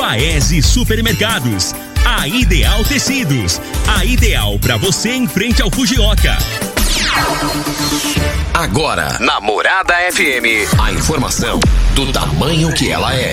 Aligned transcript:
Paese 0.00 0.62
Supermercados. 0.62 1.74
A 2.06 2.26
Ideal 2.26 2.82
Tecidos. 2.84 3.60
A 3.86 4.02
ideal 4.02 4.58
para 4.58 4.78
você 4.78 5.10
em 5.10 5.28
frente 5.28 5.60
ao 5.60 5.70
Fujioka. 5.70 6.38
Agora, 8.54 9.18
na 9.20 9.38
Morada 9.42 9.92
FM, 10.10 10.80
a 10.80 10.90
informação 10.90 11.60
do 11.94 12.10
tamanho 12.10 12.72
que 12.72 12.90
ela 12.90 13.14
é. 13.14 13.32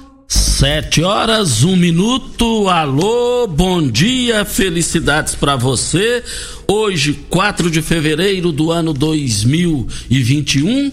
Sete 0.61 1.01
horas, 1.01 1.63
um 1.63 1.75
minuto. 1.75 2.69
Alô, 2.69 3.47
bom 3.47 3.81
dia, 3.81 4.45
felicidades 4.45 5.33
para 5.33 5.55
você. 5.55 6.23
Hoje, 6.67 7.13
4 7.31 7.71
de 7.71 7.81
fevereiro 7.81 8.51
do 8.51 8.71
ano 8.71 8.93
2021. 8.93 10.91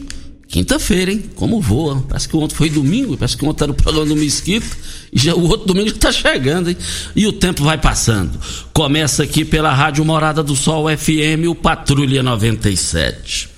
Quinta-feira, 0.49 1.13
hein? 1.13 1.23
Como 1.35 1.61
voa. 1.61 2.03
Parece 2.09 2.27
que 2.27 2.35
ontem 2.35 2.55
foi 2.55 2.71
domingo, 2.71 3.15
parece 3.19 3.37
que 3.37 3.45
ontem 3.45 3.65
era 3.65 3.73
o 3.73 3.75
programa 3.75 4.07
do 4.07 4.17
Mesquita. 4.17 4.75
E 5.13 5.19
já, 5.19 5.35
o 5.35 5.47
outro 5.47 5.67
domingo 5.67 5.91
já 5.91 5.97
tá 5.97 6.13
chegando, 6.13 6.71
hein? 6.71 6.77
E 7.15 7.27
o 7.27 7.33
tempo 7.35 7.63
vai 7.63 7.77
passando. 7.77 8.41
Começa 8.73 9.23
aqui 9.23 9.45
pela 9.45 9.75
Rádio 9.75 10.03
Morada 10.03 10.43
do 10.43 10.57
Sol 10.57 10.87
FM, 10.89 11.47
o 11.47 11.55
Patrulha 11.55 12.23
97. 12.23 13.51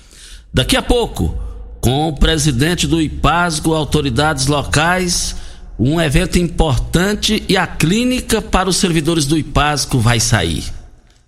Daqui 0.53 0.75
a 0.75 0.81
pouco, 0.81 1.33
com 1.79 2.09
o 2.09 2.17
presidente 2.17 2.85
do 2.85 3.01
IPASGO, 3.01 3.73
autoridades 3.73 4.47
locais 4.47 5.39
um 5.83 5.99
evento 5.99 6.37
importante 6.37 7.43
e 7.49 7.57
a 7.57 7.65
clínica 7.65 8.39
para 8.39 8.69
os 8.69 8.77
servidores 8.77 9.25
do 9.25 9.35
IPASCO 9.35 9.97
vai 9.97 10.19
sair. 10.19 10.63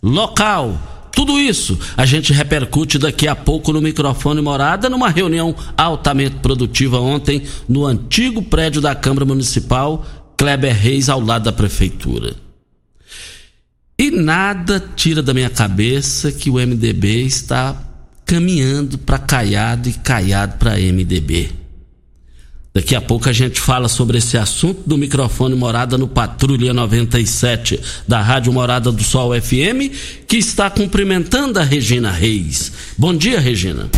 Local, 0.01 1.09
tudo 1.11 1.39
isso 1.39 1.79
a 1.97 2.05
gente 2.05 2.31
repercute 2.31 2.99
daqui 2.99 3.27
a 3.27 3.35
pouco 3.35 3.73
no 3.73 3.81
microfone 3.81 4.41
morada 4.41 4.91
numa 4.91 5.09
reunião 5.09 5.55
altamente 5.75 6.35
produtiva 6.35 6.99
ontem 6.99 7.41
no 7.67 7.83
antigo 7.83 8.43
prédio 8.43 8.79
da 8.79 8.93
Câmara 8.93 9.25
Municipal, 9.25 10.05
Kleber 10.37 10.75
Reis, 10.75 11.09
ao 11.09 11.19
lado 11.19 11.45
da 11.45 11.51
Prefeitura. 11.51 12.35
E 13.97 14.11
nada 14.11 14.79
tira 14.95 15.23
da 15.23 15.33
minha 15.33 15.49
cabeça 15.49 16.31
que 16.31 16.51
o 16.51 16.55
MDB 16.55 17.25
está 17.25 17.75
caminhando 18.23 18.99
para 18.99 19.17
Caiado 19.17 19.89
e 19.89 19.93
Caiado 19.93 20.57
para 20.57 20.77
MDB. 20.77 21.62
Daqui 22.73 22.95
a 22.95 23.01
pouco 23.01 23.29
a 23.29 23.31
gente 23.31 23.61
fala 23.61 23.87
sobre 23.87 24.17
esse 24.17 24.35
assunto 24.35 24.81
do 24.83 24.97
microfone 24.97 25.53
Morada 25.53 25.95
no 25.95 26.07
Patrulha 26.07 26.73
97 26.73 27.79
da 28.07 28.19
Rádio 28.19 28.51
Morada 28.51 28.91
do 28.91 29.03
Sol 29.03 29.39
FM, 29.39 29.93
que 30.27 30.37
está 30.37 30.71
cumprimentando 30.71 31.59
a 31.59 31.63
Regina 31.63 32.09
Reis. 32.09 32.71
Bom 32.97 33.15
dia, 33.15 33.39
Regina. 33.39 33.91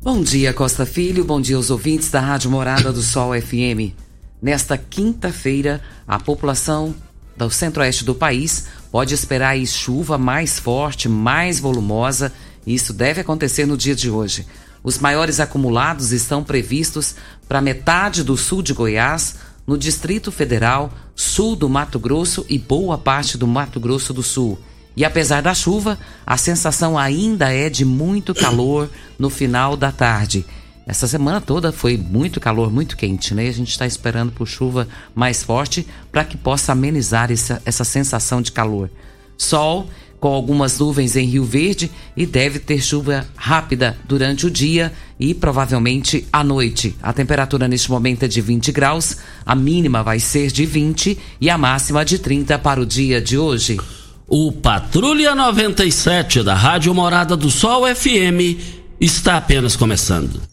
Bom 0.00 0.22
dia, 0.22 0.52
Costa 0.52 0.86
Filho. 0.86 1.24
Bom 1.24 1.40
dia 1.40 1.56
aos 1.56 1.70
ouvintes 1.70 2.08
da 2.08 2.20
Rádio 2.20 2.52
Morada 2.52 2.92
do 2.92 3.02
Sol 3.02 3.32
FM. 3.32 3.96
Nesta 4.40 4.78
quinta-feira, 4.78 5.80
a 6.06 6.20
população 6.20 6.94
do 7.36 7.50
centro-oeste 7.50 8.04
do 8.04 8.14
país 8.14 8.66
pode 8.92 9.12
esperar 9.12 9.58
chuva 9.66 10.16
mais 10.16 10.60
forte, 10.60 11.08
mais 11.08 11.58
volumosa. 11.58 12.32
E 12.64 12.76
isso 12.76 12.92
deve 12.92 13.22
acontecer 13.22 13.66
no 13.66 13.76
dia 13.76 13.96
de 13.96 14.08
hoje. 14.08 14.46
Os 14.82 14.98
maiores 14.98 15.40
acumulados 15.40 16.10
estão 16.10 16.42
previstos 16.42 17.14
para 17.50 17.60
metade 17.60 18.22
do 18.22 18.36
sul 18.36 18.62
de 18.62 18.72
Goiás, 18.72 19.34
no 19.66 19.76
Distrito 19.76 20.30
Federal, 20.30 20.92
sul 21.16 21.56
do 21.56 21.68
Mato 21.68 21.98
Grosso 21.98 22.46
e 22.48 22.56
boa 22.56 22.96
parte 22.96 23.36
do 23.36 23.44
Mato 23.44 23.80
Grosso 23.80 24.14
do 24.14 24.22
Sul. 24.22 24.56
E 24.96 25.04
apesar 25.04 25.42
da 25.42 25.52
chuva, 25.52 25.98
a 26.24 26.36
sensação 26.36 26.96
ainda 26.96 27.52
é 27.52 27.68
de 27.68 27.84
muito 27.84 28.32
calor 28.36 28.88
no 29.18 29.28
final 29.28 29.76
da 29.76 29.90
tarde. 29.90 30.46
Essa 30.86 31.08
semana 31.08 31.40
toda 31.40 31.72
foi 31.72 31.96
muito 31.96 32.38
calor, 32.38 32.70
muito 32.70 32.96
quente, 32.96 33.34
né? 33.34 33.48
A 33.48 33.52
gente 33.52 33.72
está 33.72 33.84
esperando 33.84 34.30
por 34.30 34.46
chuva 34.46 34.86
mais 35.12 35.42
forte 35.42 35.84
para 36.12 36.22
que 36.22 36.36
possa 36.36 36.70
amenizar 36.70 37.32
essa, 37.32 37.60
essa 37.64 37.82
sensação 37.82 38.40
de 38.40 38.52
calor. 38.52 38.88
Sol 39.36 39.88
com 40.20 40.28
algumas 40.28 40.78
nuvens 40.78 41.16
em 41.16 41.26
Rio 41.26 41.44
Verde 41.44 41.90
e 42.14 42.26
deve 42.26 42.58
ter 42.58 42.80
chuva 42.80 43.26
rápida 43.34 43.96
durante 44.06 44.46
o 44.46 44.50
dia 44.50 44.92
e 45.18 45.32
provavelmente 45.32 46.26
à 46.30 46.44
noite. 46.44 46.94
A 47.02 47.12
temperatura 47.12 47.66
neste 47.66 47.90
momento 47.90 48.24
é 48.24 48.28
de 48.28 48.40
20 48.40 48.70
graus, 48.70 49.16
a 49.44 49.54
mínima 49.54 50.02
vai 50.02 50.20
ser 50.20 50.52
de 50.52 50.66
20 50.66 51.18
e 51.40 51.48
a 51.48 51.56
máxima 51.56 52.04
de 52.04 52.18
30 52.18 52.58
para 52.58 52.80
o 52.80 52.86
dia 52.86 53.20
de 53.20 53.38
hoje. 53.38 53.80
O 54.28 54.52
Patrulha 54.52 55.34
97 55.34 56.42
da 56.42 56.54
Rádio 56.54 56.94
Morada 56.94 57.36
do 57.36 57.50
Sol 57.50 57.82
FM 57.92 58.60
está 59.00 59.38
apenas 59.38 59.74
começando. 59.74 60.49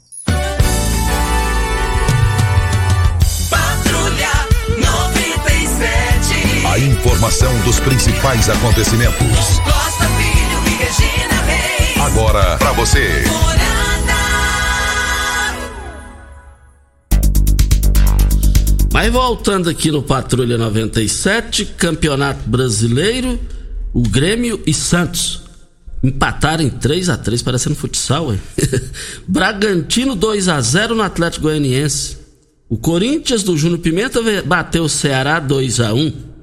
Informação 7.17 7.59
dos 7.61 7.79
principais 7.79 8.47
acontecimentos. 8.47 9.17
Costa 9.63 10.05
Filho 10.17 10.67
e 10.67 10.83
Regina 10.83 11.41
Reis. 11.41 11.97
Agora 11.99 12.57
para 12.57 12.71
você. 12.73 13.23
Mas 18.93 19.11
voltando 19.11 19.67
aqui 19.67 19.89
no 19.89 20.03
Patrulha 20.03 20.59
97, 20.59 21.65
Campeonato 21.65 22.47
Brasileiro, 22.47 23.39
o 23.95 24.03
Grêmio 24.03 24.61
e 24.67 24.73
Santos 24.73 25.41
empataram 26.03 26.63
em 26.63 26.69
3 26.69 27.09
a 27.09 27.17
3 27.17 27.41
parecendo 27.41 27.75
futsal, 27.75 28.27
ué. 28.27 28.37
Bragantino 29.27 30.15
2 30.15 30.49
a 30.49 30.61
0 30.61 30.93
no 30.93 31.01
Atlético 31.01 31.45
Goianiense. 31.45 32.15
O 32.69 32.77
Corinthians 32.77 33.41
do 33.41 33.57
Júnior 33.57 33.79
Pimenta 33.79 34.19
bateu 34.45 34.83
o 34.83 34.89
Ceará 34.89 35.39
2 35.39 35.79
a 35.79 35.95
1 35.95 36.36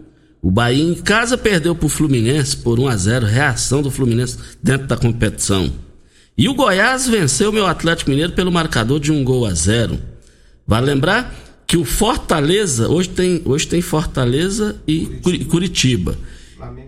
o 0.45 0.51
Bahia 0.51 0.85
em 0.85 0.95
casa 0.95 1.39
perdeu 1.39 1.75
para 1.75 1.87
o 1.87 1.89
Fluminense 1.89 2.55
por 2.55 2.79
1 2.79 2.89
a 2.89 2.97
0 2.99 3.25
reação 3.25 3.81
do 3.81 3.91
Fluminense 3.91 4.37
dentro 4.63 4.87
da 4.87 4.95
competição. 4.95 5.73
E 6.37 6.51
o 6.51 6.55
Goiás 6.55 7.09
venceu 7.09 7.49
o 7.49 7.53
meu 7.53 7.67
Atlético 7.67 8.11
Mineiro 8.11 8.35
pelo 8.35 8.53
marcador 8.53 9.01
de 9.01 9.11
um 9.11 9.25
gol 9.25 9.47
a 9.47 9.55
zero. 9.55 9.99
Vale 10.67 10.85
lembrar 10.85 11.35
que 11.67 11.79
o 11.79 11.85
Fortaleza, 11.87 12.91
hoje 12.91 13.09
tem, 13.09 13.41
hoje 13.47 13.67
tem 13.67 13.81
Fortaleza 13.81 14.77
e 14.87 15.07
Curitiba. 15.49 16.15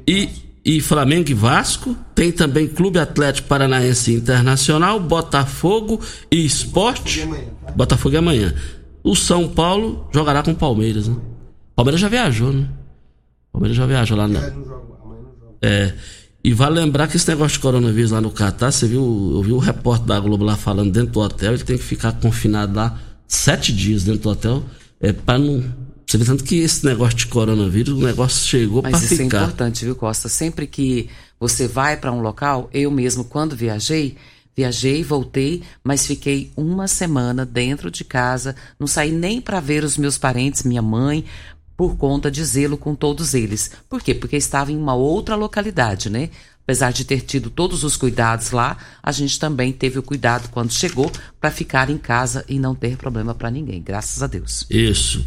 E, 0.07 0.29
e 0.63 0.79
Flamengo 0.83 1.31
e 1.31 1.35
Vasco. 1.35 1.97
Tem 2.15 2.31
também 2.31 2.69
Clube 2.69 2.99
Atlético 2.99 3.49
Paranaense 3.49 4.13
Internacional, 4.13 5.01
Botafogo 5.01 5.99
e 6.31 6.45
Esporte. 6.45 7.27
Botafogo 7.75 8.17
é 8.17 8.19
amanhã. 8.19 8.55
O 9.03 9.17
São 9.17 9.49
Paulo 9.49 10.11
jogará 10.13 10.43
com 10.43 10.51
o 10.51 10.55
Palmeiras, 10.55 11.09
né? 11.09 11.17
Palmeiras 11.75 12.03
já 12.03 12.09
viajou, 12.09 12.53
né? 12.53 12.69
Palmeiras 13.57 13.77
já 13.77 13.87
viaja 13.87 14.15
lá 14.15 14.29
na. 14.29 14.41
É. 15.63 15.95
E 16.45 16.53
vale 16.53 16.79
lembrar 16.79 17.09
que 17.09 17.17
esse 17.17 17.27
negócio 17.27 17.57
de 17.57 17.63
coronavírus 17.63 18.11
lá 18.11 18.21
no 18.21 18.31
Catar, 18.31 18.71
você 18.71 18.87
viu, 18.87 19.33
eu 19.35 19.43
vi 19.43 19.51
o 19.51 19.59
repórter 19.59 20.07
da 20.07 20.21
Globo 20.21 20.45
lá 20.45 20.57
falando 20.57 20.93
dentro 20.93 21.13
do 21.13 21.21
hotel, 21.21 21.55
ele 21.55 21.65
tem 21.65 21.77
que 21.77 21.83
ficar 21.83 22.13
confinado 22.13 22.77
lá 22.77 23.01
sete 23.27 23.73
dias 23.73 24.05
dentro 24.05 24.21
do 24.21 24.29
hotel, 24.29 24.63
é, 25.01 25.13
para 25.13 25.39
não, 25.39 25.65
Você 26.07 26.19
vê 26.19 26.25
tanto 26.25 26.45
que 26.45 26.59
esse 26.59 26.85
negócio 26.87 27.17
de 27.17 27.27
coronavírus, 27.27 27.99
o 27.99 28.01
negócio 28.01 28.47
chegou 28.47 28.81
para 28.81 28.93
Mas 28.93 29.03
ficar. 29.03 29.15
isso 29.15 29.23
é 29.23 29.27
importante, 29.27 29.85
viu, 29.85 29.97
Costa? 29.97 30.29
Sempre 30.29 30.69
que 30.69 31.09
você 31.41 31.67
vai 31.67 31.97
para 31.97 32.13
um 32.13 32.21
local, 32.21 32.71
eu 32.73 32.93
mesmo, 32.93 33.25
quando 33.25 33.57
viajei, 33.57 34.17
viajei, 34.57 35.03
voltei, 35.03 35.63
mas 35.83 36.07
fiquei 36.07 36.53
uma 36.57 36.87
semana 36.87 37.45
dentro 37.45 37.91
de 37.91 38.05
casa, 38.05 38.55
não 38.79 38.87
saí 38.87 39.11
nem 39.11 39.41
para 39.41 39.59
ver 39.59 39.83
os 39.83 39.99
meus 39.99 40.17
parentes, 40.17 40.63
minha 40.63 40.81
mãe, 40.81 41.25
por 41.77 41.97
conta 41.97 42.31
de 42.31 42.45
zelo 42.45 42.77
com 42.77 42.95
todos 42.95 43.35
eles. 43.35 43.71
Por 43.89 44.03
quê? 44.03 44.15
Porque 44.15 44.37
estava 44.37 44.73
em 44.73 44.77
uma 44.77 44.95
outra 44.95 45.35
localidade, 45.35 46.09
né? 46.09 46.31
Apesar 46.63 46.93
de 46.93 47.05
ter 47.05 47.21
tido 47.21 47.49
todos 47.49 47.85
os 47.85 47.97
cuidados 47.97 48.51
lá, 48.51 48.77
a 49.01 49.13
gente 49.13 49.39
também 49.39 49.73
teve 49.73 50.01
o 50.01 50.03
cuidado 50.03 50.49
quando 50.51 50.73
chegou 50.73 51.13
para 51.41 51.49
ficar 51.49 51.91
em 51.91 51.99
casa 51.99 52.45
e 52.49 52.59
não 52.59 52.75
ter 52.75 52.97
problema 52.97 53.33
para 53.35 53.53
ninguém, 53.53 53.81
graças 53.81 54.21
a 54.21 54.27
Deus. 54.27 54.67
Isso. 54.69 55.25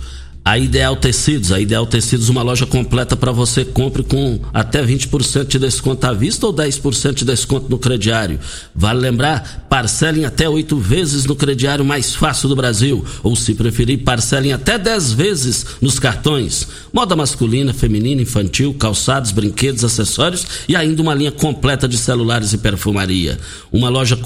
A 0.49 0.57
Ideal 0.57 0.95
Tecidos, 0.95 1.51
a 1.51 1.59
Ideal 1.59 1.85
Tecidos, 1.85 2.27
uma 2.27 2.41
loja 2.41 2.65
completa 2.65 3.15
para 3.15 3.31
você 3.31 3.63
compre 3.63 4.01
com 4.01 4.39
até 4.51 4.83
20% 4.83 5.45
de 5.45 5.59
desconto 5.59 6.07
à 6.07 6.11
vista 6.11 6.47
ou 6.47 6.51
10% 6.51 7.13
de 7.13 7.23
desconto 7.23 7.69
no 7.69 7.77
crediário. 7.77 8.39
Vale 8.73 8.99
lembrar, 8.99 9.67
parcelem 9.69 10.25
até 10.25 10.49
oito 10.49 10.75
vezes 10.75 11.25
no 11.25 11.35
crediário 11.35 11.85
mais 11.85 12.15
fácil 12.15 12.49
do 12.49 12.55
Brasil, 12.55 13.05
ou 13.21 13.35
se 13.35 13.53
preferir, 13.53 13.99
parcelem 13.99 14.51
até 14.51 14.79
10 14.79 15.11
vezes 15.11 15.65
nos 15.79 15.99
cartões. 15.99 16.67
Moda 16.91 17.15
masculina, 17.15 17.71
feminina, 17.71 18.23
infantil, 18.23 18.73
calçados, 18.73 19.29
brinquedos, 19.29 19.83
acessórios 19.83 20.47
e 20.67 20.75
ainda 20.75 20.99
uma 20.99 21.13
linha 21.13 21.31
completa 21.31 21.87
de 21.87 21.95
celulares 21.95 22.53
e 22.53 22.57
perfumaria. 22.57 23.37
Uma 23.71 23.89
loja 23.89 24.17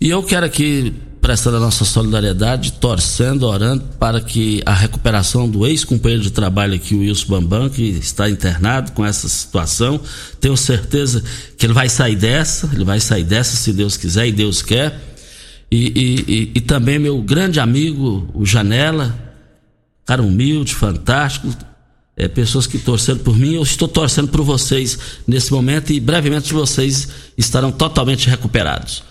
E 0.00 0.08
eu 0.10 0.22
quero 0.22 0.46
aqui 0.46 0.94
prestar 1.28 1.54
a 1.54 1.60
nossa 1.60 1.84
solidariedade, 1.84 2.72
torcendo, 2.72 3.42
orando 3.42 3.84
para 3.98 4.18
que 4.18 4.62
a 4.64 4.72
recuperação 4.72 5.46
do 5.46 5.66
ex-companheiro 5.66 6.22
de 6.22 6.30
trabalho 6.30 6.74
aqui, 6.74 6.94
o 6.94 7.00
Wilson 7.00 7.26
Bambam, 7.28 7.68
que 7.68 7.82
está 7.82 8.30
internado 8.30 8.92
com 8.92 9.04
essa 9.04 9.28
situação. 9.28 10.00
Tenho 10.40 10.56
certeza 10.56 11.22
que 11.58 11.66
ele 11.66 11.74
vai 11.74 11.86
sair 11.90 12.16
dessa, 12.16 12.70
ele 12.72 12.82
vai 12.82 12.98
sair 12.98 13.24
dessa 13.24 13.56
se 13.56 13.74
Deus 13.74 13.94
quiser 13.94 14.26
e 14.26 14.32
Deus 14.32 14.62
quer. 14.62 14.98
E, 15.70 15.92
e, 15.94 16.32
e, 16.32 16.52
e 16.54 16.60
também 16.62 16.98
meu 16.98 17.20
grande 17.20 17.60
amigo, 17.60 18.26
o 18.32 18.46
Janela, 18.46 19.14
cara 20.06 20.22
humilde, 20.22 20.74
fantástico, 20.74 21.54
é, 22.16 22.26
pessoas 22.26 22.66
que 22.66 22.78
torceram 22.78 23.18
por 23.18 23.36
mim, 23.36 23.52
eu 23.56 23.62
estou 23.62 23.86
torcendo 23.86 24.28
por 24.28 24.40
vocês 24.40 24.98
nesse 25.26 25.52
momento 25.52 25.92
e 25.92 26.00
brevemente 26.00 26.54
vocês 26.54 27.06
estarão 27.36 27.70
totalmente 27.70 28.30
recuperados. 28.30 29.04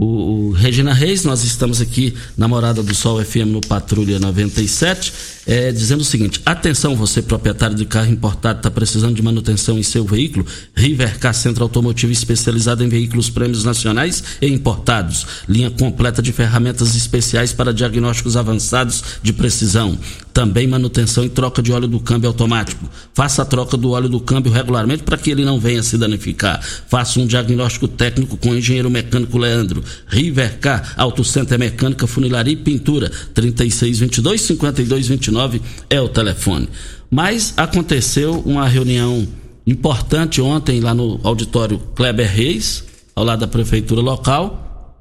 O, 0.00 0.04
o, 0.04 0.50
Regina 0.52 0.94
Reis, 0.94 1.24
nós 1.24 1.42
estamos 1.42 1.80
aqui 1.80 2.14
na 2.36 2.46
Morada 2.46 2.84
do 2.84 2.94
Sol 2.94 3.20
FM 3.20 3.48
no 3.48 3.60
Patrulha 3.60 4.20
97, 4.20 5.12
é, 5.44 5.72
dizendo 5.72 6.02
o 6.02 6.04
seguinte: 6.04 6.40
atenção, 6.46 6.94
você 6.94 7.20
proprietário 7.20 7.74
de 7.74 7.84
carro 7.84 8.08
importado, 8.08 8.60
está 8.60 8.70
precisando 8.70 9.16
de 9.16 9.22
manutenção 9.22 9.76
em 9.76 9.82
seu 9.82 10.04
veículo? 10.04 10.46
Rivercar 10.72 11.34
Centro 11.34 11.64
Automotivo 11.64 12.12
especializado 12.12 12.84
em 12.84 12.88
veículos 12.88 13.28
prêmios 13.28 13.64
nacionais 13.64 14.22
e 14.40 14.46
importados. 14.46 15.26
Linha 15.48 15.68
completa 15.68 16.22
de 16.22 16.30
ferramentas 16.30 16.94
especiais 16.94 17.52
para 17.52 17.74
diagnósticos 17.74 18.36
avançados 18.36 19.02
de 19.20 19.32
precisão. 19.32 19.98
Também 20.38 20.68
manutenção 20.68 21.24
e 21.24 21.28
troca 21.28 21.60
de 21.60 21.72
óleo 21.72 21.88
do 21.88 21.98
câmbio 21.98 22.28
automático. 22.28 22.88
Faça 23.12 23.42
a 23.42 23.44
troca 23.44 23.76
do 23.76 23.90
óleo 23.90 24.08
do 24.08 24.20
câmbio 24.20 24.52
regularmente 24.52 25.02
para 25.02 25.18
que 25.18 25.32
ele 25.32 25.44
não 25.44 25.58
venha 25.58 25.82
se 25.82 25.98
danificar. 25.98 26.62
Faça 26.62 27.18
um 27.18 27.26
diagnóstico 27.26 27.88
técnico 27.88 28.36
com 28.36 28.50
o 28.50 28.56
engenheiro 28.56 28.88
mecânico 28.88 29.36
Leandro. 29.36 29.82
Rivercar, 30.06 30.94
Auto 30.96 31.24
Center 31.24 31.58
Mecânica, 31.58 32.06
Funilaria 32.06 32.52
e 32.52 32.56
Pintura. 32.56 33.10
3622 33.34 34.40
5229 34.42 35.60
é 35.90 36.00
o 36.00 36.08
telefone. 36.08 36.68
Mas 37.10 37.52
aconteceu 37.56 38.40
uma 38.46 38.68
reunião 38.68 39.26
importante 39.66 40.40
ontem 40.40 40.78
lá 40.78 40.94
no 40.94 41.18
auditório 41.24 41.80
Kleber 41.96 42.32
Reis, 42.32 42.84
ao 43.12 43.24
lado 43.24 43.40
da 43.40 43.48
prefeitura 43.48 44.00
local, 44.00 44.94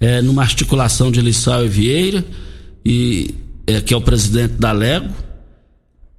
é, 0.00 0.22
numa 0.22 0.40
articulação 0.40 1.12
de 1.12 1.20
Lissau 1.20 1.62
e 1.62 1.68
Vieira, 1.68 2.24
e, 2.82 3.34
é, 3.66 3.80
que 3.80 3.92
é 3.92 3.96
o 3.96 4.00
presidente 4.00 4.54
da 4.54 4.72
Lego. 4.72 5.12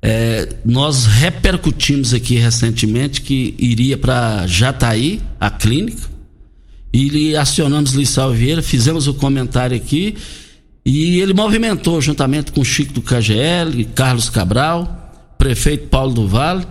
É, 0.01 0.58
nós 0.63 1.06
repercutimos 1.06 2.13
aqui 2.13 2.36
recentemente 2.36 3.22
que 3.22 3.56
iria 3.58 3.98
para 3.98 4.46
Jataí, 4.46 5.22
a 5.39 5.50
clínica, 5.50 6.08
e 6.94 7.36
acionamos 7.36 7.92
Lissau 7.92 8.32
Vieira, 8.32 8.62
fizemos 8.62 9.08
o 9.08 9.13
comentário 9.13 9.75
aqui 9.75 10.16
e 10.86 11.20
ele 11.20 11.34
movimentou 11.34 12.00
juntamente 12.00 12.51
com 12.51 12.63
Chico 12.63 12.94
do 12.94 13.01
KGL, 13.01 13.84
Carlos 13.94 14.30
Cabral, 14.30 15.36
prefeito 15.38 15.89
Paulo 15.89 16.13
do 16.13 16.27
Vale, 16.27 16.66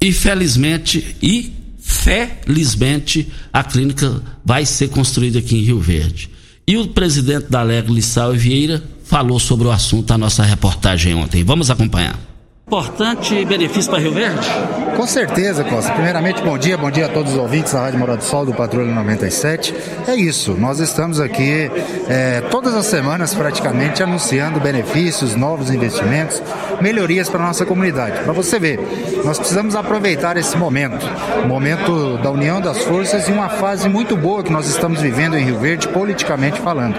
e 0.00 0.12
felizmente 0.12 1.16
e 1.20 1.52
felizmente 1.80 3.28
a 3.52 3.64
clínica 3.64 4.22
vai 4.44 4.64
ser 4.64 4.90
construída 4.90 5.40
aqui 5.40 5.56
em 5.56 5.62
Rio 5.62 5.80
Verde. 5.80 6.30
E 6.66 6.76
o 6.76 6.88
presidente 6.88 7.50
da 7.50 7.60
Alegre 7.60 7.92
Lissau 7.92 8.32
Vieira 8.32 8.82
falou 9.12 9.38
sobre 9.38 9.68
o 9.68 9.70
assunto 9.70 10.08
na 10.08 10.16
nossa 10.16 10.42
reportagem 10.42 11.14
ontem. 11.14 11.44
Vamos 11.44 11.70
acompanhar. 11.70 12.31
Importante 12.72 13.44
benefício 13.44 13.90
para 13.90 14.00
Rio 14.00 14.14
Verde? 14.14 14.48
Com 14.96 15.06
certeza, 15.06 15.62
Costa. 15.62 15.92
Primeiramente, 15.92 16.42
bom 16.42 16.56
dia, 16.56 16.78
bom 16.78 16.90
dia 16.90 17.04
a 17.04 17.08
todos 17.10 17.32
os 17.32 17.38
ouvintes 17.38 17.70
da 17.74 17.80
Rádio 17.80 17.98
Morada 17.98 18.16
do 18.16 18.24
Sol 18.24 18.46
do 18.46 18.54
Patrulha 18.54 18.90
97. 18.90 19.74
É 20.08 20.14
isso, 20.14 20.54
nós 20.54 20.80
estamos 20.80 21.20
aqui 21.20 21.70
é, 22.08 22.40
todas 22.50 22.74
as 22.74 22.86
semanas 22.86 23.34
praticamente 23.34 24.02
anunciando 24.02 24.58
benefícios, 24.58 25.36
novos 25.36 25.70
investimentos, 25.70 26.42
melhorias 26.80 27.28
para 27.28 27.42
a 27.42 27.46
nossa 27.46 27.66
comunidade. 27.66 28.20
Para 28.20 28.32
você 28.32 28.58
ver, 28.58 28.80
nós 29.22 29.38
precisamos 29.38 29.76
aproveitar 29.76 30.38
esse 30.38 30.56
momento, 30.56 31.04
momento 31.46 32.16
da 32.22 32.30
união 32.30 32.58
das 32.58 32.78
forças 32.84 33.28
e 33.28 33.32
uma 33.32 33.50
fase 33.50 33.86
muito 33.86 34.16
boa 34.16 34.42
que 34.42 34.52
nós 34.52 34.66
estamos 34.66 35.02
vivendo 35.02 35.36
em 35.36 35.44
Rio 35.44 35.58
Verde, 35.58 35.88
politicamente 35.88 36.58
falando. 36.60 36.96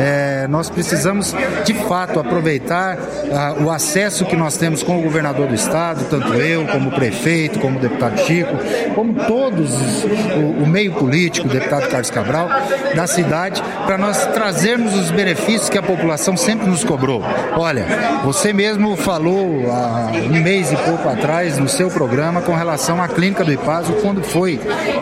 É, 0.00 0.46
nós 0.48 0.68
precisamos, 0.68 1.34
de 1.64 1.74
fato, 1.74 2.18
aproveitar 2.18 2.96
uh, 2.96 3.64
o 3.64 3.70
acesso 3.70 4.24
que 4.24 4.34
nós 4.34 4.56
temos 4.56 4.82
com 4.82 4.98
o 4.98 5.11
governador 5.12 5.46
do 5.46 5.54
estado, 5.54 6.06
tanto 6.08 6.32
eu, 6.32 6.66
como 6.66 6.90
prefeito, 6.90 7.60
como 7.60 7.78
deputado 7.78 8.18
Chico, 8.20 8.56
como 8.94 9.12
todos 9.26 9.70
os, 9.74 10.04
o, 10.04 10.62
o 10.62 10.66
meio 10.66 10.94
político, 10.94 11.46
o 11.46 11.50
deputado 11.50 11.86
Carlos 11.88 12.10
Cabral, 12.10 12.48
da 12.94 13.06
cidade, 13.06 13.62
para 13.84 13.98
nós 13.98 14.24
trazermos 14.28 14.94
os 14.94 15.10
benefícios 15.10 15.68
que 15.68 15.76
a 15.76 15.82
população 15.82 16.34
sempre 16.34 16.66
nos 16.66 16.82
cobrou. 16.82 17.22
Olha, 17.54 17.84
você 18.24 18.54
mesmo 18.54 18.96
falou 18.96 19.70
há 19.70 20.10
um 20.12 20.42
mês 20.42 20.72
e 20.72 20.76
pouco 20.76 21.06
atrás 21.06 21.58
no 21.58 21.68
seu 21.68 21.90
programa 21.90 22.40
com 22.40 22.54
relação 22.54 23.02
à 23.02 23.06
clínica 23.06 23.44
do 23.44 23.52
Ipazo, 23.52 23.92
quando 24.00 24.22
foi 24.22 24.58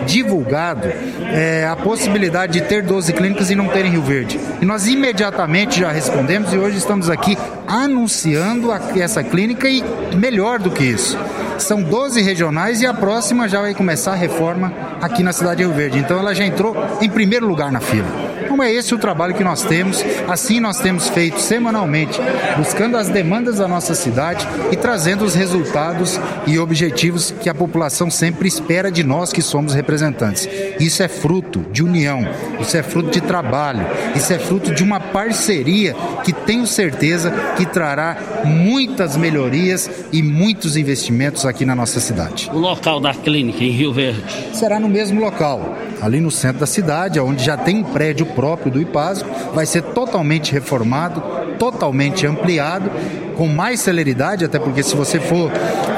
divulgado 0.06 0.88
é, 1.32 1.68
a 1.70 1.76
possibilidade 1.76 2.54
de 2.54 2.62
ter 2.62 2.82
12 2.82 3.12
clínicas 3.12 3.48
e 3.48 3.54
não 3.54 3.68
ter 3.68 3.84
em 3.84 3.90
Rio 3.90 4.02
Verde. 4.02 4.40
E 4.60 4.64
nós 4.64 4.88
imediatamente 4.88 5.78
já 5.78 5.92
respondemos 5.92 6.52
e 6.52 6.58
hoje 6.58 6.78
estamos 6.78 7.08
aqui 7.08 7.38
anunciando 7.70 8.72
a, 8.72 8.80
essa 8.96 9.22
clínica 9.22 9.68
e 9.68 9.80
melhor 10.16 10.59
do 10.59 10.70
que 10.70 10.85
isso. 10.85 11.18
São 11.59 11.82
12 11.82 12.23
regionais 12.23 12.80
e 12.80 12.87
a 12.87 12.94
próxima 12.94 13.49
já 13.49 13.61
vai 13.61 13.75
começar 13.75 14.12
a 14.12 14.16
reforma 14.16 14.73
aqui 15.00 15.23
na 15.23 15.32
cidade 15.32 15.59
de 15.59 15.64
Rio 15.64 15.75
Verde. 15.75 15.99
Então 15.99 16.18
ela 16.18 16.35
já 16.35 16.44
entrou 16.44 16.75
em 17.00 17.09
primeiro 17.09 17.47
lugar 17.47 17.70
na 17.70 17.80
fila. 17.80 18.29
Então 18.50 18.64
é 18.64 18.73
esse 18.73 18.92
o 18.92 18.99
trabalho 18.99 19.33
que 19.33 19.45
nós 19.45 19.62
temos. 19.62 20.04
Assim 20.26 20.59
nós 20.59 20.80
temos 20.80 21.09
feito 21.09 21.40
semanalmente, 21.40 22.21
buscando 22.57 22.97
as 22.97 23.09
demandas 23.09 23.59
da 23.59 23.69
nossa 23.69 23.95
cidade 23.95 24.45
e 24.73 24.76
trazendo 24.76 25.25
os 25.25 25.37
resultados 25.37 26.19
e 26.49 26.59
objetivos 26.59 27.30
que 27.30 27.49
a 27.49 27.54
população 27.54 28.11
sempre 28.11 28.49
espera 28.49 28.90
de 28.90 29.04
nós 29.04 29.33
que 29.33 29.40
somos 29.40 29.73
representantes. 29.73 30.49
Isso 30.80 31.00
é 31.00 31.07
fruto 31.07 31.61
de 31.71 31.85
união, 31.85 32.26
isso 32.59 32.76
é 32.76 32.83
fruto 32.83 33.11
de 33.11 33.21
trabalho, 33.21 33.87
isso 34.16 34.33
é 34.33 34.38
fruto 34.40 34.75
de 34.75 34.83
uma 34.83 34.99
parceria 34.99 35.95
que 36.25 36.33
tenho 36.33 36.66
certeza 36.66 37.30
que 37.57 37.64
trará 37.64 38.16
muitas 38.45 39.16
melhorias 39.16 39.88
e 40.12 40.25
muitos 40.25 40.76
investimentos 40.76 41.47
aqui 41.47 41.64
na 41.64 41.76
nossa 41.76 42.00
cidade. 42.00 42.50
O 42.52 42.59
local 42.59 42.99
da 42.99 43.14
clínica 43.14 43.62
em 43.62 43.71
Rio 43.71 43.92
Verde 43.92 44.25
será 44.54 44.80
no 44.80 44.88
mesmo 44.88 45.21
local, 45.21 45.76
ali 46.02 46.19
no 46.19 46.33
centro 46.33 46.59
da 46.59 46.66
cidade, 46.66 47.21
onde 47.21 47.45
já 47.45 47.57
tem 47.57 47.76
um 47.76 47.85
prédio 47.85 48.26
próprio 48.40 48.73
do 48.73 48.80
IPASO, 48.80 49.26
vai 49.54 49.66
ser 49.66 49.82
totalmente 49.82 50.50
reformado, 50.50 51.20
totalmente 51.59 52.26
ampliado, 52.26 52.90
com 53.37 53.47
mais 53.47 53.80
celeridade, 53.80 54.47
até 54.47 54.59
porque 54.59 54.82
se 54.82 54.97
você 54.97 55.20
for 55.20 55.50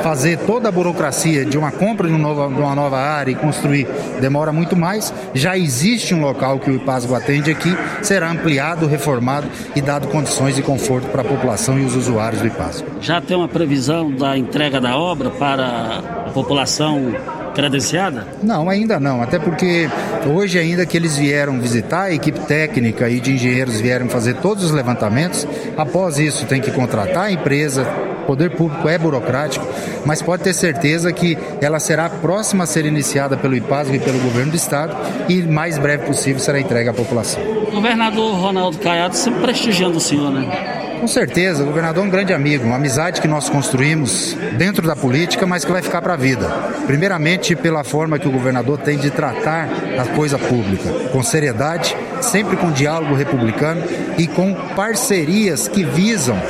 fazer 0.02 0.38
toda 0.38 0.68
a 0.68 0.72
burocracia 0.72 1.44
de 1.44 1.56
uma 1.56 1.70
compra 1.70 2.08
de, 2.08 2.14
uma 2.14 2.74
nova 2.74 2.98
área 2.98 3.30
e 3.30 3.36
construir, 3.36 3.86
demora 4.20 4.52
muito 4.52 4.74
mais. 4.76 5.14
Já 5.32 5.56
existe 5.56 6.12
um 6.14 6.20
local 6.20 6.58
que 6.58 6.68
o 6.68 6.74
IPASGO 6.74 7.14
atende 7.14 7.52
aqui, 7.52 7.76
será 8.02 8.28
ampliado, 8.28 8.88
reformado 8.88 9.46
e 9.76 9.80
dado 9.80 10.08
condições 10.08 10.58
e 10.58 10.62
conforto 10.62 11.06
para 11.08 11.22
a 11.22 11.24
população 11.24 11.78
e 11.78 11.84
os 11.84 11.94
usuários 11.94 12.42
do 12.42 12.48
IPASGO. 12.48 12.86
Já 13.00 13.20
tem 13.20 13.36
uma 13.36 13.48
previsão 13.48 14.10
da 14.10 14.36
entrega 14.36 14.80
da 14.80 14.96
obra 14.96 15.30
para 15.30 16.02
a 16.26 16.30
população 16.32 17.14
credenciada? 17.52 18.26
Não, 18.42 18.68
ainda 18.68 18.98
não. 18.98 19.22
Até 19.22 19.38
porque 19.38 19.88
hoje 20.26 20.58
ainda 20.58 20.84
que 20.86 20.96
eles 20.96 21.16
vieram 21.16 21.60
visitar, 21.60 22.04
a 22.04 22.12
equipe 22.12 22.40
técnica 22.40 23.08
e 23.08 23.20
de 23.20 23.32
engenheiros 23.32 23.80
vieram 23.80 24.08
fazer 24.08 24.34
todos 24.34 24.64
os 24.64 24.70
levantamentos. 24.70 25.46
Após 25.76 26.18
isso 26.18 26.46
tem 26.46 26.60
que 26.60 26.70
contratar 26.70 27.24
a 27.24 27.32
empresa. 27.32 27.86
O 28.22 28.24
poder 28.24 28.50
público 28.50 28.88
é 28.88 28.96
burocrático, 28.96 29.66
mas 30.06 30.22
pode 30.22 30.44
ter 30.44 30.52
certeza 30.54 31.12
que 31.12 31.36
ela 31.60 31.80
será 31.80 32.08
próxima 32.08 32.64
a 32.64 32.66
ser 32.68 32.86
iniciada 32.86 33.36
pelo 33.36 33.56
IPASG 33.56 33.96
e 33.96 33.98
pelo 33.98 34.20
governo 34.20 34.52
do 34.52 34.56
estado 34.56 34.96
e 35.28 35.42
mais 35.42 35.76
breve 35.76 36.06
possível 36.06 36.38
será 36.38 36.60
entregue 36.60 36.88
à 36.88 36.94
população. 36.94 37.42
Governador 37.72 38.36
Ronaldo 38.36 38.78
Caiado 38.78 39.16
sempre 39.16 39.40
prestigiando 39.40 39.96
o 39.96 40.00
senhor, 40.00 40.30
né? 40.30 40.71
Com 41.02 41.08
certeza, 41.08 41.64
o 41.64 41.66
governador 41.66 42.04
é 42.04 42.06
um 42.06 42.10
grande 42.10 42.32
amigo, 42.32 42.64
uma 42.64 42.76
amizade 42.76 43.20
que 43.20 43.26
nós 43.26 43.48
construímos 43.48 44.36
dentro 44.56 44.86
da 44.86 44.94
política, 44.94 45.44
mas 45.44 45.64
que 45.64 45.72
vai 45.72 45.82
ficar 45.82 46.00
para 46.00 46.14
a 46.14 46.16
vida. 46.16 46.48
Primeiramente, 46.86 47.56
pela 47.56 47.82
forma 47.82 48.20
que 48.20 48.28
o 48.28 48.30
governador 48.30 48.78
tem 48.78 48.96
de 48.96 49.10
tratar 49.10 49.68
a 49.98 50.14
coisa 50.14 50.38
pública, 50.38 50.88
com 51.10 51.20
seriedade, 51.20 51.96
sempre 52.20 52.56
com 52.56 52.70
diálogo 52.70 53.16
republicano 53.16 53.82
e 54.16 54.28
com 54.28 54.54
parcerias 54.76 55.66
que 55.66 55.82
visam 55.82 56.40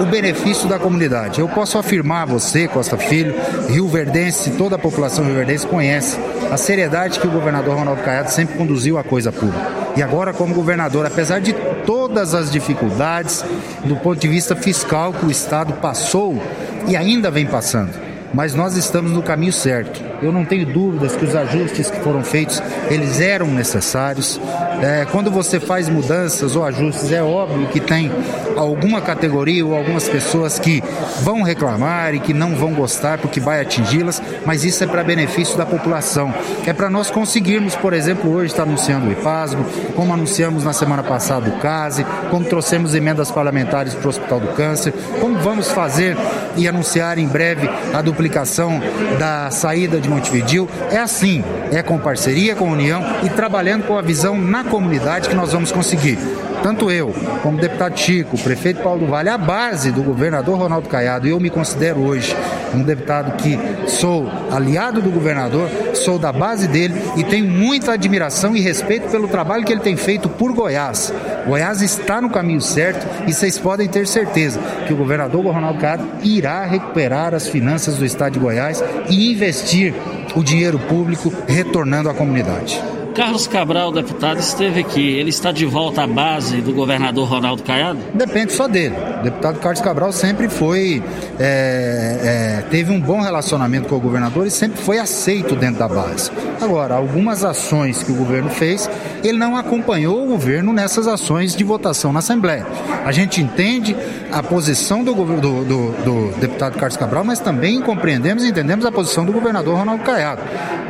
o 0.00 0.04
benefício 0.04 0.68
da 0.68 0.78
comunidade. 0.78 1.40
Eu 1.40 1.48
posso 1.48 1.76
afirmar 1.76 2.22
a 2.22 2.26
você, 2.26 2.68
Costa 2.68 2.96
Filho, 2.96 3.34
Rio 3.68 3.88
Verdense, 3.88 4.52
toda 4.52 4.76
a 4.76 4.78
população 4.78 5.24
rio 5.24 5.34
verdense 5.34 5.66
conhece 5.66 6.16
a 6.52 6.56
seriedade 6.56 7.18
que 7.18 7.26
o 7.26 7.30
governador 7.30 7.76
Ronaldo 7.76 8.02
Caiado 8.02 8.30
sempre 8.30 8.56
conduziu 8.56 8.98
à 8.98 9.02
coisa 9.02 9.32
pública. 9.32 9.85
E 9.96 10.02
agora, 10.02 10.32
como 10.32 10.54
governador, 10.54 11.06
apesar 11.06 11.40
de 11.40 11.54
todas 11.86 12.34
as 12.34 12.50
dificuldades 12.50 13.42
do 13.84 13.96
ponto 13.96 14.20
de 14.20 14.28
vista 14.28 14.54
fiscal 14.54 15.12
que 15.12 15.24
o 15.24 15.30
Estado 15.30 15.72
passou 15.74 16.40
e 16.86 16.94
ainda 16.94 17.30
vem 17.30 17.46
passando, 17.46 17.92
mas 18.34 18.54
nós 18.54 18.76
estamos 18.76 19.10
no 19.10 19.22
caminho 19.22 19.52
certo. 19.52 20.02
Eu 20.22 20.32
não 20.32 20.44
tenho 20.44 20.66
dúvidas 20.66 21.14
que 21.14 21.24
os 21.24 21.34
ajustes 21.34 21.90
que 21.90 22.00
foram 22.00 22.22
feitos, 22.22 22.62
eles 22.90 23.20
eram 23.20 23.46
necessários. 23.46 24.40
É, 24.80 25.06
quando 25.10 25.30
você 25.30 25.58
faz 25.58 25.88
mudanças 25.88 26.54
ou 26.54 26.64
ajustes, 26.64 27.10
é 27.12 27.22
óbvio 27.22 27.66
que 27.68 27.80
tem 27.80 28.10
alguma 28.56 29.00
categoria 29.00 29.64
ou 29.64 29.74
algumas 29.74 30.08
pessoas 30.08 30.58
que 30.58 30.82
vão 31.22 31.42
reclamar 31.42 32.14
e 32.14 32.20
que 32.20 32.34
não 32.34 32.54
vão 32.54 32.72
gostar 32.72 33.18
porque 33.18 33.40
vai 33.40 33.60
atingi-las, 33.60 34.22
mas 34.44 34.64
isso 34.64 34.82
é 34.84 34.86
para 34.86 35.02
benefício 35.02 35.56
da 35.56 35.66
população. 35.66 36.32
É 36.66 36.72
para 36.72 36.90
nós 36.90 37.10
conseguirmos, 37.10 37.74
por 37.76 37.92
exemplo, 37.92 38.32
hoje 38.32 38.52
está 38.52 38.62
anunciando 38.62 39.08
o 39.08 39.12
IPASGO, 39.12 39.64
como 39.94 40.12
anunciamos 40.12 40.64
na 40.64 40.72
semana 40.72 41.02
passada 41.02 41.48
o 41.48 41.58
CASE, 41.58 42.04
como 42.30 42.44
trouxemos 42.44 42.94
emendas 42.94 43.30
parlamentares 43.30 43.94
para 43.94 44.06
o 44.06 44.10
Hospital 44.10 44.40
do 44.40 44.48
Câncer, 44.48 44.92
como 45.20 45.38
vamos 45.38 45.70
fazer 45.70 46.16
e 46.56 46.66
anunciar 46.66 47.18
em 47.18 47.26
breve 47.26 47.68
a 47.92 48.00
duplicação 48.00 48.80
da 49.18 49.50
saída 49.50 50.00
de 50.00 50.05
Montevidil. 50.08 50.68
É 50.90 50.98
assim, 50.98 51.42
é 51.72 51.82
com 51.82 51.98
parceria, 51.98 52.54
com 52.54 52.70
união 52.70 53.02
e 53.22 53.28
trabalhando 53.28 53.84
com 53.84 53.98
a 53.98 54.02
visão 54.02 54.40
na 54.40 54.64
comunidade 54.64 55.28
que 55.28 55.34
nós 55.34 55.52
vamos 55.52 55.72
conseguir. 55.72 56.18
Tanto 56.62 56.90
eu, 56.90 57.14
como 57.42 57.58
o 57.58 57.60
deputado 57.60 57.98
Chico, 57.98 58.36
o 58.36 58.38
prefeito 58.38 58.82
Paulo 58.82 59.00
do 59.00 59.06
Vale, 59.06 59.28
a 59.28 59.38
base 59.38 59.90
do 59.90 60.02
governador 60.02 60.58
Ronaldo 60.58 60.88
Caiado, 60.88 61.26
eu 61.26 61.38
me 61.38 61.50
considero 61.50 62.00
hoje 62.00 62.36
um 62.74 62.82
deputado 62.82 63.36
que 63.36 63.58
sou 63.88 64.28
aliado 64.50 65.00
do 65.00 65.10
governador, 65.10 65.68
sou 65.94 66.18
da 66.18 66.32
base 66.32 66.66
dele 66.68 66.94
e 67.16 67.24
tenho 67.24 67.48
muita 67.48 67.92
admiração 67.92 68.56
e 68.56 68.60
respeito 68.60 69.08
pelo 69.10 69.28
trabalho 69.28 69.64
que 69.64 69.72
ele 69.72 69.80
tem 69.80 69.96
feito 69.96 70.28
por 70.28 70.52
Goiás. 70.52 71.12
Goiás 71.46 71.80
está 71.82 72.20
no 72.20 72.30
caminho 72.30 72.60
certo 72.60 73.06
e 73.26 73.32
vocês 73.32 73.58
podem 73.58 73.88
ter 73.88 74.06
certeza 74.06 74.58
que 74.86 74.92
o 74.92 74.96
governador 74.96 75.44
Ronaldo 75.44 75.80
Caiado 75.80 76.06
irá 76.22 76.64
recuperar 76.64 77.34
as 77.34 77.46
finanças 77.48 77.96
do 77.96 78.04
estado 78.04 78.32
de 78.32 78.38
Goiás 78.38 78.82
e 79.08 79.32
investir 79.32 79.94
o 80.34 80.42
dinheiro 80.42 80.78
público 80.78 81.32
retornando 81.46 82.10
à 82.10 82.14
comunidade. 82.14 82.95
Carlos 83.16 83.46
Cabral, 83.46 83.90
deputado, 83.90 84.38
esteve 84.40 84.80
aqui. 84.80 85.00
Ele 85.00 85.30
está 85.30 85.50
de 85.50 85.64
volta 85.64 86.02
à 86.02 86.06
base 86.06 86.60
do 86.60 86.70
governador 86.74 87.26
Ronaldo 87.26 87.62
Caiado? 87.62 87.98
Depende 88.12 88.52
só 88.52 88.68
dele. 88.68 88.94
O 89.20 89.22
deputado 89.22 89.58
Carlos 89.58 89.80
Cabral 89.80 90.12
sempre 90.12 90.50
foi. 90.50 91.02
É, 91.38 92.60
é, 92.60 92.64
teve 92.70 92.92
um 92.92 93.00
bom 93.00 93.22
relacionamento 93.22 93.88
com 93.88 93.96
o 93.96 94.00
governador 94.00 94.46
e 94.46 94.50
sempre 94.50 94.78
foi 94.82 94.98
aceito 94.98 95.56
dentro 95.56 95.78
da 95.78 95.88
base. 95.88 96.30
Agora, 96.60 96.94
algumas 96.94 97.42
ações 97.42 98.02
que 98.02 98.12
o 98.12 98.14
governo 98.14 98.50
fez, 98.50 98.88
ele 99.24 99.38
não 99.38 99.56
acompanhou 99.56 100.22
o 100.22 100.26
governo 100.26 100.70
nessas 100.74 101.08
ações 101.08 101.56
de 101.56 101.64
votação 101.64 102.12
na 102.12 102.18
Assembleia. 102.18 102.66
A 103.02 103.12
gente 103.12 103.40
entende 103.40 103.96
a 104.30 104.42
posição 104.42 105.02
do, 105.02 105.14
do, 105.14 105.64
do, 105.64 105.92
do 106.04 106.38
deputado 106.38 106.76
Carlos 106.76 106.98
Cabral, 106.98 107.24
mas 107.24 107.40
também 107.40 107.80
compreendemos 107.80 108.44
e 108.44 108.48
entendemos 108.48 108.84
a 108.84 108.92
posição 108.92 109.24
do 109.24 109.32
governador 109.32 109.78
Ronaldo 109.78 110.04
Caiado. 110.04 110.42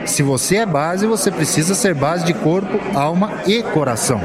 Se 0.06 0.22
você 0.22 0.56
é 0.56 0.66
base, 0.66 1.06
você 1.06 1.30
precisa 1.30 1.74
ser 1.74 1.94
base 1.94 2.24
de 2.24 2.32
corpo, 2.32 2.78
alma 2.96 3.42
e 3.46 3.62
coração. 3.62 4.20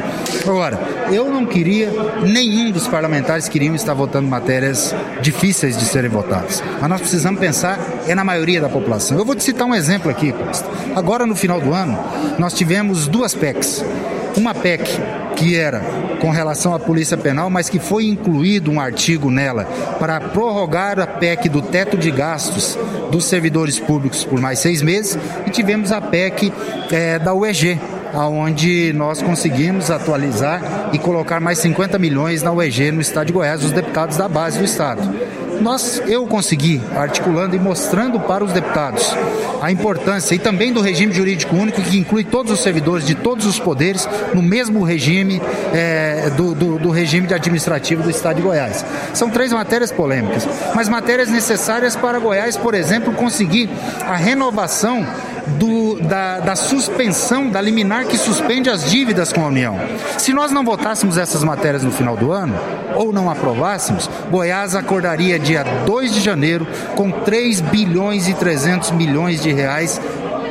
Agora, 0.47 0.79
eu 1.11 1.29
não 1.29 1.45
queria, 1.45 1.91
nenhum 2.21 2.71
dos 2.71 2.87
parlamentares 2.87 3.49
queriam 3.49 3.75
estar 3.75 3.93
votando 3.93 4.27
matérias 4.27 4.95
difíceis 5.21 5.77
de 5.77 5.85
serem 5.85 6.09
votadas. 6.09 6.63
Mas 6.79 6.89
nós 6.89 7.01
precisamos 7.01 7.39
pensar 7.39 7.79
é 8.07 8.15
na 8.15 8.23
maioria 8.23 8.61
da 8.61 8.69
população. 8.69 9.17
Eu 9.17 9.25
vou 9.25 9.35
te 9.35 9.43
citar 9.43 9.67
um 9.67 9.75
exemplo 9.75 10.09
aqui, 10.09 10.31
Costa. 10.31 10.69
Agora, 10.95 11.25
no 11.25 11.35
final 11.35 11.59
do 11.59 11.73
ano, 11.73 11.99
nós 12.39 12.53
tivemos 12.53 13.07
duas 13.07 13.33
PECs. 13.33 13.83
Uma 14.37 14.53
PEC 14.53 15.20
que 15.35 15.55
era 15.55 15.81
com 16.19 16.29
relação 16.29 16.73
à 16.73 16.79
Polícia 16.79 17.17
Penal, 17.17 17.49
mas 17.49 17.69
que 17.69 17.79
foi 17.79 18.05
incluído 18.05 18.71
um 18.71 18.79
artigo 18.79 19.29
nela 19.31 19.65
para 19.99 20.19
prorrogar 20.19 20.99
a 20.99 21.07
PEC 21.07 21.49
do 21.49 21.61
teto 21.61 21.97
de 21.97 22.11
gastos 22.11 22.77
dos 23.11 23.25
servidores 23.25 23.79
públicos 23.79 24.23
por 24.23 24.39
mais 24.39 24.59
seis 24.59 24.81
meses, 24.81 25.17
e 25.45 25.49
tivemos 25.49 25.91
a 25.91 25.99
PEC 25.99 26.53
é, 26.91 27.19
da 27.19 27.33
UEG, 27.33 27.79
aonde 28.13 28.93
nós 28.93 29.21
conseguimos 29.21 29.89
atualizar 29.89 30.89
e 30.93 30.99
colocar 30.99 31.39
mais 31.39 31.59
50 31.59 31.97
milhões 31.97 32.43
na 32.43 32.51
UEG 32.51 32.91
no 32.91 33.01
estado 33.01 33.27
de 33.27 33.33
Goiás, 33.33 33.63
os 33.63 33.71
deputados 33.71 34.17
da 34.17 34.27
base 34.27 34.59
do 34.59 34.65
estado. 34.65 35.01
Nós, 35.61 36.01
eu 36.07 36.25
consegui, 36.25 36.81
articulando 36.95 37.55
e 37.55 37.59
mostrando 37.59 38.19
para 38.19 38.43
os 38.43 38.51
deputados 38.51 39.15
a 39.61 39.71
importância 39.71 40.33
e 40.33 40.39
também 40.39 40.73
do 40.73 40.81
regime 40.81 41.13
jurídico 41.13 41.55
único, 41.55 41.81
que 41.81 41.97
inclui 41.97 42.23
todos 42.23 42.51
os 42.51 42.61
servidores 42.61 43.05
de 43.05 43.13
todos 43.13 43.45
os 43.45 43.59
poderes 43.59 44.09
no 44.33 44.41
mesmo 44.41 44.83
regime 44.83 45.39
é, 45.71 46.31
do, 46.31 46.55
do, 46.55 46.79
do 46.79 46.89
regime 46.89 47.31
administrativo 47.31 48.01
do 48.01 48.09
Estado 48.09 48.37
de 48.37 48.41
Goiás. 48.41 48.83
São 49.13 49.29
três 49.29 49.53
matérias 49.53 49.91
polêmicas, 49.91 50.47
mas 50.73 50.89
matérias 50.89 51.29
necessárias 51.29 51.95
para 51.95 52.17
Goiás, 52.17 52.57
por 52.57 52.73
exemplo, 52.73 53.13
conseguir 53.13 53.69
a 54.01 54.15
renovação 54.15 55.05
do, 55.47 55.99
da, 56.01 56.39
da, 56.39 56.55
suspensão, 56.55 57.49
da 57.49 57.61
liminar 57.61 58.05
que 58.05 58.17
suspende 58.17 58.69
as 58.69 58.89
dívidas 58.89 59.31
com 59.33 59.43
a 59.43 59.47
União. 59.47 59.77
Se 60.17 60.33
nós 60.33 60.51
não 60.51 60.63
votássemos 60.63 61.17
essas 61.17 61.43
matérias 61.43 61.83
no 61.83 61.91
final 61.91 62.15
do 62.15 62.31
ano, 62.31 62.55
ou 62.95 63.11
não 63.11 63.29
aprovássemos, 63.29 64.09
Goiás 64.29 64.75
acordaria 64.75 65.39
dia 65.39 65.63
2 65.85 66.13
de 66.13 66.21
janeiro 66.21 66.67
com 66.95 67.11
3 67.11 67.61
bilhões 67.61 68.27
e 68.27 68.33
300 68.33 68.91
milhões 68.91 69.41
de 69.41 69.51
reais 69.51 69.99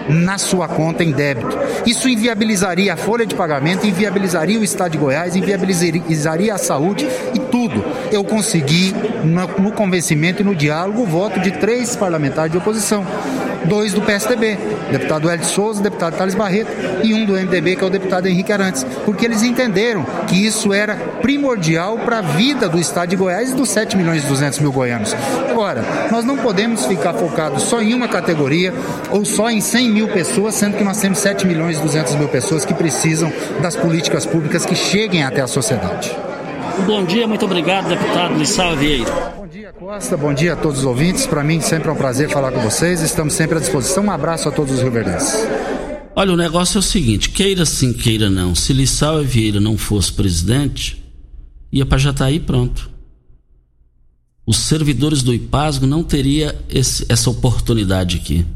na 0.09 0.39
sua 0.39 0.67
conta 0.67 1.05
em 1.05 1.13
débito. 1.13 1.57
Isso 1.87 2.09
inviabilizaria 2.09 2.95
a 2.95 2.97
folha 2.97 3.25
de 3.25 3.35
pagamento, 3.35 3.87
inviabilizaria 3.87 4.59
o 4.59 4.65
Estado 4.65 4.93
de 4.93 4.99
Goiás, 4.99 5.37
inviabilizaria 5.37 6.55
a 6.55 6.59
saúde 6.59 7.07
e 7.35 7.39
tudo. 7.39 7.85
Eu 8.11 8.25
consegui, 8.25 8.95
no, 9.25 9.71
convencimento 9.73 10.43
e 10.43 10.45
no 10.45 10.55
diálogo, 10.55 11.03
o 11.03 11.07
voto 11.07 11.39
de 11.41 11.53
três 11.53 11.95
parlamentares 11.95 12.51
de 12.51 12.59
oposição 12.59 13.07
dois 13.65 13.93
do 13.93 14.03
PSDB, 14.03 14.59
deputado 14.91 15.31
Hélio 15.31 15.45
Souza, 15.45 15.83
deputado 15.83 16.17
Thales 16.17 16.35
Barreto 16.35 16.71
e 17.03 17.15
um 17.15 17.25
do 17.25 17.35
MDB, 17.35 17.77
que 17.77 17.85
é 17.85 17.87
o 17.87 17.91
deputado 17.91 18.27
Henrique 18.27 18.53
Arantes, 18.53 18.85
porque 19.05 19.25
eles 19.25 19.43
entenderam 19.43 20.05
que 20.27 20.47
isso 20.47 20.73
era 20.73 20.97
primordial 21.21 21.99
para 21.99 22.19
a 22.19 22.23
vida 22.23 22.69
do 22.69 22.79
Estado 22.79 23.11
de 23.11 23.17
Goiás 23.17 23.51
e 23.51 23.55
dos 23.55 23.69
7 23.71 23.97
milhões 23.97 24.25
e 24.25 24.27
200 24.27 24.59
mil 24.61 24.73
goianos. 24.73 25.15
Agora, 25.51 25.85
nós 26.11 26.25
não 26.25 26.37
podemos 26.37 26.87
ficar 26.87 27.15
focados 27.15 27.63
só 27.65 27.81
em 27.81 27.95
uma 27.95 28.09
categoria 28.09 28.73
ou 29.11 29.25
só 29.25 29.51
em 29.51 29.61
100 29.61 29.91
mil 29.91 30.09
pessoas, 30.09 30.55
sendo 30.55 30.77
que 30.77 30.85
nós 30.85 31.01
temos 31.01 31.19
7 31.19 31.47
milhões 31.47 31.79
e 31.79 31.81
200 31.81 32.15
mil 32.17 32.29
pessoas 32.29 32.65
que 32.65 32.75
precisam 32.75 33.33
das 33.61 33.77
políticas 33.77 34.25
públicas 34.27 34.65
que 34.65 34.75
cheguem 34.75 35.23
até 35.23 35.41
a 35.41 35.47
sociedade. 35.47 36.30
Bom 36.87 37.05
dia, 37.05 37.27
muito 37.27 37.45
obrigado, 37.45 37.89
deputado 37.89 38.35
Lissau 38.35 38.77
Vieira 38.77 39.41
dia, 39.51 39.73
Costa. 39.73 40.17
Bom 40.17 40.33
dia 40.33 40.53
a 40.53 40.57
todos 40.57 40.79
os 40.79 40.85
ouvintes. 40.85 41.27
Para 41.27 41.43
mim, 41.43 41.61
sempre 41.61 41.89
é 41.89 41.93
um 41.93 41.97
prazer 41.97 42.31
falar 42.31 42.53
com 42.53 42.61
vocês. 42.61 43.01
Estamos 43.03 43.35
sempre 43.35 43.57
à 43.57 43.61
disposição. 43.61 44.05
Um 44.05 44.11
abraço 44.11 44.49
a 44.49 44.53
todos 44.53 44.75
os 44.75 44.81
rioverdenses. 44.81 45.35
Olha, 46.15 46.33
o 46.33 46.37
negócio 46.37 46.79
é 46.79 46.81
o 46.81 46.83
seguinte: 46.83 47.31
queira 47.31 47.67
sim, 47.67 47.93
queira 47.93 48.31
não. 48.31 48.55
Se 48.55 48.73
Lissau 48.73 49.23
Vieira 49.23 49.59
não 49.59 49.77
fosse 49.77 50.13
presidente, 50.13 51.03
ia 51.73 51.85
para 51.85 51.99
Jataí 51.99 52.39
pronto. 52.39 52.89
Os 54.47 54.57
servidores 54.57 55.23
do 55.23 55.35
IPASGO 55.35 55.87
não 55.87 56.05
teriam 56.05 56.53
essa 56.69 57.31
oportunidade 57.31 58.17
aqui. 58.17 58.47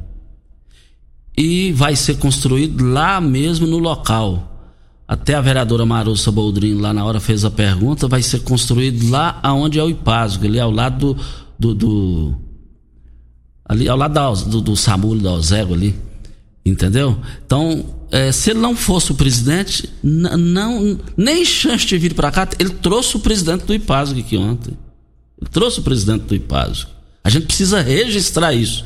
E 1.37 1.73
vai 1.73 1.97
ser 1.97 2.19
construído 2.19 2.85
lá 2.85 3.21
mesmo 3.21 3.67
no 3.67 3.79
local 3.79 4.54
até 5.07 5.35
a 5.35 5.41
vereadora 5.41 5.85
Marussa 5.85 6.33
Boldrin 6.33 6.75
lá 6.81 6.93
na 6.93 7.05
hora 7.05 7.21
fez 7.21 7.45
a 7.45 7.51
pergunta, 7.51 8.09
vai 8.09 8.23
ser 8.23 8.41
construído 8.41 9.11
lá 9.11 9.39
aonde 9.43 9.79
é 9.79 9.83
o 9.83 9.91
Ipasgo, 9.91 10.47
ali 10.47 10.59
ao 10.59 10.71
lado 10.71 11.15
do, 11.59 11.75
do, 11.75 11.75
do 11.75 12.35
ali 13.67 13.89
ao 13.89 13.97
lado 13.97 14.45
do, 14.47 14.61
do 14.61 14.77
Samulo, 14.77 15.21
da 15.21 15.33
Ozego 15.33 15.75
ali, 15.75 15.95
entendeu? 16.65 17.19
Então, 17.45 17.85
é, 18.11 18.33
se 18.33 18.51
ele 18.51 18.61
não 18.61 18.75
fosse 18.75 19.13
o 19.13 19.15
presidente, 19.15 19.91
não 20.03 20.99
nem 21.17 21.45
chance 21.45 21.87
de 21.87 21.99
vir 21.99 22.15
para 22.15 22.31
cá, 22.31 22.49
ele 22.59 22.71
trouxe 22.71 23.17
o 23.17 23.21
presidente 23.21 23.65
do 23.65 23.75
Ipasgo 23.75 24.19
aqui 24.19 24.37
ontem. 24.37 24.77
Ele 25.41 25.51
trouxe 25.51 25.81
o 25.81 25.83
presidente 25.83 26.23
do 26.23 26.35
Ipasgo. 26.35 26.91
A 27.23 27.29
gente 27.29 27.47
precisa 27.47 27.81
registrar 27.81 28.55
isso. 28.55 28.85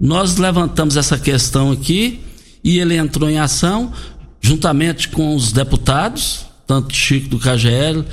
Nós 0.00 0.36
levantamos 0.36 0.96
essa 0.96 1.18
questão 1.18 1.70
aqui 1.72 2.20
e 2.62 2.78
ele 2.78 2.96
entrou 2.96 3.28
em 3.28 3.38
ação 3.38 3.92
juntamente 4.40 5.08
com 5.08 5.34
os 5.34 5.52
deputados, 5.52 6.46
tanto 6.66 6.94
Chico 6.94 7.28
do 7.28 7.38
KGL, 7.38 8.04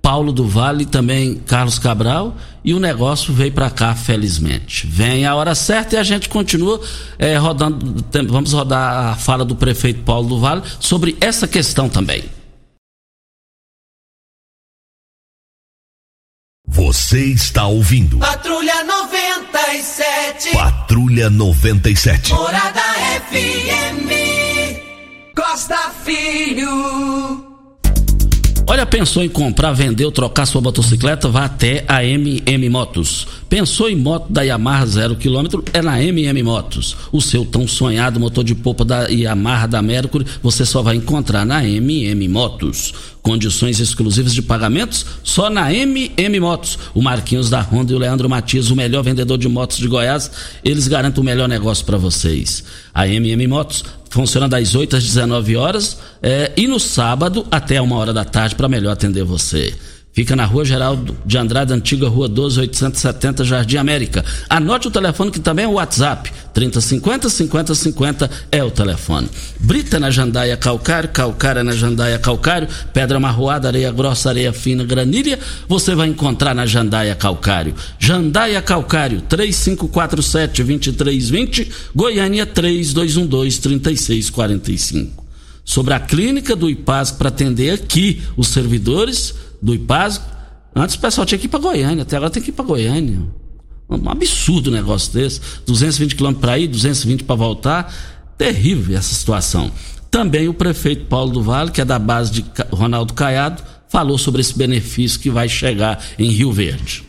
Paulo 0.00 0.32
do 0.32 0.46
Vale 0.46 0.84
e 0.84 0.86
também 0.86 1.36
Carlos 1.46 1.78
Cabral, 1.78 2.36
e 2.64 2.72
o 2.72 2.80
negócio 2.80 3.32
veio 3.32 3.52
para 3.52 3.70
cá, 3.70 3.94
felizmente. 3.94 4.86
Vem 4.86 5.26
a 5.26 5.34
hora 5.34 5.54
certa 5.54 5.96
e 5.96 5.98
a 5.98 6.02
gente 6.02 6.28
continua 6.28 6.80
é, 7.18 7.36
rodando. 7.36 8.04
Vamos 8.28 8.52
rodar 8.52 9.08
a 9.08 9.16
fala 9.16 9.44
do 9.44 9.56
prefeito 9.56 10.02
Paulo 10.02 10.28
do 10.28 10.40
Vale 10.40 10.62
sobre 10.80 11.16
essa 11.20 11.46
questão 11.46 11.88
também. 11.88 12.24
Você 16.66 17.24
está 17.24 17.66
ouvindo. 17.66 18.18
Patrulha 18.18 18.84
97. 18.84 20.52
Patrulha 20.52 21.30
97. 21.30 22.32
Morada 22.32 22.80
FM. 23.30 24.37
Costa 25.38 25.92
Filho. 26.04 26.68
Olha, 28.66 28.84
pensou 28.84 29.22
em 29.22 29.28
comprar, 29.28 29.72
vender 29.72 30.04
ou 30.04 30.10
trocar 30.10 30.44
sua 30.46 30.60
motocicleta? 30.60 31.28
Vá 31.28 31.44
até 31.44 31.84
a 31.86 32.04
MM 32.04 32.68
Motos. 32.68 33.26
Pensou 33.48 33.88
em 33.88 33.94
moto 33.94 34.32
da 34.32 34.42
Yamaha 34.42 34.84
zero 34.84 35.14
quilômetro? 35.14 35.64
É 35.72 35.80
na 35.80 36.02
MM 36.02 36.42
Motos. 36.42 36.96
O 37.12 37.20
seu 37.22 37.44
tão 37.44 37.68
sonhado 37.68 38.18
motor 38.18 38.42
de 38.42 38.52
polpa 38.52 38.84
da 38.84 39.06
Yamaha 39.06 39.68
da 39.68 39.80
Mercury 39.80 40.26
você 40.42 40.66
só 40.66 40.82
vai 40.82 40.96
encontrar 40.96 41.46
na 41.46 41.64
MM 41.64 42.26
Motos. 42.28 42.92
Condições 43.22 43.78
exclusivas 43.78 44.34
de 44.34 44.42
pagamentos 44.42 45.06
só 45.22 45.48
na 45.48 45.72
MM 45.72 46.40
Motos. 46.40 46.78
O 46.94 47.00
Marquinhos 47.00 47.48
da 47.48 47.60
Honda 47.60 47.92
e 47.92 47.94
o 47.94 47.98
Leandro 47.98 48.28
Matias, 48.28 48.70
o 48.70 48.76
melhor 48.76 49.04
vendedor 49.04 49.38
de 49.38 49.48
motos 49.48 49.78
de 49.78 49.86
Goiás, 49.86 50.30
eles 50.64 50.88
garantem 50.88 51.22
o 51.22 51.24
melhor 51.24 51.48
negócio 51.48 51.86
para 51.86 51.96
vocês. 51.96 52.64
A 52.92 53.06
MM 53.06 53.46
Motos 53.46 53.84
funciona 54.10 54.48
das 54.48 54.74
8 54.74 54.96
às 54.96 55.04
19 55.04 55.56
horas 55.56 55.98
é, 56.22 56.52
e 56.56 56.66
no 56.66 56.80
sábado 56.80 57.46
até 57.50 57.80
uma 57.80 57.96
hora 57.96 58.12
da 58.12 58.24
tarde 58.24 58.54
para 58.54 58.68
melhor 58.68 58.92
atender 58.92 59.24
você. 59.24 59.74
Fica 60.18 60.34
na 60.34 60.44
Rua 60.44 60.64
Geraldo 60.64 61.16
de 61.24 61.38
Andrade, 61.38 61.72
antiga 61.72 62.08
Rua 62.08 62.28
12, 62.28 62.58
870, 62.58 63.44
Jardim 63.44 63.76
América. 63.76 64.24
Anote 64.50 64.88
o 64.88 64.90
telefone 64.90 65.30
que 65.30 65.38
também 65.38 65.64
é 65.64 65.68
o 65.68 65.74
WhatsApp. 65.74 66.32
3050 66.52 67.28
5050 67.28 68.28
é 68.50 68.64
o 68.64 68.68
telefone. 68.68 69.28
Brita 69.60 70.00
na 70.00 70.10
Jandaia 70.10 70.56
Calcário, 70.56 71.08
Calcária 71.10 71.62
na 71.62 71.70
Jandaia 71.70 72.18
Calcário, 72.18 72.66
Pedra 72.92 73.20
Marroada, 73.20 73.68
Areia 73.68 73.92
Grossa, 73.92 74.30
Areia 74.30 74.52
Fina, 74.52 74.82
Granilha, 74.82 75.38
você 75.68 75.94
vai 75.94 76.08
encontrar 76.08 76.52
na 76.52 76.66
Jandaia 76.66 77.14
Calcário. 77.14 77.76
Jandaia 77.96 78.60
Calcário, 78.60 79.20
3547 79.20 80.64
2320, 80.64 81.70
Goiânia 81.94 82.44
3212 82.44 83.60
3645. 83.60 85.28
Sobre 85.64 85.94
a 85.94 86.00
clínica 86.00 86.56
do 86.56 86.68
IPAS 86.68 87.12
para 87.12 87.28
atender 87.28 87.70
aqui 87.70 88.22
os 88.36 88.48
servidores 88.48 89.34
do 89.60 89.74
IPASGO. 89.74 90.24
Antes 90.74 90.96
o 90.96 91.00
pessoal 91.00 91.26
tinha 91.26 91.38
que 91.38 91.46
ir 91.46 91.48
para 91.48 91.60
Goiânia, 91.60 92.02
até 92.02 92.16
agora 92.16 92.30
tem 92.30 92.42
que 92.42 92.50
ir 92.50 92.52
para 92.52 92.64
Goiânia. 92.64 93.20
Um 93.88 94.10
absurdo 94.10 94.70
negócio 94.70 95.12
desse. 95.12 95.40
220 95.66 96.14
quilômetros 96.14 96.40
para 96.40 96.58
ir, 96.58 96.68
220 96.68 97.24
para 97.24 97.36
voltar. 97.36 97.92
Terrível 98.36 98.96
essa 98.96 99.14
situação. 99.14 99.70
Também 100.10 100.48
o 100.48 100.54
prefeito 100.54 101.06
Paulo 101.06 101.32
do 101.32 101.42
Vale, 101.42 101.70
que 101.70 101.80
é 101.80 101.84
da 101.84 101.98
base 101.98 102.30
de 102.30 102.44
Ronaldo 102.70 103.14
Caiado, 103.14 103.62
falou 103.88 104.18
sobre 104.18 104.40
esse 104.40 104.56
benefício 104.56 105.18
que 105.18 105.30
vai 105.30 105.48
chegar 105.48 106.02
em 106.18 106.30
Rio 106.30 106.52
Verde. 106.52 107.04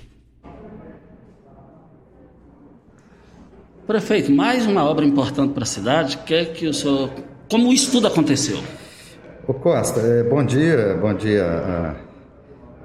Prefeito, 3.86 4.32
mais 4.32 4.66
uma 4.66 4.84
obra 4.84 5.06
importante 5.06 5.54
para 5.54 5.64
a 5.64 5.68
cidade. 5.68 6.18
Quer 6.26 6.54
que 6.54 6.68
o 6.68 6.74
senhor. 6.74 7.10
Como 7.50 7.74
isso 7.74 7.92
tudo 7.92 8.08
aconteceu? 8.08 8.62
Ô 9.48 9.54
Costa, 9.54 10.00
é, 10.00 10.24
bom 10.24 10.46
dia, 10.46 10.98
bom 11.02 11.14
dia 11.14 12.09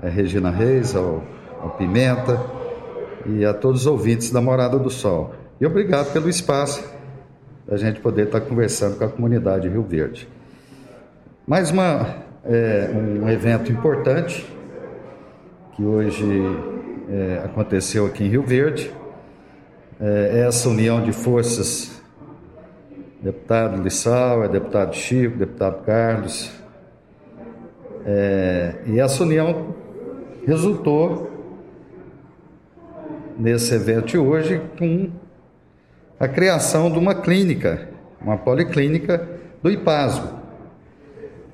a 0.03 0.07
a 0.07 0.11
Regina 0.11 0.51
Reis, 0.51 0.95
ao, 0.95 1.23
ao 1.61 1.71
Pimenta 1.71 2.41
e 3.27 3.45
a 3.45 3.55
todos 3.55 3.83
os 3.83 3.87
ouvintes 3.87 4.31
da 4.31 4.41
Morada 4.41 4.79
do 4.79 4.91
Sol. 4.91 5.35
E 5.61 5.67
obrigado 5.67 6.13
pelo 6.13 6.29
espaço 6.29 6.85
da 7.67 7.77
gente 7.77 8.01
poder 8.01 8.27
estar 8.27 8.41
conversando 8.43 8.99
com 8.99 9.05
a 9.05 9.09
comunidade 9.09 9.69
Rio 9.69 9.83
Verde. 9.83 10.29
Mais 11.47 11.71
uma, 11.71 12.17
é, 12.45 12.91
um 12.95 13.29
evento 13.29 13.73
importante 13.73 14.47
que 15.75 15.83
hoje 15.83 16.25
é, 17.09 17.43
aconteceu 17.45 18.07
aqui 18.07 18.25
em 18.25 18.29
Rio 18.29 18.43
Verde, 18.43 18.93
é, 20.01 20.45
essa 20.47 20.69
união 20.69 21.03
de 21.03 21.13
forças, 21.13 22.03
deputado 23.23 23.83
Lissau, 23.83 24.45
é 24.45 24.49
deputado 24.49 24.95
Chico, 24.95 25.37
deputado 25.39 25.85
Carlos, 25.85 26.53
é, 28.07 28.75
e 28.87 29.01
essa 29.01 29.23
união 29.23 29.75
resultou 30.47 31.31
nesse 33.39 33.75
evento 33.75 34.07
de 34.07 34.19
hoje 34.19 34.61
com 34.79 35.11
a 36.19 36.29
criação 36.29 36.91
de 36.91 36.99
uma 36.99 37.15
clínica, 37.15 37.89
uma 38.21 38.37
policlínica 38.37 39.29
do 39.63 39.71
IPASGO. 39.71 40.29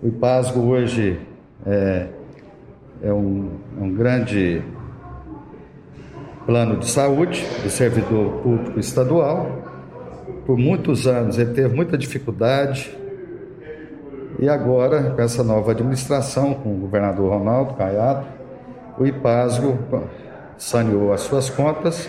O 0.03 0.09
IPASGO 0.09 0.61
hoje 0.61 1.19
é, 1.67 2.09
é 3.03 3.13
um, 3.13 3.51
é 3.79 3.83
um 3.83 3.95
grande 3.95 4.63
plano 6.45 6.79
de 6.79 6.91
saúde 6.91 7.47
do 7.63 7.71
servidor 7.71 8.41
público 8.43 8.79
estadual. 8.79 9.63
Por 10.47 10.59
muitos 10.59 11.07
anos 11.07 11.39
ele 11.39 11.53
teve 11.53 11.75
muita 11.75 11.97
dificuldade. 11.97 12.97
E 14.39 14.49
agora, 14.49 15.11
com 15.11 15.21
essa 15.21 15.45
nova 15.45 15.73
administração, 15.73 16.55
com 16.55 16.75
o 16.75 16.79
governador 16.79 17.31
Ronaldo 17.31 17.75
Caiado, 17.75 18.40
o 19.01 19.07
IPASGO 19.07 19.79
saneou 20.59 21.11
as 21.11 21.23
suas 21.23 21.49
contas 21.49 22.07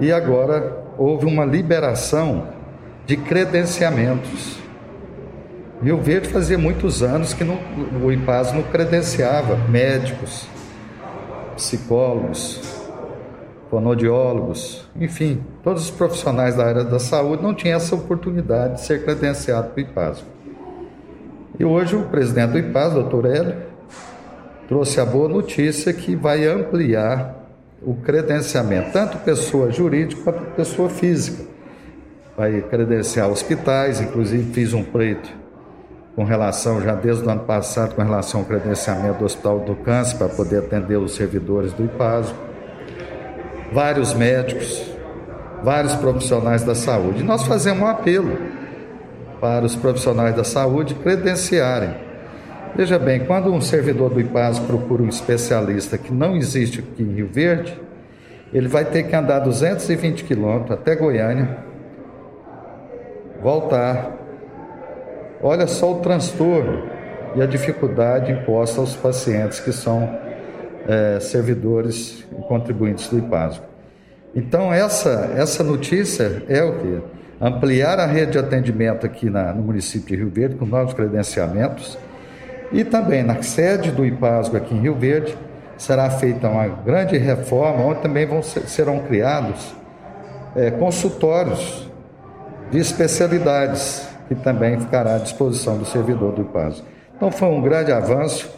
e 0.00 0.10
agora 0.10 0.84
houve 0.96 1.26
uma 1.26 1.44
liberação 1.44 2.48
de 3.04 3.14
credenciamentos. 3.18 4.56
Rio 5.82 6.00
Verde 6.00 6.30
fazia 6.30 6.56
muitos 6.56 7.02
anos 7.02 7.34
que 7.34 7.44
não, 7.44 7.58
o 8.02 8.10
IPAS 8.10 8.54
não 8.54 8.62
credenciava 8.62 9.54
médicos, 9.68 10.46
psicólogos, 11.56 12.88
fonodiólogos, 13.68 14.88
enfim, 14.98 15.44
todos 15.62 15.82
os 15.82 15.90
profissionais 15.90 16.54
da 16.54 16.64
área 16.64 16.84
da 16.84 16.98
saúde 16.98 17.42
não 17.42 17.52
tinham 17.52 17.76
essa 17.76 17.94
oportunidade 17.94 18.76
de 18.76 18.80
ser 18.86 19.04
credenciado 19.04 19.68
para 19.68 19.76
o 19.76 19.80
IPAS. 19.80 20.24
E 21.58 21.64
hoje 21.66 21.94
o 21.96 22.04
presidente 22.04 22.52
do 22.52 22.58
IPAS, 22.58 22.94
doutor 22.94 23.26
Hélio, 23.26 23.71
trouxe 24.72 24.98
a 24.98 25.04
boa 25.04 25.28
notícia 25.28 25.92
que 25.92 26.16
vai 26.16 26.46
ampliar 26.46 27.36
o 27.82 27.94
credenciamento, 27.94 28.90
tanto 28.90 29.18
pessoa 29.18 29.70
jurídica 29.70 30.22
quanto 30.22 30.40
pessoa 30.52 30.88
física. 30.88 31.44
Vai 32.34 32.62
credenciar 32.62 33.28
hospitais, 33.28 34.00
inclusive 34.00 34.50
fiz 34.54 34.72
um 34.72 34.82
pleito 34.82 35.28
com 36.16 36.24
relação, 36.24 36.80
já 36.80 36.94
desde 36.94 37.22
o 37.22 37.30
ano 37.30 37.42
passado, 37.42 37.94
com 37.94 38.02
relação 38.02 38.40
ao 38.40 38.46
credenciamento 38.46 39.18
do 39.18 39.26
Hospital 39.26 39.60
do 39.60 39.74
Câncer, 39.74 40.16
para 40.16 40.30
poder 40.30 40.60
atender 40.60 40.96
os 40.96 41.14
servidores 41.16 41.74
do 41.74 41.84
IPASO. 41.84 42.34
Vários 43.74 44.14
médicos, 44.14 44.90
vários 45.62 45.94
profissionais 45.96 46.64
da 46.64 46.74
saúde. 46.74 47.22
Nós 47.22 47.42
fazemos 47.42 47.82
um 47.82 47.86
apelo 47.86 48.38
para 49.38 49.66
os 49.66 49.76
profissionais 49.76 50.34
da 50.34 50.44
saúde 50.44 50.94
credenciarem 50.94 52.11
Veja 52.74 52.98
bem, 52.98 53.26
quando 53.26 53.52
um 53.52 53.60
servidor 53.60 54.08
do 54.08 54.18
IPAS 54.18 54.58
procura 54.58 55.02
um 55.02 55.08
especialista 55.08 55.98
que 55.98 56.10
não 56.10 56.34
existe 56.34 56.80
aqui 56.80 57.02
em 57.02 57.12
Rio 57.12 57.28
Verde, 57.30 57.78
ele 58.50 58.66
vai 58.66 58.82
ter 58.82 59.02
que 59.02 59.14
andar 59.14 59.40
220 59.40 60.24
quilômetros 60.24 60.70
até 60.70 60.96
Goiânia, 60.96 61.58
voltar. 63.42 64.12
Olha 65.42 65.66
só 65.66 65.92
o 65.92 66.00
transtorno 66.00 66.84
e 67.34 67.42
a 67.42 67.46
dificuldade 67.46 68.32
imposta 68.32 68.80
aos 68.80 68.96
pacientes 68.96 69.60
que 69.60 69.72
são 69.72 70.18
é, 70.88 71.20
servidores 71.20 72.26
e 72.32 72.42
contribuintes 72.42 73.06
do 73.08 73.18
IPAS. 73.18 73.60
Então, 74.34 74.72
essa, 74.72 75.30
essa 75.36 75.62
notícia 75.62 76.42
é 76.48 76.62
o 76.62 76.78
que? 76.78 77.02
Ampliar 77.38 77.98
a 77.98 78.06
rede 78.06 78.32
de 78.32 78.38
atendimento 78.38 79.04
aqui 79.04 79.28
na, 79.28 79.52
no 79.52 79.62
município 79.62 80.08
de 80.08 80.16
Rio 80.16 80.30
Verde 80.30 80.54
com 80.54 80.64
novos 80.64 80.94
credenciamentos 80.94 81.98
e 82.72 82.84
também 82.84 83.22
na 83.22 83.42
sede 83.42 83.90
do 83.90 84.04
IPASGO 84.04 84.56
aqui 84.56 84.74
em 84.74 84.80
Rio 84.80 84.94
Verde 84.94 85.36
será 85.76 86.08
feita 86.10 86.48
uma 86.48 86.66
grande 86.66 87.18
reforma, 87.18 87.84
onde 87.84 88.00
também 88.00 88.24
vão 88.24 88.42
ser, 88.42 88.62
serão 88.62 89.00
criados 89.00 89.74
é, 90.56 90.70
consultórios 90.70 91.88
de 92.70 92.78
especialidades, 92.78 94.08
que 94.28 94.34
também 94.34 94.80
ficará 94.80 95.16
à 95.16 95.18
disposição 95.18 95.76
do 95.76 95.84
servidor 95.84 96.32
do 96.32 96.42
IPASGO. 96.42 96.86
Então 97.16 97.30
foi 97.30 97.48
um 97.48 97.60
grande 97.60 97.92
avanço. 97.92 98.50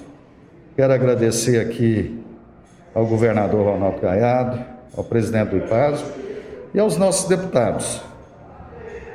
Quero 0.76 0.92
agradecer 0.92 1.60
aqui 1.60 2.22
ao 2.94 3.06
governador 3.06 3.66
Ronaldo 3.66 4.00
Caiado, 4.00 4.64
ao 4.96 5.02
presidente 5.02 5.50
do 5.50 5.56
IPASGO 5.56 6.06
e 6.72 6.78
aos 6.78 6.96
nossos 6.96 7.28
deputados. 7.28 8.00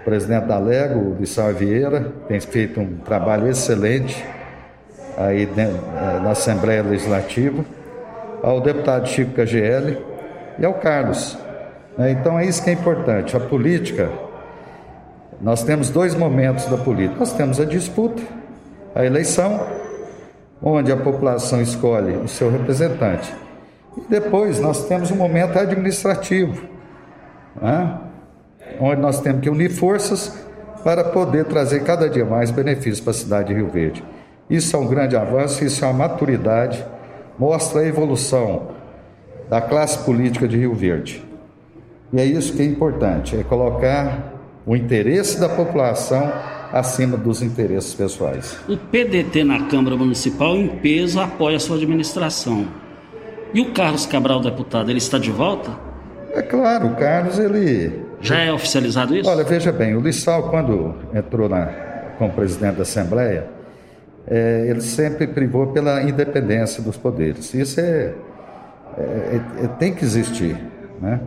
O 0.02 0.04
presidente 0.04 0.46
da 0.46 0.58
Lego, 0.58 1.12
o 1.12 1.16
Bissau 1.16 1.54
Vieira, 1.54 2.12
tem 2.28 2.40
feito 2.40 2.80
um 2.82 2.98
trabalho 2.98 3.48
excelente 3.48 4.26
aí 5.20 5.44
eh, 5.44 6.20
na 6.24 6.32
Assembleia 6.32 6.82
Legislativa, 6.82 7.66
ao 8.42 8.62
deputado 8.62 9.06
Chico 9.10 9.32
KGL 9.34 9.98
e 10.58 10.66
ao 10.66 10.76
Carlos. 10.76 11.38
Né? 11.98 12.12
Então 12.12 12.40
é 12.40 12.46
isso 12.46 12.64
que 12.64 12.70
é 12.70 12.74
importante. 12.74 13.36
A 13.36 13.40
política, 13.40 14.10
nós 15.42 15.62
temos 15.62 15.90
dois 15.90 16.16
momentos 16.16 16.66
da 16.68 16.78
política. 16.78 17.20
Nós 17.20 17.34
temos 17.34 17.60
a 17.60 17.66
disputa, 17.66 18.24
a 18.96 19.06
eleição, 19.06 19.68
onde 20.64 20.90
a 20.90 20.98
população 20.98 21.62
escolhe 21.62 22.16
o 22.16 22.28
seu 22.30 22.50
representante. 22.50 23.36
E 23.98 24.02
depois 24.10 24.58
nós 24.62 24.88
temos 24.88 25.12
um 25.12 25.16
momento 25.18 25.60
administrativo, 25.60 26.64
né? 27.62 28.00
onde 28.80 29.02
nós 29.02 29.20
temos 29.20 29.42
que 29.42 29.50
unir 29.50 29.70
forças 29.70 30.46
para 30.82 31.04
poder 31.04 31.44
trazer 31.44 31.84
cada 31.84 32.10
dia 32.10 32.24
mais 32.24 32.52
benefícios 32.52 33.02
para 33.02 33.12
a 33.12 33.14
cidade 33.14 33.50
de 33.50 33.56
Rio 33.56 33.68
Verde. 33.68 34.02
Isso 34.50 34.76
é 34.76 34.80
um 34.80 34.88
grande 34.88 35.16
avanço, 35.16 35.64
isso 35.64 35.84
é 35.86 35.88
uma 35.88 36.08
maturidade, 36.08 36.84
mostra 37.38 37.82
a 37.82 37.86
evolução 37.86 38.70
da 39.50 39.62
classe 39.62 40.04
política 40.04 40.48
de 40.48 40.58
Rio 40.58 40.74
Verde. 40.74 41.24
E 42.12 42.20
é 42.20 42.26
isso 42.26 42.54
que 42.54 42.62
é 42.62 42.66
importante, 42.66 43.38
é 43.38 43.44
colocar 43.44 44.34
o 44.66 44.76
interesse 44.76 45.40
da 45.40 45.48
população 45.48 46.32
acima 46.72 47.18
dos 47.18 47.42
interesses 47.42 47.94
pessoais. 47.94 48.60
O 48.68 48.78
PDT 48.78 49.44
na 49.44 49.68
Câmara 49.68 49.96
Municipal, 49.96 50.56
em 50.56 50.68
peso, 50.68 51.20
apoia 51.20 51.58
a 51.58 51.60
sua 51.60 51.78
administração. 51.78 52.68
E 53.54 53.62
o 53.62 53.72
Carlos 53.72 54.06
Cabral, 54.06 54.40
deputado, 54.42 54.90
ele 54.90 55.00
está 55.00 55.18
de 55.18 55.32
volta? 55.32 55.72
É 56.34 56.42
claro, 56.42 56.88
o 56.88 56.96
Carlos, 56.96 57.40
ele... 57.40 58.06
Já 58.22 58.40
é 58.40 58.52
oficializado 58.52 59.16
isso? 59.16 59.30
Olha, 59.30 59.44
veja 59.44 59.72
bem, 59.72 59.96
o 59.96 60.02
Lissau, 60.02 60.50
quando 60.50 60.96
entrou 61.14 61.50
na, 61.50 61.66
como 62.18 62.32
presidente 62.34 62.76
da 62.76 62.84
Assembleia, 62.84 63.48
é, 64.30 64.68
ele 64.68 64.82
sempre 64.82 65.26
privou 65.26 65.68
pela 65.68 66.04
independência 66.04 66.84
dos 66.84 66.96
poderes. 66.96 67.54
Isso 67.54 67.80
é, 67.80 68.14
é, 68.98 69.42
é, 69.64 69.68
tem 69.80 69.94
que 69.94 70.06
existir, 70.06 70.56
né? 71.02 71.20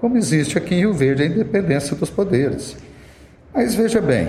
Como 0.00 0.18
existe 0.18 0.58
aqui 0.58 0.74
em 0.74 0.78
Rio 0.80 0.92
Verde 0.92 1.22
a 1.22 1.26
independência 1.26 1.96
dos 1.96 2.10
poderes. 2.10 2.76
Mas 3.54 3.74
veja 3.74 4.00
bem, 4.00 4.28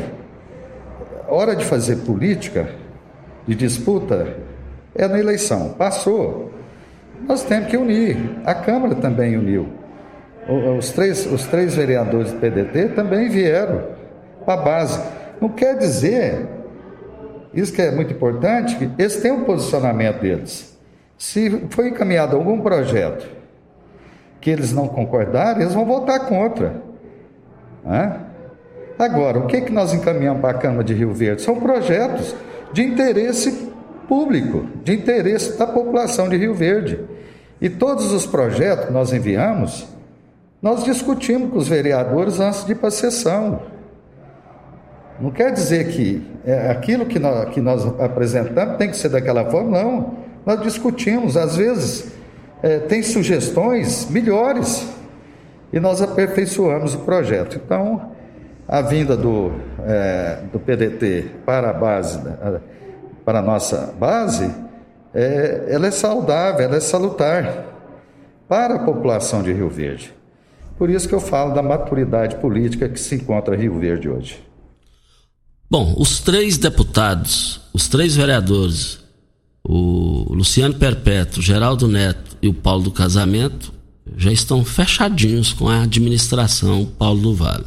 hora 1.28 1.56
de 1.56 1.66
fazer 1.66 1.98
política, 1.98 2.70
de 3.46 3.56
disputa, 3.56 4.38
é 4.96 5.08
na 5.08 5.20
eleição. 5.20 5.74
Passou. 5.74 6.54
Nós 7.28 7.44
temos 7.44 7.68
que 7.70 7.76
unir. 7.76 8.18
A 8.46 8.54
Câmara 8.54 8.96
também 8.96 9.36
uniu. 9.36 9.68
Os 10.78 10.92
três, 10.92 11.26
os 11.26 11.46
três 11.48 11.76
vereadores 11.76 12.32
do 12.32 12.40
PDT 12.40 12.90
também 12.90 13.28
vieram 13.28 13.84
para 14.46 14.62
a 14.62 14.64
base. 14.64 15.02
Não 15.42 15.50
quer 15.50 15.78
dizer 15.78 16.48
isso 17.56 17.72
que 17.74 17.82
é 17.82 17.90
muito 17.90 18.14
importante, 18.14 18.76
que 18.76 18.90
eles 18.98 19.16
têm 19.18 19.32
um 19.32 19.46
posicionamento 19.46 20.20
deles. 20.20 20.78
Se 21.18 21.50
foi 21.70 21.88
encaminhado 21.88 22.36
algum 22.36 22.60
projeto 22.60 23.28
que 24.42 24.50
eles 24.50 24.74
não 24.74 24.88
concordarem, 24.88 25.62
eles 25.62 25.74
vão 25.74 25.86
votar 25.86 26.28
contra. 26.28 26.82
Né? 27.84 28.20
Agora, 29.00 29.40
o 29.40 29.48
que, 29.48 29.62
que 29.62 29.72
nós 29.72 29.94
encaminhamos 29.94 30.42
para 30.42 30.58
a 30.58 30.60
Câmara 30.62 30.84
de 30.84 30.94
Rio 30.94 31.14
Verde? 31.14 31.42
São 31.42 31.60
projetos 31.60 32.36
de 32.74 32.84
interesse 32.84 33.72
público, 34.08 34.66
de 34.84 34.94
interesse 34.94 35.58
da 35.58 35.66
população 35.66 36.30
de 36.30 36.38
Rio 36.38 36.54
Verde. 36.54 37.00
E 37.60 37.70
todos 37.70 38.12
os 38.12 38.26
projetos 38.26 38.86
que 38.86 38.94
nós 38.94 39.14
enviamos, 39.14 39.88
nós 40.62 40.84
discutimos 40.84 41.52
com 41.52 41.58
os 41.58 41.68
vereadores 41.68 42.40
antes 42.40 42.66
de 42.66 42.74
ir 42.74 42.76
para 42.76 42.90
a 42.90 42.92
sessão. 42.92 43.62
Não 45.20 45.32
quer 45.32 45.52
dizer 45.52 45.88
que 45.90 46.26
é, 46.46 46.70
aquilo 46.70 47.06
que 47.06 47.18
nós, 47.20 47.50
que 47.50 47.62
nós 47.62 47.86
apresentamos 48.00 48.78
tem 48.78 48.90
que 48.90 48.98
ser 48.98 49.10
daquela 49.10 49.46
forma, 49.46 49.82
não. 49.82 50.16
Nós 50.46 50.62
discutimos, 50.62 51.38
às 51.38 51.56
vezes 51.56 52.12
é, 52.62 52.80
tem 52.80 53.02
sugestões 53.02 54.10
melhores 54.10 54.88
e 55.72 55.80
nós 55.80 56.02
aperfeiçoamos 56.02 56.96
o 56.96 57.00
projeto. 57.00 57.60
Então, 57.64 58.12
a 58.68 58.82
vinda 58.82 59.16
do, 59.16 59.52
é, 59.86 60.40
do 60.52 60.60
PDT 60.60 61.26
para 61.46 61.70
a 61.70 61.74
base, 61.74 62.20
para 63.24 63.40
a 63.40 63.42
nossa 63.42 63.94
base, 63.98 64.52
é, 65.14 65.66
ela 65.70 65.88
é 65.88 65.92
saudável, 65.92 66.66
ela 66.66 66.76
é 66.76 66.80
salutar 66.82 67.66
para 68.48 68.76
a 68.76 68.80
população 68.80 69.42
de 69.42 69.54
Rio 69.54 69.70
Verde. 69.70 70.14
Por 70.78 70.90
isso 70.90 71.08
que 71.08 71.16
eu 71.16 71.22
falo 71.22 71.54
da 71.54 71.64
maturidade 71.64 72.36
política 72.36 72.90
que 72.90 73.00
se 73.00 73.16
encontra 73.16 73.56
Rio 73.56 73.80
Verde 73.80 74.10
hoje. 74.10 74.46
Bom, 75.70 75.96
os 75.98 76.20
três 76.20 76.58
deputados, 76.58 77.60
os 77.74 77.88
três 77.88 78.16
vereadores, 78.16 79.00
o 79.64 80.34
Luciano 80.34 80.76
Perpétuo, 80.76 81.42
Geraldo 81.42 81.88
Neto 81.88 82.38
e 82.42 82.48
o 82.48 82.54
Paulo 82.54 82.84
do 82.84 82.92
Casamento, 82.92 83.74
já 84.16 84.32
estão 84.32 84.64
fechadinhos 84.64 85.52
com 85.52 85.68
a 85.68 85.82
administração 85.84 86.86
Paulo 86.86 87.22
do 87.22 87.34
Vale. 87.34 87.66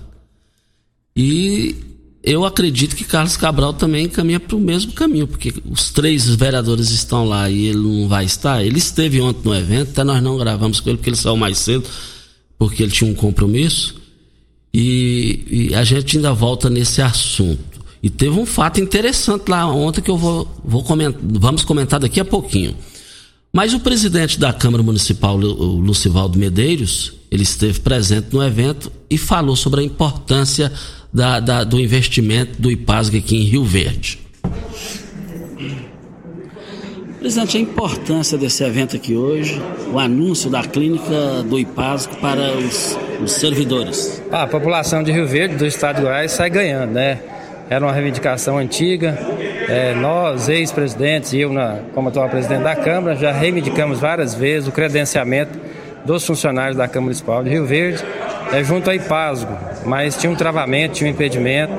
E 1.16 1.74
eu 2.22 2.44
acredito 2.44 2.94
que 2.94 3.04
Carlos 3.04 3.36
Cabral 3.36 3.72
também 3.72 4.08
caminha 4.08 4.38
para 4.38 4.56
o 4.56 4.60
mesmo 4.60 4.92
caminho, 4.92 5.26
porque 5.26 5.52
os 5.68 5.90
três 5.90 6.28
vereadores 6.34 6.90
estão 6.90 7.24
lá 7.24 7.50
e 7.50 7.66
ele 7.66 7.78
não 7.78 8.06
vai 8.06 8.24
estar. 8.24 8.64
Ele 8.64 8.78
esteve 8.78 9.20
ontem 9.20 9.48
no 9.48 9.54
evento, 9.54 9.90
até 9.90 10.04
nós 10.04 10.22
não 10.22 10.38
gravamos 10.38 10.78
com 10.78 10.90
ele 10.90 10.98
porque 10.98 11.10
ele 11.10 11.16
saiu 11.16 11.36
mais 11.36 11.58
cedo, 11.58 11.88
porque 12.56 12.82
ele 12.82 12.92
tinha 12.92 13.10
um 13.10 13.14
compromisso. 13.14 13.96
E, 14.72 15.70
e 15.70 15.74
a 15.74 15.82
gente 15.82 16.16
ainda 16.16 16.32
volta 16.32 16.70
nesse 16.70 17.02
assunto. 17.02 17.77
E 18.02 18.08
teve 18.08 18.38
um 18.38 18.46
fato 18.46 18.80
interessante 18.80 19.48
lá 19.48 19.66
ontem 19.66 20.00
que 20.00 20.10
eu 20.10 20.16
vou, 20.16 20.48
vou 20.64 20.84
comentar, 20.84 21.20
vamos 21.22 21.64
comentar 21.64 21.98
daqui 21.98 22.20
a 22.20 22.24
pouquinho. 22.24 22.76
Mas 23.52 23.74
o 23.74 23.80
presidente 23.80 24.38
da 24.38 24.52
Câmara 24.52 24.82
Municipal, 24.82 25.36
o 25.36 25.80
Lucivaldo 25.80 26.38
Medeiros, 26.38 27.14
ele 27.30 27.42
esteve 27.42 27.80
presente 27.80 28.28
no 28.32 28.42
evento 28.42 28.92
e 29.10 29.18
falou 29.18 29.56
sobre 29.56 29.80
a 29.80 29.84
importância 29.84 30.72
da, 31.12 31.40
da, 31.40 31.64
do 31.64 31.80
investimento 31.80 32.60
do 32.60 32.70
IPASG 32.70 33.18
aqui 33.18 33.36
em 33.36 33.44
Rio 33.44 33.64
Verde. 33.64 34.20
Presidente, 37.18 37.56
a 37.56 37.60
importância 37.60 38.38
desse 38.38 38.62
evento 38.62 38.94
aqui 38.94 39.16
hoje, 39.16 39.60
o 39.92 39.98
anúncio 39.98 40.48
da 40.48 40.62
clínica 40.62 41.42
do 41.42 41.58
IPASG 41.58 42.16
para 42.20 42.56
os, 42.56 42.96
os 43.22 43.32
servidores. 43.32 44.22
A 44.30 44.46
população 44.46 45.02
de 45.02 45.10
Rio 45.10 45.26
Verde, 45.26 45.56
do 45.56 45.66
estado 45.66 45.96
de 45.96 46.02
Goiás, 46.02 46.32
sai 46.32 46.48
ganhando, 46.48 46.92
né? 46.92 47.20
Era 47.70 47.84
uma 47.84 47.92
reivindicação 47.92 48.58
antiga. 48.58 49.18
É, 49.68 49.94
nós, 49.94 50.48
ex-presidentes, 50.48 51.32
e 51.32 51.40
eu, 51.40 51.52
na, 51.52 51.80
como 51.94 52.08
atual 52.08 52.28
presidente 52.28 52.62
da 52.62 52.74
Câmara, 52.74 53.14
já 53.14 53.30
reivindicamos 53.32 54.00
várias 54.00 54.34
vezes 54.34 54.68
o 54.68 54.72
credenciamento 54.72 55.58
dos 56.04 56.26
funcionários 56.26 56.76
da 56.76 56.88
Câmara 56.88 57.02
Municipal 57.02 57.44
de 57.44 57.50
Rio 57.50 57.66
Verde 57.66 58.02
é, 58.52 58.64
junto 58.64 58.88
ao 58.88 58.96
IPASGO, 58.96 59.52
mas 59.84 60.16
tinha 60.16 60.32
um 60.32 60.36
travamento, 60.36 60.94
tinha 60.94 61.10
um 61.10 61.12
impedimento. 61.12 61.72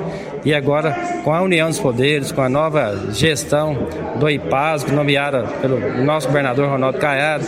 E 0.45 0.53
agora, 0.53 0.91
com 1.23 1.33
a 1.33 1.41
união 1.41 1.67
dos 1.67 1.79
poderes, 1.79 2.31
com 2.31 2.41
a 2.41 2.47
nova 2.47 3.11
gestão 3.11 3.87
do 4.17 4.29
IPASGO, 4.29 4.91
nomeada 4.91 5.43
pelo 5.61 5.79
nosso 6.03 6.27
governador 6.27 6.69
Ronaldo 6.69 6.97
Caiado, 6.97 7.43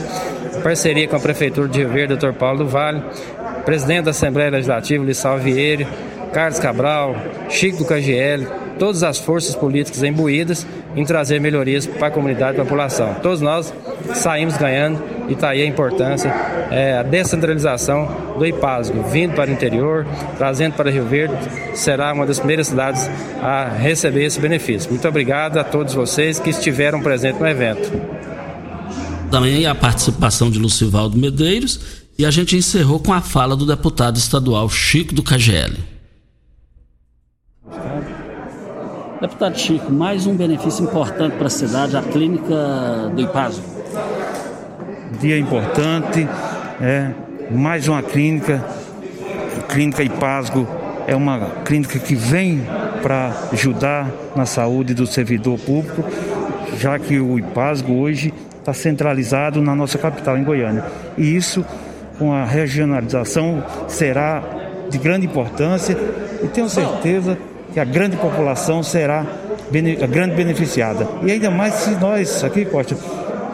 parceria 0.63 1.07
com 1.07 1.15
a 1.15 1.19
Prefeitura 1.19 1.69
de 1.69 1.79
Rio 1.79 1.89
Verde, 1.89 2.15
Dr. 2.15 2.33
Paulo 2.33 2.59
do 2.59 2.67
Vale, 2.67 3.01
presidente 3.63 4.05
da 4.05 4.11
Assembleia 4.11 4.49
Legislativa, 4.49 5.05
Lissau 5.05 5.37
Vieira, 5.37 5.87
Carlos 6.33 6.59
Cabral, 6.59 7.15
Chico 7.49 7.79
do 7.79 7.85
KGL, 7.85 8.47
todas 8.79 9.03
as 9.03 9.19
forças 9.19 9.55
políticas 9.55 10.01
imbuídas 10.01 10.65
em 10.95 11.05
trazer 11.05 11.39
melhorias 11.39 11.85
para 11.85 12.07
a 12.07 12.11
comunidade 12.11 12.53
e 12.53 12.55
para 12.55 12.63
a 12.63 12.65
população. 12.65 13.13
Todos 13.21 13.41
nós 13.41 13.73
saímos 14.15 14.57
ganhando 14.57 15.01
e 15.29 15.33
está 15.33 15.49
aí 15.49 15.61
a 15.61 15.65
importância, 15.65 16.29
é, 16.71 16.97
a 16.97 17.03
descentralização 17.03 18.33
do 18.37 18.45
IPASGO, 18.45 19.03
vindo 19.03 19.35
para 19.35 19.49
o 19.49 19.53
interior, 19.53 20.05
trazendo 20.37 20.73
para 20.73 20.89
Rio 20.89 21.05
Verde, 21.05 21.35
será 21.75 22.11
uma 22.13 22.25
das 22.25 22.39
primeiras 22.39 22.67
cidades 22.67 23.09
a 23.41 23.65
receber 23.65 24.25
esse 24.25 24.39
benefício. 24.39 24.89
Muito 24.89 25.07
obrigado 25.07 25.57
a 25.57 25.63
todos 25.63 25.93
vocês 25.93 26.39
que 26.39 26.49
estiveram 26.49 27.01
presentes 27.01 27.39
no 27.39 27.47
evento. 27.47 27.91
Também 29.29 29.65
a 29.65 29.75
participação 29.75 30.49
de 30.49 30.59
Lucivaldo 30.59 31.17
Medeiros 31.17 32.01
e 32.17 32.25
a 32.25 32.31
gente 32.31 32.57
encerrou 32.57 32.99
com 32.99 33.13
a 33.13 33.21
fala 33.21 33.55
do 33.55 33.65
deputado 33.65 34.17
estadual 34.17 34.69
Chico 34.69 35.13
do 35.15 35.23
KGL. 35.23 35.90
Deputado 39.21 39.55
Chico, 39.55 39.91
mais 39.91 40.25
um 40.25 40.35
benefício 40.35 40.83
importante 40.83 41.35
para 41.35 41.45
a 41.45 41.49
cidade, 41.49 41.95
a 41.95 42.01
clínica 42.01 43.11
do 43.13 43.21
IPASO. 43.21 43.61
Dia 45.19 45.37
importante, 45.37 46.27
é 46.81 47.11
mais 47.51 47.87
uma 47.87 48.01
clínica, 48.01 48.65
Clínica 49.69 50.01
IPASGO 50.01 50.67
é 51.05 51.15
uma 51.15 51.51
clínica 51.63 51.99
que 51.99 52.15
vem 52.15 52.65
para 53.03 53.31
ajudar 53.53 54.09
na 54.35 54.47
saúde 54.47 54.95
do 54.95 55.05
servidor 55.05 55.59
público, 55.59 56.03
já 56.79 56.97
que 56.97 57.19
o 57.19 57.37
IPASGO 57.37 57.93
hoje 57.93 58.33
está 58.57 58.73
centralizado 58.73 59.61
na 59.61 59.75
nossa 59.75 59.99
capital, 59.99 60.35
em 60.35 60.43
Goiânia. 60.43 60.83
E 61.15 61.35
isso, 61.35 61.63
com 62.17 62.33
a 62.33 62.43
regionalização, 62.43 63.63
será 63.87 64.41
de 64.89 64.97
grande 64.97 65.27
importância 65.27 65.95
e 66.43 66.47
tenho 66.47 66.67
certeza 66.67 67.37
que 67.73 67.79
a 67.79 67.85
grande 67.85 68.17
população 68.17 68.83
será 68.83 69.25
a 70.01 70.07
grande 70.07 70.35
beneficiada. 70.35 71.07
E 71.23 71.31
ainda 71.31 71.49
mais 71.49 71.75
se 71.75 71.91
nós 71.91 72.43
aqui, 72.43 72.65
Costa, 72.65 72.95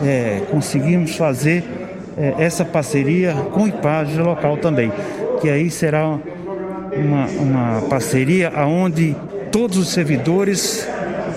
é, 0.04 0.42
conseguirmos 0.50 1.16
fazer 1.16 1.64
é, 2.18 2.34
essa 2.40 2.66
parceria 2.66 3.34
com 3.52 3.64
o 3.64 3.68
IPAG 3.68 4.18
local 4.18 4.58
também, 4.58 4.92
que 5.40 5.50
aí 5.50 5.70
será 5.70 6.18
uma, 6.96 7.28
uma 7.40 7.82
parceria 7.90 8.52
onde 8.66 9.16
todos 9.52 9.78
os 9.78 9.90
servidores 9.90 10.88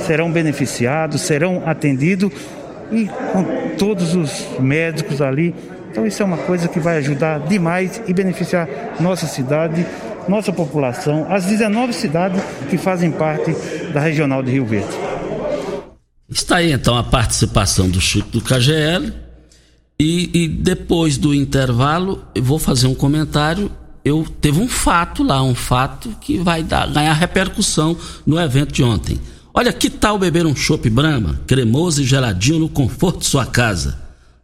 serão 0.07 0.31
beneficiados, 0.31 1.21
serão 1.21 1.63
atendidos 1.67 2.33
e 2.91 3.07
com 3.33 3.77
todos 3.77 4.15
os 4.15 4.49
médicos 4.59 5.21
ali. 5.21 5.55
Então 5.91 6.07
isso 6.07 6.23
é 6.23 6.27
uma 6.27 6.39
coisa 6.39 6.69
que 6.69 6.81
vai 6.81 6.97
ajudar 6.99 7.41
demais 7.41 8.01
e 8.07 8.15
beneficiar 8.15 8.69
nossa 9.01 9.27
cidade 9.27 9.85
nossa 10.31 10.53
população, 10.53 11.27
as 11.29 11.45
19 11.45 11.93
cidades 11.93 12.41
que 12.71 12.79
fazem 12.79 13.11
parte 13.11 13.53
da 13.93 14.01
regional 14.01 14.43
de 14.43 14.53
Rio 14.53 14.65
Verde. 14.65 14.89
Está 16.29 16.59
aí 16.59 16.71
então 16.73 16.97
a 16.97 17.03
participação 17.03 17.91
do 17.91 18.01
Chico 18.01 18.31
do 18.31 18.41
KGL. 18.41 19.13
E, 19.99 20.31
e 20.33 20.49
depois 20.49 21.19
do 21.19 21.35
intervalo, 21.35 22.25
eu 22.35 22.43
vou 22.43 22.59
fazer 22.59 22.87
um 22.87 22.95
comentário. 22.95 23.71
Eu 24.05 24.25
teve 24.41 24.61
um 24.61 24.69
fato 24.69 25.23
lá, 25.23 25.43
um 25.43 25.55
fato 25.55 26.17
que 26.21 26.39
vai 26.39 26.63
dar, 26.63 26.87
ganhar 26.87 27.13
repercussão 27.13 27.97
no 28.25 28.41
evento 28.41 28.73
de 28.73 28.83
ontem. 28.83 29.21
Olha, 29.53 29.73
que 29.73 29.91
tal 29.91 30.17
beber 30.17 30.47
um 30.47 30.55
chopp 30.55 30.89
Brahma, 30.89 31.41
cremoso 31.47 32.01
e 32.01 32.07
geladinho 32.07 32.61
no 32.61 32.69
conforto 32.69 33.19
de 33.19 33.27
sua 33.27 33.45
casa? 33.45 33.99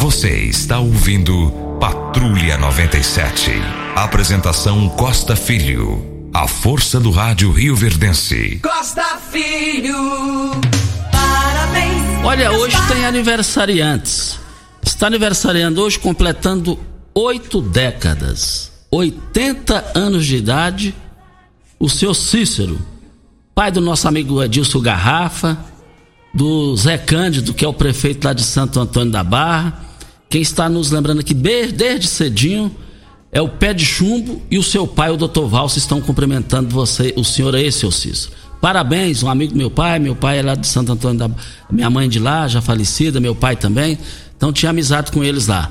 Você 0.00 0.30
está 0.30 0.80
ouvindo 0.80 1.50
Patrulha 1.80 2.58
97. 2.58 3.52
Apresentação 3.94 4.88
Costa 4.90 5.36
Filho. 5.36 6.17
A 6.32 6.46
força 6.46 7.00
do 7.00 7.10
rádio 7.10 7.50
Rio 7.50 7.74
Verdense. 7.74 8.60
Costa 8.62 9.18
Filho. 9.30 9.94
Parabéns. 11.10 12.24
Olha, 12.24 12.52
hoje 12.52 12.76
tem 12.86 13.04
aniversariantes. 13.06 14.38
Está 14.82 15.06
aniversariando 15.06 15.80
hoje, 15.80 15.98
completando 15.98 16.78
oito 17.14 17.62
décadas, 17.62 18.70
80 18.90 19.92
anos 19.94 20.26
de 20.26 20.36
idade, 20.36 20.94
o 21.80 21.88
seu 21.88 22.12
Cícero, 22.12 22.78
pai 23.54 23.72
do 23.72 23.80
nosso 23.80 24.06
amigo 24.06 24.42
Edilson 24.42 24.80
Garrafa, 24.80 25.58
do 26.34 26.76
Zé 26.76 26.98
Cândido, 26.98 27.54
que 27.54 27.64
é 27.64 27.68
o 27.68 27.72
prefeito 27.72 28.26
lá 28.26 28.32
de 28.32 28.42
Santo 28.42 28.78
Antônio 28.78 29.10
da 29.10 29.24
Barra. 29.24 29.82
Quem 30.28 30.42
está 30.42 30.68
nos 30.68 30.90
lembrando 30.90 31.20
aqui 31.20 31.32
desde 31.32 32.06
cedinho 32.06 32.74
é 33.30 33.40
o 33.40 33.48
Pé 33.48 33.74
de 33.74 33.84
Chumbo 33.84 34.42
e 34.50 34.58
o 34.58 34.62
seu 34.62 34.86
pai, 34.86 35.10
o 35.10 35.16
Dr. 35.16 35.46
Valso, 35.46 35.78
estão 35.78 36.00
cumprimentando 36.00 36.70
você, 36.70 37.12
o 37.16 37.24
senhor 37.24 37.54
aí, 37.54 37.70
seu 37.70 37.90
Cícero. 37.90 38.32
Parabéns, 38.60 39.22
um 39.22 39.30
amigo 39.30 39.52
do 39.52 39.58
meu 39.58 39.70
pai, 39.70 39.98
meu 39.98 40.16
pai 40.16 40.38
é 40.38 40.42
lá 40.42 40.54
de 40.54 40.66
Santo 40.66 40.92
Antônio 40.92 41.18
da 41.18 41.30
minha 41.70 41.88
mãe 41.88 42.08
de 42.08 42.18
lá, 42.18 42.48
já 42.48 42.60
falecida, 42.60 43.20
meu 43.20 43.34
pai 43.34 43.54
também. 43.54 43.98
Então 44.36 44.52
tinha 44.52 44.70
amizade 44.70 45.12
com 45.12 45.22
eles 45.22 45.46
lá. 45.46 45.70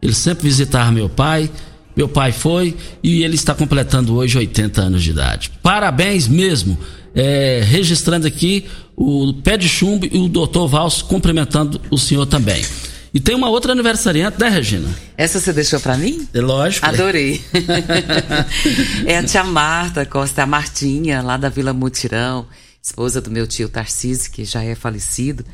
Eles 0.00 0.16
sempre 0.16 0.44
visitavam 0.44 0.92
meu 0.92 1.08
pai. 1.08 1.50
Meu 1.96 2.08
pai 2.08 2.30
foi 2.30 2.76
e 3.02 3.24
ele 3.24 3.34
está 3.34 3.54
completando 3.54 4.14
hoje 4.14 4.38
80 4.38 4.80
anos 4.82 5.02
de 5.02 5.10
idade. 5.10 5.50
Parabéns 5.62 6.28
mesmo. 6.28 6.78
É, 7.12 7.60
registrando 7.64 8.26
aqui 8.26 8.66
o 8.94 9.32
pé 9.42 9.56
de 9.56 9.68
chumbo 9.68 10.06
e 10.06 10.18
o 10.18 10.28
doutor 10.28 10.68
Valso 10.68 11.04
cumprimentando 11.06 11.80
o 11.90 11.98
senhor 11.98 12.26
também. 12.26 12.62
E 13.12 13.18
tem 13.18 13.34
uma 13.34 13.48
outra 13.48 13.72
aniversariante, 13.72 14.38
né, 14.38 14.48
Regina? 14.48 14.88
Essa 15.16 15.40
você 15.40 15.52
deixou 15.52 15.80
para 15.80 15.96
mim? 15.96 16.28
É 16.34 16.40
lógico. 16.40 16.84
Adorei. 16.86 17.42
é 19.06 19.18
a 19.18 19.24
tia 19.24 19.44
Marta 19.44 20.04
Costa, 20.04 20.42
a 20.42 20.46
Martinha, 20.46 21.22
lá 21.22 21.36
da 21.36 21.48
Vila 21.48 21.72
Mutirão, 21.72 22.46
esposa 22.82 23.20
do 23.20 23.30
meu 23.30 23.46
tio 23.46 23.68
Tarcísio, 23.68 24.30
que 24.30 24.44
já 24.44 24.62
é 24.62 24.74
falecido. 24.74 25.44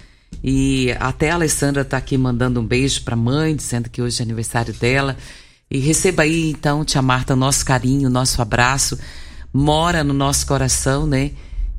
E 0.43 0.95
até 0.99 1.31
a 1.31 1.35
Alessandra 1.35 1.85
tá 1.85 1.97
aqui 1.97 2.19
mandando 2.19 2.61
um 2.61 2.67
beijo 2.67 3.03
pra 3.03 3.15
mãe, 3.15 3.55
dizendo 3.55 3.89
que 3.89 4.03
hoje 4.03 4.21
é 4.21 4.25
aniversário 4.25 4.75
dela. 4.75 5.17
E 5.71 5.79
receba 5.79 6.25
aí, 6.25 6.51
então, 6.51 6.85
tia 6.85 7.01
Marta, 7.01 7.37
nosso 7.37 7.65
carinho, 7.65 8.11
nosso 8.11 8.43
abraço. 8.43 8.99
Mora 9.53 10.03
no 10.03 10.13
nosso 10.13 10.47
coração, 10.47 11.07
né? 11.07 11.31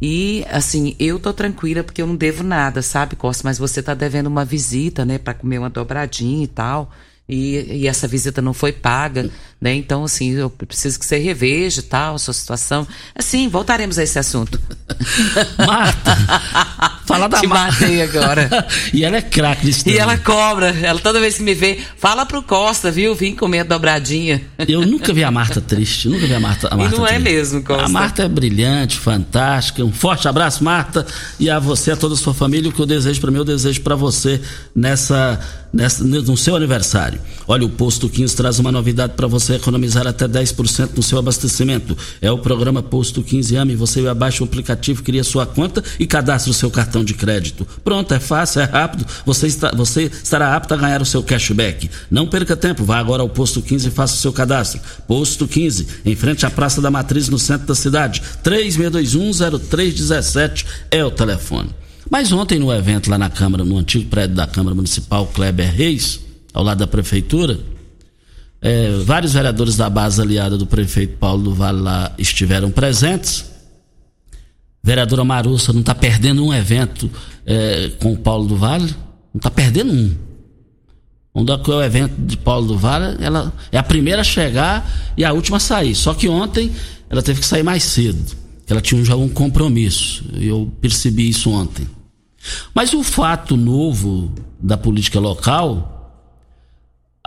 E, 0.01 0.45
assim, 0.49 0.95
eu 0.99 1.19
tô 1.19 1.33
tranquila 1.33 1.83
porque 1.83 2.01
eu 2.01 2.07
não 2.07 2.15
devo 2.15 2.43
nada, 2.43 2.81
sabe, 2.81 3.15
Costa? 3.15 3.43
Mas 3.45 3.57
você 3.57 3.81
tá 3.81 3.93
devendo 3.93 4.27
uma 4.27 4.43
visita, 4.43 5.05
né, 5.05 5.17
para 5.17 5.33
comer 5.33 5.59
uma 5.59 5.69
dobradinha 5.69 6.43
e 6.43 6.47
tal. 6.47 6.91
E, 7.27 7.81
e, 7.81 7.87
essa 7.87 8.07
visita 8.07 8.41
não 8.41 8.53
foi 8.53 8.71
paga, 8.71 9.29
né? 9.65 9.73
Então, 9.73 10.03
assim, 10.03 10.29
eu 10.33 10.47
preciso 10.47 10.99
que 10.99 11.05
você 11.07 11.17
reveja 11.17 11.81
tal, 11.81 12.13
a 12.13 12.19
sua 12.19 12.35
situação. 12.35 12.87
Assim, 13.15 13.47
voltaremos 13.49 13.97
a 13.97 14.03
esse 14.03 14.19
assunto. 14.19 14.59
Marta, 15.65 16.15
fala 17.07 17.27
da 17.27 17.39
Te 17.39 17.47
Marta. 17.47 17.81
matei 17.81 18.01
agora. 18.03 18.67
e 18.93 19.03
ela 19.03 19.17
é 19.17 19.21
craque 19.23 19.65
nisso 19.65 19.79
E 19.81 19.83
também. 19.85 19.99
ela 19.99 20.17
cobra, 20.19 20.69
ela 20.83 20.99
toda 20.99 21.19
vez 21.19 21.37
que 21.37 21.43
me 21.43 21.55
vê, 21.55 21.79
fala 21.97 22.27
pro 22.27 22.43
Costa, 22.43 22.91
viu? 22.91 23.15
Vim 23.15 23.33
comer 23.35 23.61
a 23.61 23.63
dobradinha. 23.63 24.39
Eu 24.67 24.85
nunca 24.85 25.11
vi 25.11 25.23
a 25.23 25.31
Marta 25.31 25.59
triste, 25.59 26.07
nunca 26.09 26.27
vi 26.27 26.33
a 26.35 26.39
Marta, 26.39 26.67
a 26.71 26.75
E 26.75 26.77
Marta 26.77 26.97
não 26.97 27.05
é 27.07 27.19
triste. 27.19 27.23
mesmo, 27.23 27.63
Costa. 27.63 27.85
A 27.85 27.89
Marta 27.89 28.21
é 28.23 28.29
brilhante, 28.29 28.97
fantástica. 28.97 29.83
Um 29.83 29.91
forte 29.91 30.27
abraço, 30.27 30.63
Marta, 30.63 31.05
e 31.39 31.49
a 31.49 31.57
você, 31.57 31.89
a 31.91 31.95
toda 31.95 32.13
a 32.13 32.17
sua 32.17 32.35
família. 32.35 32.69
O 32.69 32.71
que 32.73 32.79
eu 32.79 32.85
desejo 32.85 33.19
para 33.19 33.31
mim, 33.31 33.37
eu 33.37 33.45
desejo 33.45 33.81
para 33.81 33.95
você 33.95 34.39
nessa, 34.75 35.39
nessa, 35.73 36.03
no 36.03 36.37
seu 36.37 36.55
aniversário. 36.55 37.19
Olha, 37.47 37.65
o 37.65 37.69
Posto 37.69 38.07
15 38.07 38.35
traz 38.35 38.59
uma 38.59 38.71
novidade 38.71 39.13
para 39.15 39.25
você 39.27 39.54
economizar 39.55 40.05
até 40.07 40.27
10% 40.27 40.91
no 40.95 41.03
seu 41.03 41.17
abastecimento. 41.17 41.97
É 42.21 42.31
o 42.31 42.37
programa 42.37 42.83
Posto 42.83 43.23
15 43.23 43.55
Ame. 43.55 43.75
Você 43.75 44.05
abaixa 44.07 44.43
o 44.43 44.47
aplicativo, 44.47 45.03
cria 45.03 45.23
sua 45.23 45.45
conta 45.45 45.83
e 45.99 46.07
cadastra 46.07 46.51
o 46.51 46.53
seu 46.53 46.71
cartão 46.71 47.03
de 47.03 47.13
crédito. 47.13 47.67
Pronto, 47.83 48.13
é 48.13 48.19
fácil, 48.19 48.61
é 48.61 48.65
rápido. 48.65 49.05
Você, 49.25 49.47
está, 49.47 49.71
você 49.71 50.03
estará 50.03 50.55
apto 50.55 50.73
a 50.73 50.77
ganhar 50.77 51.01
o 51.01 51.05
seu 51.05 51.23
cashback. 51.23 51.89
Não 52.09 52.27
perca 52.27 52.55
tempo, 52.55 52.83
vá 52.83 52.97
agora 52.97 53.21
ao 53.21 53.29
Posto 53.29 53.61
15 53.61 53.87
e 53.87 53.91
faça 53.91 54.15
o 54.15 54.17
seu 54.17 54.33
cadastro. 54.33 54.81
Posto 55.07 55.47
15, 55.47 55.87
em 56.05 56.15
frente 56.15 56.45
à 56.45 56.49
Praça 56.49 56.81
da 56.81 56.91
Matriz, 56.91 57.29
no 57.29 57.39
centro 57.39 57.67
da 57.67 57.75
cidade. 57.75 58.21
36210317 58.43 60.65
é 60.91 61.03
o 61.03 61.11
telefone. 61.11 61.69
Mas 62.09 62.31
ontem 62.31 62.59
no 62.59 62.71
evento 62.71 63.09
lá 63.09 63.17
na 63.17 63.29
Câmara, 63.29 63.63
no 63.63 63.77
antigo 63.77 64.09
prédio 64.09 64.35
da 64.35 64.45
Câmara 64.45 64.75
Municipal, 64.75 65.25
Kleber 65.27 65.73
Reis, 65.73 66.19
ao 66.53 66.63
lado 66.63 66.79
da 66.79 66.87
Prefeitura, 66.87 67.59
é, 68.65 68.97
vários 69.03 69.33
vereadores 69.33 69.77
da 69.77 69.87
base 69.87 70.19
aliada 70.19 70.57
do 70.57 70.65
prefeito 70.65 71.17
Paulo 71.19 71.43
do 71.43 71.53
Vale 71.53 71.81
lá 71.81 72.11
estiveram 72.17 72.71
presentes. 72.71 73.45
Vereadora 74.83 75.23
Marussa 75.23 75.71
não 75.71 75.81
está 75.81 75.93
perdendo 75.93 76.43
um 76.43 76.51
evento 76.51 77.07
é, 77.45 77.91
com 77.99 78.13
o 78.13 78.17
Paulo 78.17 78.47
do 78.47 78.57
Vale, 78.57 78.87
não 79.31 79.37
está 79.37 79.51
perdendo 79.51 79.93
um. 79.93 80.15
Onde 81.31 81.51
é 81.51 81.53
é 81.53 81.75
o 81.75 81.83
evento 81.83 82.15
de 82.17 82.37
Paulo 82.37 82.65
do 82.65 82.75
Vale, 82.75 83.23
ela 83.23 83.53
é 83.71 83.77
a 83.77 83.83
primeira 83.83 84.21
a 84.21 84.23
chegar 84.23 85.13
e 85.15 85.23
a 85.23 85.31
última 85.31 85.57
a 85.57 85.59
sair. 85.59 85.93
Só 85.93 86.15
que 86.15 86.27
ontem 86.27 86.71
ela 87.07 87.21
teve 87.21 87.41
que 87.41 87.45
sair 87.45 87.61
mais 87.61 87.83
cedo. 87.83 88.35
Ela 88.67 88.81
tinha 88.81 89.05
já 89.05 89.15
um 89.15 89.29
compromisso. 89.29 90.25
Eu 90.33 90.73
percebi 90.81 91.29
isso 91.29 91.51
ontem. 91.51 91.87
Mas 92.73 92.93
o 92.93 93.03
fato 93.03 93.55
novo 93.55 94.33
da 94.59 94.75
política 94.75 95.19
local, 95.19 96.25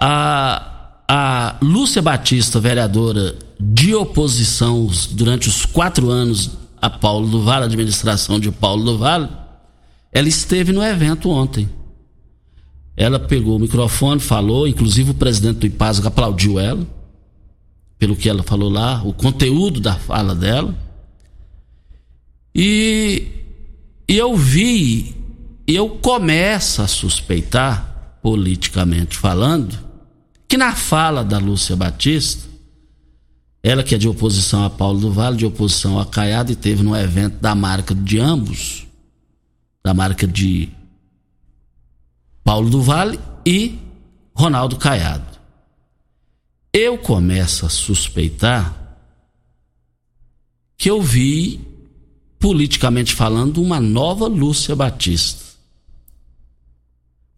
a, 0.01 0.78
a 1.09 1.57
Lúcia 1.63 2.03
Batista, 2.03 2.61
vereadora 2.61 3.35
de 3.59 3.95
oposição 3.95 4.85
os- 4.85 5.07
durante 5.07 5.49
os 5.49 5.65
quatro 5.65 6.11
anos 6.11 6.51
a 6.81 6.91
Paulo 6.91 7.27
do 7.29 7.43
Vale, 7.43 7.63
a 7.65 7.67
administração 7.67 8.39
de 8.39 8.51
Paulo 8.53 8.85
do 8.85 8.99
Vale, 8.99 9.29
ela 10.13 10.29
esteve 10.29 10.71
no 10.73 10.83
evento 10.83 11.31
ontem. 11.31 11.69
Ela 12.97 13.19
pegou 13.19 13.57
o 13.57 13.61
microfone, 13.61 14.21
falou, 14.21 14.67
inclusive 14.69 15.13
o 15.13 15.15
presidente 15.15 15.59
do 15.61 15.67
IPASG 15.67 16.07
aplaudiu 16.07 16.59
ela, 16.61 16.87
pelo 17.99 18.15
que 18.15 18.29
ela 18.29 18.43
falou 18.43 18.69
lá, 18.69 19.03
o 19.05 19.13
conteúdo 19.13 19.81
da 19.81 19.95
fala 19.95 20.35
dela. 20.35 20.75
E, 22.55 23.29
e 24.09 24.17
eu 24.17 24.37
vi, 24.37 25.15
eu 25.67 25.89
começo 25.91 26.83
a 26.83 26.87
suspeitar, 26.89 28.19
politicamente 28.23 29.17
falando, 29.17 29.77
que 30.49 30.57
na 30.57 30.75
fala 30.75 31.23
da 31.23 31.39
Lúcia 31.39 31.77
Batista, 31.77 32.49
ela 33.63 33.83
que 33.83 33.95
é 33.95 33.99
de 33.99 34.09
oposição 34.09 34.65
a 34.65 34.71
Paulo 34.71 34.99
do 34.99 35.13
Vale, 35.13 35.37
de 35.37 35.45
oposição 35.45 36.01
a 36.01 36.07
Caiado, 36.07 36.51
e 36.51 36.57
teve 36.57 36.83
no 36.83 36.97
evento 36.97 37.39
da 37.39 37.55
marca 37.55 37.95
de 37.95 38.19
ambos, 38.19 38.87
da 39.85 39.93
marca 39.93 40.27
de 40.27 40.71
Paulo 42.43 42.71
do 42.71 42.81
Vale 42.81 43.21
e 43.45 43.79
Ronaldo 44.35 44.77
Caiado. 44.77 45.39
Eu 46.73 46.97
começo 46.97 47.67
a 47.67 47.69
suspeitar 47.69 48.75
que 50.79 50.89
eu 50.89 51.03
vi, 51.03 51.61
politicamente 52.39 53.15
falando, 53.15 53.61
uma 53.61 53.81
nova 53.81 54.27
Lúcia 54.29 54.75
Batista. 54.75 55.45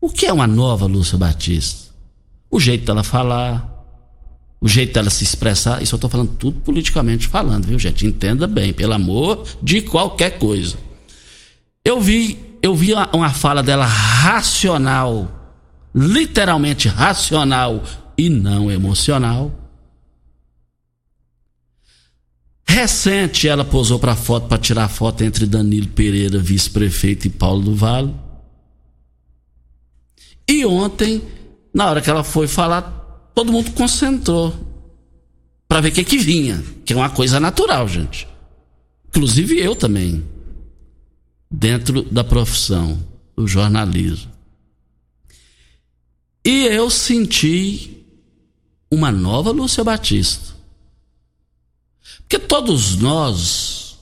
O 0.00 0.10
que 0.10 0.26
é 0.26 0.32
uma 0.32 0.46
nova 0.46 0.86
Lúcia 0.86 1.18
Batista? 1.18 1.89
O 2.50 2.58
jeito 2.58 2.84
dela 2.84 3.04
falar, 3.04 3.70
o 4.60 4.68
jeito 4.68 4.92
dela 4.92 5.08
se 5.08 5.24
expressar, 5.24 5.82
isso 5.82 5.94
eu 5.94 5.96
estou 5.96 6.10
falando 6.10 6.32
tudo 6.36 6.60
politicamente 6.60 7.28
falando, 7.28 7.66
viu, 7.66 7.78
gente? 7.78 8.06
Entenda 8.06 8.46
bem, 8.46 8.72
pelo 8.72 8.92
amor 8.92 9.46
de 9.62 9.82
qualquer 9.82 10.38
coisa. 10.38 10.76
Eu 11.84 12.00
vi, 12.00 12.38
eu 12.60 12.74
vi 12.74 12.92
uma, 12.92 13.08
uma 13.14 13.30
fala 13.30 13.62
dela 13.62 13.86
racional, 13.86 15.56
literalmente 15.94 16.88
racional 16.88 17.82
e 18.18 18.28
não 18.28 18.70
emocional. 18.70 19.50
Recente 22.68 23.48
ela 23.48 23.64
posou 23.64 23.98
para 23.98 24.14
foto 24.14 24.46
para 24.46 24.58
tirar 24.58 24.88
foto 24.88 25.24
entre 25.24 25.46
Danilo 25.46 25.88
Pereira, 25.88 26.38
vice-prefeito, 26.38 27.26
e 27.26 27.30
Paulo 27.30 27.62
do 27.62 27.74
Vale. 27.74 28.14
E 30.46 30.64
ontem, 30.64 31.22
na 31.72 31.88
hora 31.88 32.00
que 32.00 32.10
ela 32.10 32.24
foi 32.24 32.46
falar, 32.46 32.82
todo 33.34 33.52
mundo 33.52 33.70
concentrou 33.72 34.54
para 35.68 35.80
ver 35.80 35.90
o 35.90 35.92
que 35.92 36.04
que 36.04 36.18
vinha, 36.18 36.62
que 36.84 36.92
é 36.92 36.96
uma 36.96 37.10
coisa 37.10 37.38
natural, 37.38 37.86
gente. 37.86 38.26
Inclusive 39.08 39.58
eu 39.58 39.76
também, 39.76 40.24
dentro 41.50 42.02
da 42.02 42.24
profissão, 42.24 42.98
do 43.36 43.46
jornalismo. 43.46 44.30
E 46.44 46.66
eu 46.66 46.90
senti 46.90 48.04
uma 48.90 49.12
nova 49.12 49.50
Lúcia 49.50 49.84
Batista. 49.84 50.54
Porque 52.20 52.38
todos 52.38 52.96
nós, 52.96 53.98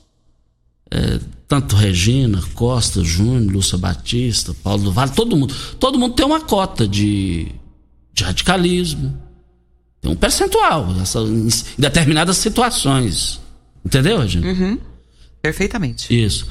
é, 0.91 1.21
tanto 1.47 1.77
Regina, 1.77 2.43
Costa, 2.55 3.03
Júnior, 3.03 3.53
Lúcia 3.53 3.79
Batista, 3.79 4.55
Paulo 4.63 4.85
do 4.85 4.93
Vale, 4.93 5.13
todo 5.13 5.37
mundo, 5.37 5.55
todo 5.79 5.99
mundo 5.99 6.15
tem 6.15 6.27
uma 6.27 6.41
cota 6.41 6.87
de, 6.87 7.53
de 8.19 8.25
radicalismo. 8.25 9.17
Tem 10.01 10.11
um 10.11 10.17
percentual 10.17 10.95
essa, 11.01 11.21
em 11.21 11.49
determinadas 11.77 12.37
situações. 12.37 13.41
Entendeu, 13.85 14.21
Regina? 14.21 14.47
Uhum. 14.47 14.79
Perfeitamente. 15.41 16.13
Isso. 16.13 16.47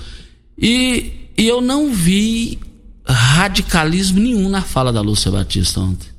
E, 0.58 1.30
e 1.38 1.48
eu 1.48 1.62
não 1.62 1.94
vi 1.94 2.60
radicalismo 3.06 4.20
nenhum 4.20 4.50
na 4.50 4.62
fala 4.62 4.92
da 4.92 5.02
Lúcia 5.02 5.32
Batista 5.32 5.80
ontem. 5.80 6.10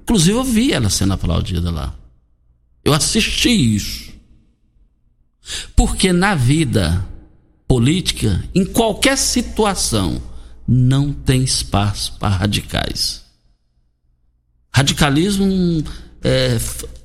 Inclusive 0.00 0.38
eu 0.38 0.44
vi 0.44 0.72
ela 0.72 0.90
sendo 0.90 1.12
aplaudida 1.12 1.70
lá. 1.70 1.94
Eu 2.84 2.92
assisti 2.92 3.50
isso. 3.50 4.10
Porque 5.76 6.12
na 6.12 6.34
vida 6.34 7.06
política, 7.68 8.42
em 8.54 8.64
qualquer 8.64 9.16
situação, 9.16 10.20
não 10.72 11.12
tem 11.12 11.42
espaço 11.42 12.12
para 12.20 12.36
radicais. 12.36 13.22
Radicalismo 14.72 15.82
é, 16.22 16.60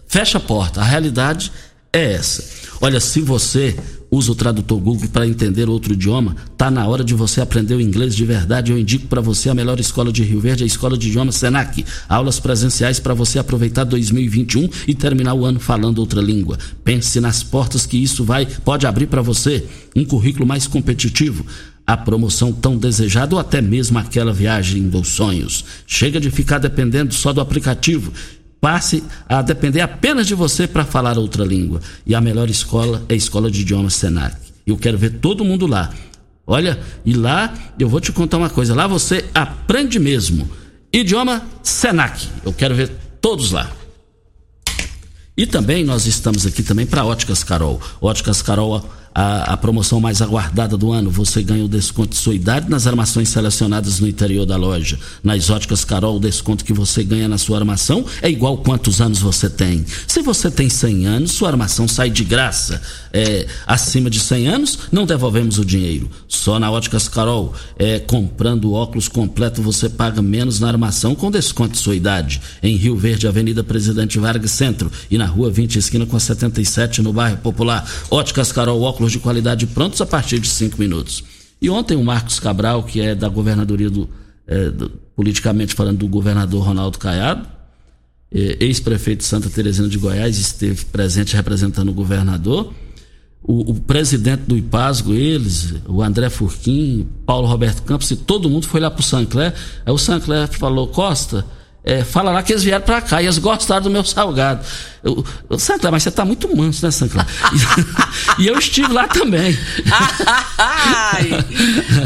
fecha 0.07 0.37
a 0.37 0.41
porta. 0.41 0.81
A 0.81 0.83
realidade 0.83 1.51
é 1.91 2.13
essa. 2.13 2.43
Olha, 2.79 2.99
se 2.99 3.21
você 3.21 3.75
usa 4.11 4.31
o 4.31 4.35
tradutor 4.35 4.79
Google 4.79 5.09
para 5.09 5.27
entender 5.27 5.67
outro 5.67 5.93
idioma, 5.93 6.35
tá 6.55 6.69
na 6.69 6.85
hora 6.87 7.03
de 7.03 7.15
você 7.15 7.41
aprender 7.41 7.73
o 7.73 7.81
inglês 7.81 8.15
de 8.15 8.23
verdade. 8.23 8.71
Eu 8.71 8.77
indico 8.77 9.07
para 9.07 9.19
você 9.19 9.49
a 9.49 9.55
melhor 9.55 9.79
escola 9.79 10.11
de 10.11 10.21
Rio 10.21 10.39
Verde, 10.39 10.63
a 10.63 10.67
Escola 10.67 10.95
de 10.95 11.07
Idiomas 11.07 11.35
Senac. 11.35 11.83
Aulas 12.07 12.39
presenciais 12.39 12.99
para 12.99 13.15
você 13.15 13.39
aproveitar 13.39 13.83
2021 13.83 14.69
e 14.87 14.93
terminar 14.93 15.33
o 15.33 15.43
ano 15.43 15.59
falando 15.59 15.97
outra 15.97 16.21
língua. 16.21 16.59
Pense 16.83 17.19
nas 17.19 17.41
portas 17.41 17.87
que 17.87 17.97
isso 17.97 18.23
vai 18.23 18.45
pode 18.45 18.85
abrir 18.85 19.07
para 19.07 19.23
você. 19.23 19.65
Um 19.95 20.05
currículo 20.05 20.45
mais 20.45 20.67
competitivo. 20.67 21.43
A 21.85 21.95
promoção 21.95 22.51
tão 22.51 22.77
desejada 22.77 23.35
ou 23.35 23.39
até 23.39 23.61
mesmo 23.61 23.99
aquela 23.99 24.33
viagem 24.33 24.89
dos 24.89 25.09
sonhos. 25.09 25.63
Chega 25.85 26.19
de 26.19 26.31
ficar 26.31 26.57
dependendo 26.57 27.13
só 27.13 27.31
do 27.31 27.41
aplicativo. 27.41 28.11
Passe 28.59 29.03
a 29.29 29.41
depender 29.41 29.81
apenas 29.81 30.25
de 30.25 30.33
você 30.33 30.67
para 30.67 30.83
falar 30.83 31.17
outra 31.17 31.45
língua. 31.45 31.79
E 32.05 32.15
a 32.15 32.21
melhor 32.21 32.49
escola 32.49 33.03
é 33.07 33.13
a 33.13 33.17
Escola 33.17 33.51
de 33.51 33.61
Idiomas 33.61 33.93
Senac. 33.93 34.35
Eu 34.65 34.77
quero 34.77 34.97
ver 34.97 35.19
todo 35.19 35.45
mundo 35.45 35.67
lá. 35.67 35.93
Olha, 36.47 36.79
e 37.05 37.13
lá 37.13 37.53
eu 37.77 37.87
vou 37.87 37.99
te 37.99 38.11
contar 38.11 38.37
uma 38.37 38.49
coisa: 38.49 38.73
lá 38.73 38.87
você 38.87 39.25
aprende 39.33 39.99
mesmo. 39.99 40.49
Idioma 40.91 41.43
Senac. 41.61 42.27
Eu 42.43 42.53
quero 42.53 42.73
ver 42.73 42.89
todos 43.21 43.51
lá. 43.51 43.69
E 45.37 45.45
também 45.45 45.83
nós 45.83 46.05
estamos 46.05 46.45
aqui 46.45 46.63
também 46.63 46.85
para 46.85 47.03
Óticas 47.03 47.43
Carol. 47.43 47.81
Óticas 47.99 48.41
Carol 48.41 48.89
a, 49.15 49.53
a, 49.53 49.57
promoção 49.57 50.01
mais 50.01 50.21
aguardada 50.21 50.75
do 50.75 50.91
ano. 50.91 51.09
Você 51.09 51.41
ganha 51.41 51.63
o 51.63 51.69
desconto 51.69 52.09
de 52.09 52.17
sua 52.17 52.35
idade 52.35 52.69
nas 52.69 52.85
armações 52.85 53.29
selecionadas 53.29 54.01
no 54.01 54.07
interior 54.07 54.45
da 54.45 54.57
loja. 54.57 54.99
Nas 55.23 55.49
óticas 55.49 55.85
Carol, 55.85 56.17
o 56.17 56.19
desconto 56.19 56.65
que 56.65 56.73
você 56.73 57.01
ganha 57.01 57.29
na 57.29 57.37
sua 57.37 57.57
armação 57.57 58.05
é 58.21 58.29
igual 58.29 58.57
quantos 58.57 58.99
anos 58.99 59.19
você 59.19 59.49
tem. 59.49 59.85
Se 60.05 60.21
você 60.21 60.51
tem 60.51 60.69
100 60.69 61.05
anos, 61.05 61.31
sua 61.31 61.47
armação 61.47 61.87
sai 61.87 62.09
de 62.09 62.25
graça. 62.25 62.81
É, 63.13 63.47
acima 63.65 64.09
de 64.09 64.19
100 64.19 64.47
anos, 64.47 64.79
não 64.91 65.05
devolvemos 65.05 65.57
o 65.57 65.63
dinheiro. 65.63 66.09
Só 66.27 66.59
na 66.59 66.69
óticas 66.69 67.07
Carol, 67.07 67.53
é, 67.79 67.99
comprando 67.99 68.73
óculos 68.73 69.07
completo, 69.07 69.61
você 69.61 69.87
paga 69.87 70.21
menos 70.21 70.59
na 70.59 70.67
armação 70.67 71.15
com 71.15 71.31
desconto 71.31 71.71
de 71.71 71.77
sua 71.77 71.95
idade. 71.95 72.41
Em 72.61 72.75
Rio 72.75 72.97
Verde, 72.97 73.27
Avenida 73.27 73.63
Presidente 73.63 74.19
Vargas 74.19 74.51
Centro 74.51 74.91
e 75.09 75.17
na 75.17 75.25
Rua 75.25 75.49
20, 75.49 75.77
esquina 75.77 76.05
com 76.05 76.17
a 76.17 76.19
77, 76.19 77.01
no 77.01 77.13
bairro 77.13 77.37
Popular. 77.37 77.89
Óticas 78.11 78.51
Carol, 78.51 78.81
óculos 78.81 79.04
de 79.11 79.19
qualidade 79.19 79.67
prontos 79.67 80.01
a 80.01 80.05
partir 80.05 80.39
de 80.39 80.47
cinco 80.47 80.79
minutos. 80.79 81.23
E 81.61 81.69
ontem 81.69 81.95
o 81.95 82.03
Marcos 82.03 82.39
Cabral, 82.39 82.83
que 82.83 83.01
é 83.01 83.15
da 83.15 83.29
governadoria 83.29 83.89
do, 83.89 84.09
é, 84.47 84.69
do 84.69 84.89
politicamente 85.15 85.73
falando 85.73 85.99
do 85.99 86.07
governador 86.07 86.63
Ronaldo 86.63 86.99
Caiado, 86.99 87.47
é, 88.31 88.57
ex-prefeito 88.59 89.19
de 89.19 89.25
Santa 89.25 89.49
Teresina 89.49 89.87
de 89.87 89.97
Goiás, 89.97 90.37
esteve 90.37 90.83
presente 90.85 91.35
representando 91.35 91.89
o 91.89 91.93
governador. 91.93 92.73
O, 93.41 93.71
o, 93.71 93.75
presidente 93.75 94.41
do 94.41 94.57
IPASGO, 94.57 95.13
eles, 95.13 95.75
o 95.87 96.01
André 96.01 96.29
Furquim, 96.29 97.07
Paulo 97.25 97.47
Roberto 97.47 97.83
Campos, 97.83 98.09
e 98.09 98.15
todo 98.15 98.49
mundo 98.49 98.67
foi 98.67 98.79
lá 98.79 98.89
pro 98.89 99.03
Sancler. 99.03 99.53
Aí 99.85 99.93
o 99.93 99.97
Sancler 99.97 100.47
falou, 100.47 100.87
Costa, 100.87 101.45
é, 101.85 102.03
fala 102.03 102.31
lá 102.31 102.41
que 102.41 102.51
eles 102.51 102.63
vieram 102.63 102.83
para 102.83 102.99
cá 102.99 103.21
e 103.21 103.25
eles 103.25 103.37
gostaram 103.37 103.83
do 103.83 103.91
meu 103.91 104.03
salgado. 104.03 104.65
Eu, 105.03 105.23
eu, 105.47 105.59
Sancler, 105.59 105.91
mas 105.91 106.01
você 106.01 106.09
tá 106.09 106.25
muito 106.25 106.53
manso, 106.55 106.83
né, 106.83 106.89
Sancler? 106.89 107.23
e 108.39 108.47
eu 108.47 108.57
estive 108.57 108.91
lá 108.91 109.07
também. 109.07 109.55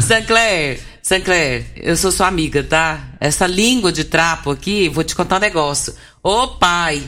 Sancler, 0.02 0.80
Sancler, 1.02 1.64
eu 1.76 1.96
sou 1.96 2.12
sua 2.12 2.26
amiga, 2.26 2.62
tá? 2.62 3.00
Essa 3.18 3.46
língua 3.46 3.90
de 3.90 4.04
trapo 4.04 4.50
aqui, 4.50 4.90
vou 4.90 5.02
te 5.02 5.16
contar 5.16 5.36
um 5.36 5.40
negócio. 5.40 5.94
Ô 6.22 6.48
pai, 6.48 7.02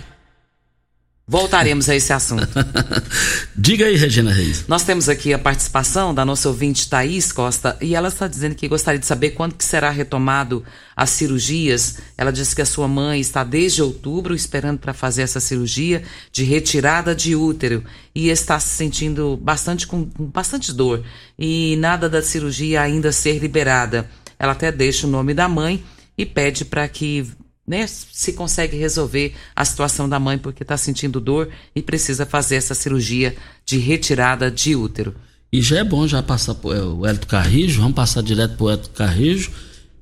Voltaremos 1.33 1.89
a 1.89 1.97
esse 1.97 2.13
assunto. 2.13 2.47
Diga 3.57 3.87
aí, 3.87 3.97
Regina 3.97 4.31
Reis. 4.31 4.67
Nós 4.69 4.83
temos 4.83 5.09
aqui 5.09 5.33
a 5.33 5.39
participação 5.39 6.13
da 6.13 6.27
nossa 6.27 6.47
ouvinte 6.47 6.87
Thaís 6.87 7.33
Costa 7.33 7.75
e 7.81 7.95
ela 7.95 8.09
está 8.09 8.29
dizendo 8.29 8.55
que 8.55 8.69
gostaria 8.69 9.01
de 9.01 9.07
saber 9.07 9.31
quando 9.31 9.55
que 9.55 9.65
será 9.65 9.89
retomado 9.89 10.63
as 10.95 11.09
cirurgias. 11.09 12.01
Ela 12.19 12.31
disse 12.31 12.55
que 12.55 12.61
a 12.61 12.67
sua 12.67 12.87
mãe 12.87 13.19
está 13.19 13.43
desde 13.45 13.81
outubro 13.81 14.35
esperando 14.35 14.79
para 14.79 14.93
fazer 14.93 15.23
essa 15.23 15.41
cirurgia 15.41 16.03
de 16.31 16.45
retirada 16.45 17.15
de 17.15 17.35
útero 17.35 17.83
e 18.15 18.29
está 18.29 18.61
se 18.61 18.69
sentindo 18.69 19.35
bastante 19.39 19.87
com, 19.87 20.05
com 20.05 20.27
bastante 20.27 20.71
dor 20.71 21.03
e 21.39 21.77
nada 21.79 22.11
da 22.11 22.21
cirurgia 22.21 22.83
ainda 22.83 23.11
ser 23.11 23.39
liberada. 23.39 24.07
Ela 24.39 24.53
até 24.53 24.71
deixa 24.71 25.07
o 25.07 25.11
nome 25.11 25.33
da 25.33 25.49
mãe 25.49 25.83
e 26.19 26.27
pede 26.27 26.67
para 26.67 26.87
que 26.89 27.27
né, 27.67 27.87
se 27.87 28.33
consegue 28.33 28.77
resolver 28.77 29.35
a 29.55 29.65
situação 29.65 30.09
da 30.09 30.19
mãe 30.19 30.37
porque 30.37 30.63
está 30.63 30.77
sentindo 30.77 31.21
dor 31.21 31.49
e 31.75 31.81
precisa 31.81 32.27
fazer 32.27 32.57
essa 32.57 32.75
cirurgia 32.75 33.37
de 33.65 33.79
retirada 33.79 34.51
de 34.51 34.75
útero. 34.75 35.15
E 35.53 35.61
já 35.61 35.79
é 35.79 35.85
bom 35.85 36.07
já 36.07 36.23
passar 36.23 36.55
por 36.55 36.75
é, 36.75 36.83
o 36.83 37.07
Hélio 37.07 37.27
Carrijo, 37.27 37.81
vamos 37.81 37.95
passar 37.95 38.23
direto 38.23 38.57
para 38.57 38.65
o 38.65 38.71
Hélio 38.71 38.89
Carrijo. 38.91 39.51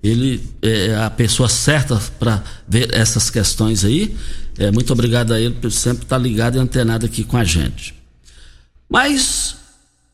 Ele 0.02 0.42
é 0.62 0.94
a 0.96 1.10
pessoa 1.10 1.48
certa 1.48 2.00
para 2.18 2.42
ver 2.66 2.94
essas 2.94 3.28
questões 3.28 3.84
aí. 3.84 4.16
É, 4.56 4.70
muito 4.70 4.92
obrigado 4.92 5.34
a 5.34 5.40
ele 5.40 5.54
por 5.54 5.70
sempre 5.70 6.04
estar 6.04 6.16
tá 6.16 6.22
ligado 6.22 6.56
e 6.56 6.58
antenado 6.58 7.04
aqui 7.04 7.22
com 7.22 7.36
a 7.36 7.44
gente. 7.44 7.94
Mas 8.88 9.56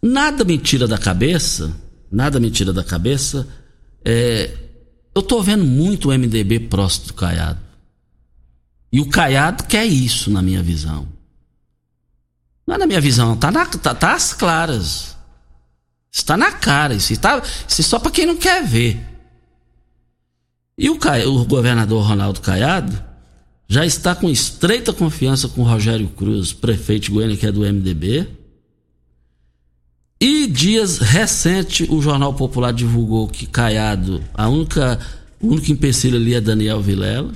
nada 0.03 0.45
me 0.45 0.59
tira 0.59 0.89
da 0.89 0.99
cabeça, 0.99 1.73
nada 2.11 2.41
me 2.41 2.51
tira 2.51 2.73
da 2.73 2.83
cabeça 2.83 3.47
é, 4.05 4.51
eu 5.17 5.23
tô 5.23 5.43
vendo 5.43 5.65
muito 5.65 6.11
o 6.11 6.13
MDB 6.13 6.61
próximo 6.61 7.07
do 7.07 7.15
Caiado. 7.15 7.59
E 8.93 9.01
o 9.01 9.09
Caiado 9.09 9.65
quer 9.65 9.87
isso, 9.87 10.31
na 10.31 10.43
minha 10.43 10.63
visão. 10.63 11.09
Não 12.67 12.75
é 12.75 12.79
na 12.79 12.87
minha 12.87 13.01
visão, 13.01 13.35
tá, 13.35 13.51
na, 13.51 13.65
tá, 13.65 13.95
tá 13.95 14.13
às 14.13 14.35
claras. 14.35 15.17
Está 16.13 16.37
na 16.37 16.53
cara. 16.53 16.93
Isso, 16.93 17.15
está, 17.15 17.43
isso 17.67 17.81
é 17.81 17.85
só 17.85 17.99
para 17.99 18.11
quem 18.11 18.27
não 18.27 18.37
quer 18.37 18.63
ver. 18.63 19.01
E 20.77 20.91
o, 20.91 20.99
o 21.29 21.45
governador 21.47 22.05
Ronaldo 22.05 22.43
Caiado 22.43 23.03
já 23.67 23.87
está 23.87 24.15
com 24.15 24.29
estreita 24.29 24.93
confiança 24.93 25.49
com 25.49 25.63
Rogério 25.63 26.09
Cruz, 26.09 26.53
prefeito 26.53 27.05
de 27.05 27.13
Goiânia, 27.13 27.39
que 27.39 27.47
é 27.47 27.53
do 27.53 27.61
MDB. 27.61 28.29
E 30.21 30.47
dias 30.47 30.99
recente 30.99 31.87
o 31.91 32.01
Jornal 32.01 32.33
Popular 32.35 32.73
divulgou 32.73 33.29
que 33.29 33.47
Caiado, 33.47 34.25
a 34.33 34.49
única, 34.49 34.99
o 35.41 35.49
único 35.49 35.71
empecilho 35.71 36.17
ali 36.17 36.35
é 36.35 36.41
Daniel 36.41 36.81
Vilela. 36.81 37.33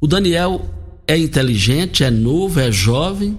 O 0.00 0.06
Daniel 0.06 0.68
é 1.06 1.18
inteligente, 1.18 2.02
é 2.02 2.10
novo, 2.10 2.60
é 2.60 2.72
jovem. 2.72 3.38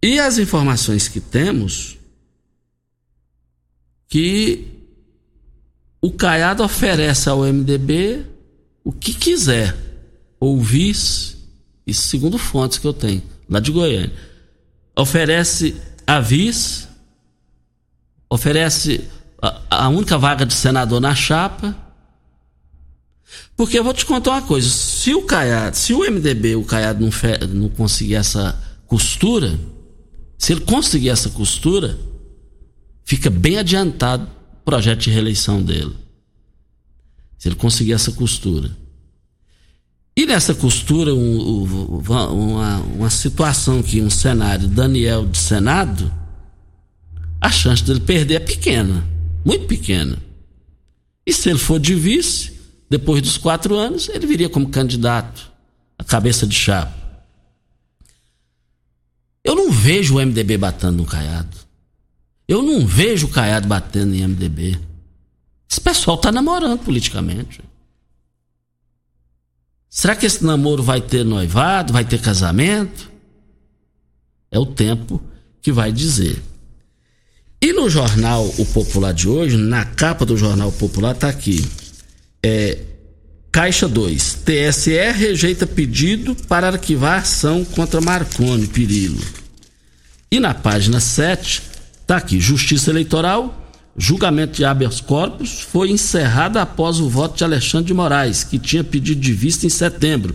E 0.00 0.20
as 0.20 0.38
informações 0.38 1.08
que 1.08 1.18
temos 1.18 1.98
que 4.06 4.68
o 6.00 6.12
Caiado 6.12 6.62
oferece 6.62 7.28
ao 7.28 7.40
MDB 7.40 8.26
o 8.84 8.92
que 8.92 9.14
quiser, 9.14 9.74
ou 10.38 10.60
vice, 10.60 11.36
isso 11.86 12.02
segundo 12.08 12.36
fontes 12.36 12.78
que 12.78 12.86
eu 12.86 12.92
tenho, 12.92 13.22
lá 13.48 13.58
de 13.58 13.72
Goiânia. 13.72 14.12
Oferece 14.94 15.74
avis, 16.06 16.88
oferece 18.28 19.08
a, 19.40 19.84
a 19.84 19.88
única 19.88 20.18
vaga 20.18 20.44
de 20.44 20.54
senador 20.54 21.00
na 21.00 21.14
chapa. 21.14 21.76
Porque 23.56 23.78
eu 23.78 23.84
vou 23.84 23.94
te 23.94 24.04
contar 24.06 24.32
uma 24.32 24.42
coisa: 24.42 24.68
se 24.68 25.14
o 25.14 25.22
Caiado, 25.22 25.76
se 25.76 25.92
o 25.92 26.00
MDB, 26.00 26.56
o 26.56 26.64
Caiado 26.64 27.02
não, 27.02 27.10
fe, 27.10 27.38
não 27.48 27.68
conseguir 27.68 28.14
essa 28.14 28.58
costura, 28.86 29.58
se 30.38 30.52
ele 30.52 30.60
conseguir 30.60 31.10
essa 31.10 31.30
costura, 31.30 31.98
fica 33.04 33.30
bem 33.30 33.58
adiantado 33.58 34.24
o 34.24 34.64
projeto 34.64 35.00
de 35.00 35.10
reeleição 35.10 35.62
dele. 35.62 35.96
Se 37.38 37.48
ele 37.48 37.56
conseguir 37.56 37.92
essa 37.92 38.12
costura. 38.12 38.83
E 40.16 40.26
nessa 40.26 40.54
costura, 40.54 41.12
um, 41.12 41.64
uma, 41.64 42.78
uma 42.78 43.10
situação 43.10 43.82
que 43.82 44.00
um 44.00 44.08
cenário 44.08 44.68
Daniel 44.68 45.26
de 45.26 45.36
Senado, 45.36 46.12
a 47.40 47.50
chance 47.50 47.82
dele 47.82 48.00
perder 48.00 48.34
é 48.34 48.40
pequena, 48.40 49.04
muito 49.44 49.66
pequena. 49.66 50.16
E 51.26 51.32
se 51.32 51.50
ele 51.50 51.58
for 51.58 51.80
de 51.80 51.94
vice, 51.94 52.52
depois 52.88 53.20
dos 53.22 53.36
quatro 53.36 53.76
anos, 53.76 54.08
ele 54.08 54.26
viria 54.26 54.48
como 54.48 54.68
candidato, 54.68 55.50
a 55.98 56.04
cabeça 56.04 56.46
de 56.46 56.54
chapa. 56.54 56.94
Eu 59.42 59.56
não 59.56 59.70
vejo 59.70 60.16
o 60.16 60.24
MDB 60.24 60.56
batendo 60.56 60.98
no 60.98 61.04
Caiado. 61.04 61.56
Eu 62.46 62.62
não 62.62 62.86
vejo 62.86 63.26
o 63.26 63.30
Caiado 63.30 63.66
batendo 63.66 64.14
em 64.14 64.26
MDB. 64.26 64.78
Esse 65.70 65.80
pessoal 65.80 66.16
está 66.16 66.30
namorando 66.30 66.78
politicamente. 66.78 67.60
Será 69.94 70.16
que 70.16 70.26
esse 70.26 70.44
namoro 70.44 70.82
vai 70.82 71.00
ter 71.00 71.24
noivado, 71.24 71.92
vai 71.92 72.04
ter 72.04 72.20
casamento? 72.20 73.08
É 74.50 74.58
o 74.58 74.66
tempo 74.66 75.22
que 75.62 75.70
vai 75.70 75.92
dizer. 75.92 76.42
E 77.62 77.72
no 77.72 77.88
jornal 77.88 78.44
O 78.58 78.66
Popular 78.66 79.14
de 79.14 79.28
hoje, 79.28 79.56
na 79.56 79.84
capa 79.84 80.26
do 80.26 80.36
jornal 80.36 80.72
Popular, 80.72 81.14
está 81.14 81.28
aqui. 81.28 81.64
É, 82.44 82.76
Caixa 83.52 83.86
2. 83.86 84.40
TSE 84.44 85.12
rejeita 85.12 85.64
pedido 85.64 86.34
para 86.48 86.66
arquivar 86.66 87.20
ação 87.20 87.64
contra 87.64 88.00
Marconi 88.00 88.66
Pirillo. 88.66 89.22
E 90.28 90.40
na 90.40 90.52
página 90.52 90.98
7, 90.98 91.62
está 92.00 92.16
aqui. 92.16 92.40
Justiça 92.40 92.90
Eleitoral 92.90 93.63
Julgamento 93.96 94.56
de 94.56 94.64
habeas 94.64 95.00
corpus 95.00 95.60
foi 95.60 95.90
encerrado 95.90 96.58
após 96.58 96.98
o 96.98 97.08
voto 97.08 97.36
de 97.36 97.44
Alexandre 97.44 97.86
de 97.86 97.94
Moraes, 97.94 98.42
que 98.42 98.58
tinha 98.58 98.82
pedido 98.82 99.20
de 99.20 99.32
vista 99.32 99.66
em 99.66 99.70
setembro. 99.70 100.34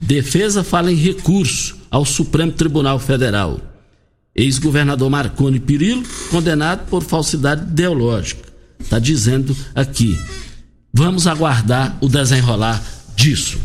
Defesa 0.00 0.64
fala 0.64 0.90
em 0.90 0.96
recurso 0.96 1.76
ao 1.90 2.04
Supremo 2.04 2.52
Tribunal 2.52 2.98
Federal. 2.98 3.60
ex-governador 4.34 5.10
Marconi 5.10 5.60
Perillo, 5.60 6.02
condenado 6.30 6.86
por 6.88 7.02
falsidade 7.02 7.62
ideológica. 7.62 8.48
Está 8.78 8.98
dizendo 8.98 9.56
aqui. 9.74 10.18
Vamos 10.92 11.26
aguardar 11.26 11.96
o 12.00 12.08
desenrolar 12.08 12.82
disso. 13.14 13.58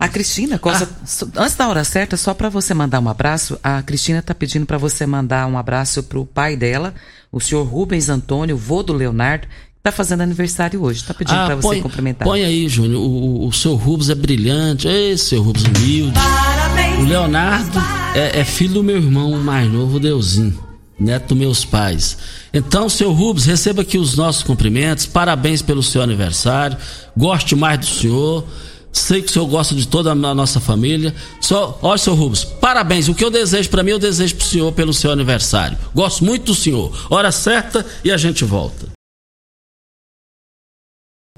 A 0.00 0.08
Cristina 0.08 0.58
Costa, 0.58 0.88
ah. 0.90 1.42
antes 1.42 1.54
da 1.54 1.68
hora 1.68 1.84
certa, 1.84 2.16
só 2.16 2.32
para 2.32 2.48
você 2.48 2.72
mandar 2.72 3.00
um 3.00 3.08
abraço, 3.08 3.60
a 3.62 3.82
Cristina 3.82 4.20
está 4.20 4.34
pedindo 4.34 4.64
para 4.64 4.78
você 4.78 5.04
mandar 5.04 5.46
um 5.46 5.58
abraço 5.58 6.02
para 6.02 6.18
o 6.18 6.24
pai 6.24 6.56
dela, 6.56 6.94
o 7.30 7.38
senhor 7.38 7.64
Rubens 7.64 8.08
Antônio, 8.08 8.56
vô 8.56 8.82
do 8.82 8.94
Leonardo, 8.94 9.46
que 9.46 9.52
está 9.76 9.92
fazendo 9.92 10.22
aniversário 10.22 10.82
hoje. 10.82 11.00
Está 11.00 11.12
pedindo 11.12 11.36
ah, 11.36 11.44
para 11.44 11.56
você 11.56 11.82
cumprimentar. 11.82 12.26
Põe 12.26 12.42
aí, 12.42 12.66
Júnior. 12.66 12.98
O, 13.02 13.46
o 13.46 13.52
seu 13.52 13.74
Rubens 13.74 14.08
é 14.08 14.14
brilhante. 14.14 14.88
Ei, 14.88 15.18
seu 15.18 15.42
Rubens 15.42 15.64
humilde. 15.66 16.14
Parabéns, 16.14 16.98
o 16.98 17.02
Leonardo 17.02 17.78
é, 18.14 18.40
é, 18.40 18.44
filho 18.44 18.74
do 18.74 18.82
meu 18.82 18.96
irmão 18.96 19.32
mais 19.32 19.70
novo, 19.70 20.00
Deusinho, 20.00 20.58
neto 20.98 21.28
dos 21.28 21.38
meus 21.38 21.64
pais. 21.64 22.16
Então, 22.54 22.88
seu 22.88 23.12
Rubens, 23.12 23.44
receba 23.44 23.82
aqui 23.82 23.98
os 23.98 24.16
nossos 24.16 24.42
cumprimentos. 24.42 25.04
Parabéns 25.04 25.60
pelo 25.60 25.82
seu 25.82 26.00
aniversário. 26.00 26.78
Goste 27.14 27.54
mais 27.54 27.78
do 27.80 27.86
senhor. 27.86 28.46
Sei 28.92 29.22
que 29.22 29.28
o 29.28 29.32
senhor 29.32 29.46
gosta 29.46 29.74
de 29.74 29.86
toda 29.86 30.10
a 30.10 30.14
nossa 30.14 30.60
família. 30.60 31.14
Só, 31.40 31.78
olha, 31.80 31.98
senhor 31.98 32.16
Rubens, 32.16 32.44
parabéns. 32.44 33.08
O 33.08 33.14
que 33.14 33.24
eu 33.24 33.30
desejo 33.30 33.70
para 33.70 33.82
mim, 33.82 33.92
eu 33.92 33.98
desejo 33.98 34.36
para 34.36 34.44
o 34.44 34.48
senhor 34.48 34.72
pelo 34.72 34.92
seu 34.92 35.10
aniversário. 35.10 35.78
Gosto 35.94 36.24
muito 36.24 36.46
do 36.46 36.54
senhor. 36.54 37.06
Hora 37.08 37.30
certa 37.30 37.86
e 38.04 38.10
a 38.10 38.16
gente 38.16 38.44
volta. 38.44 38.88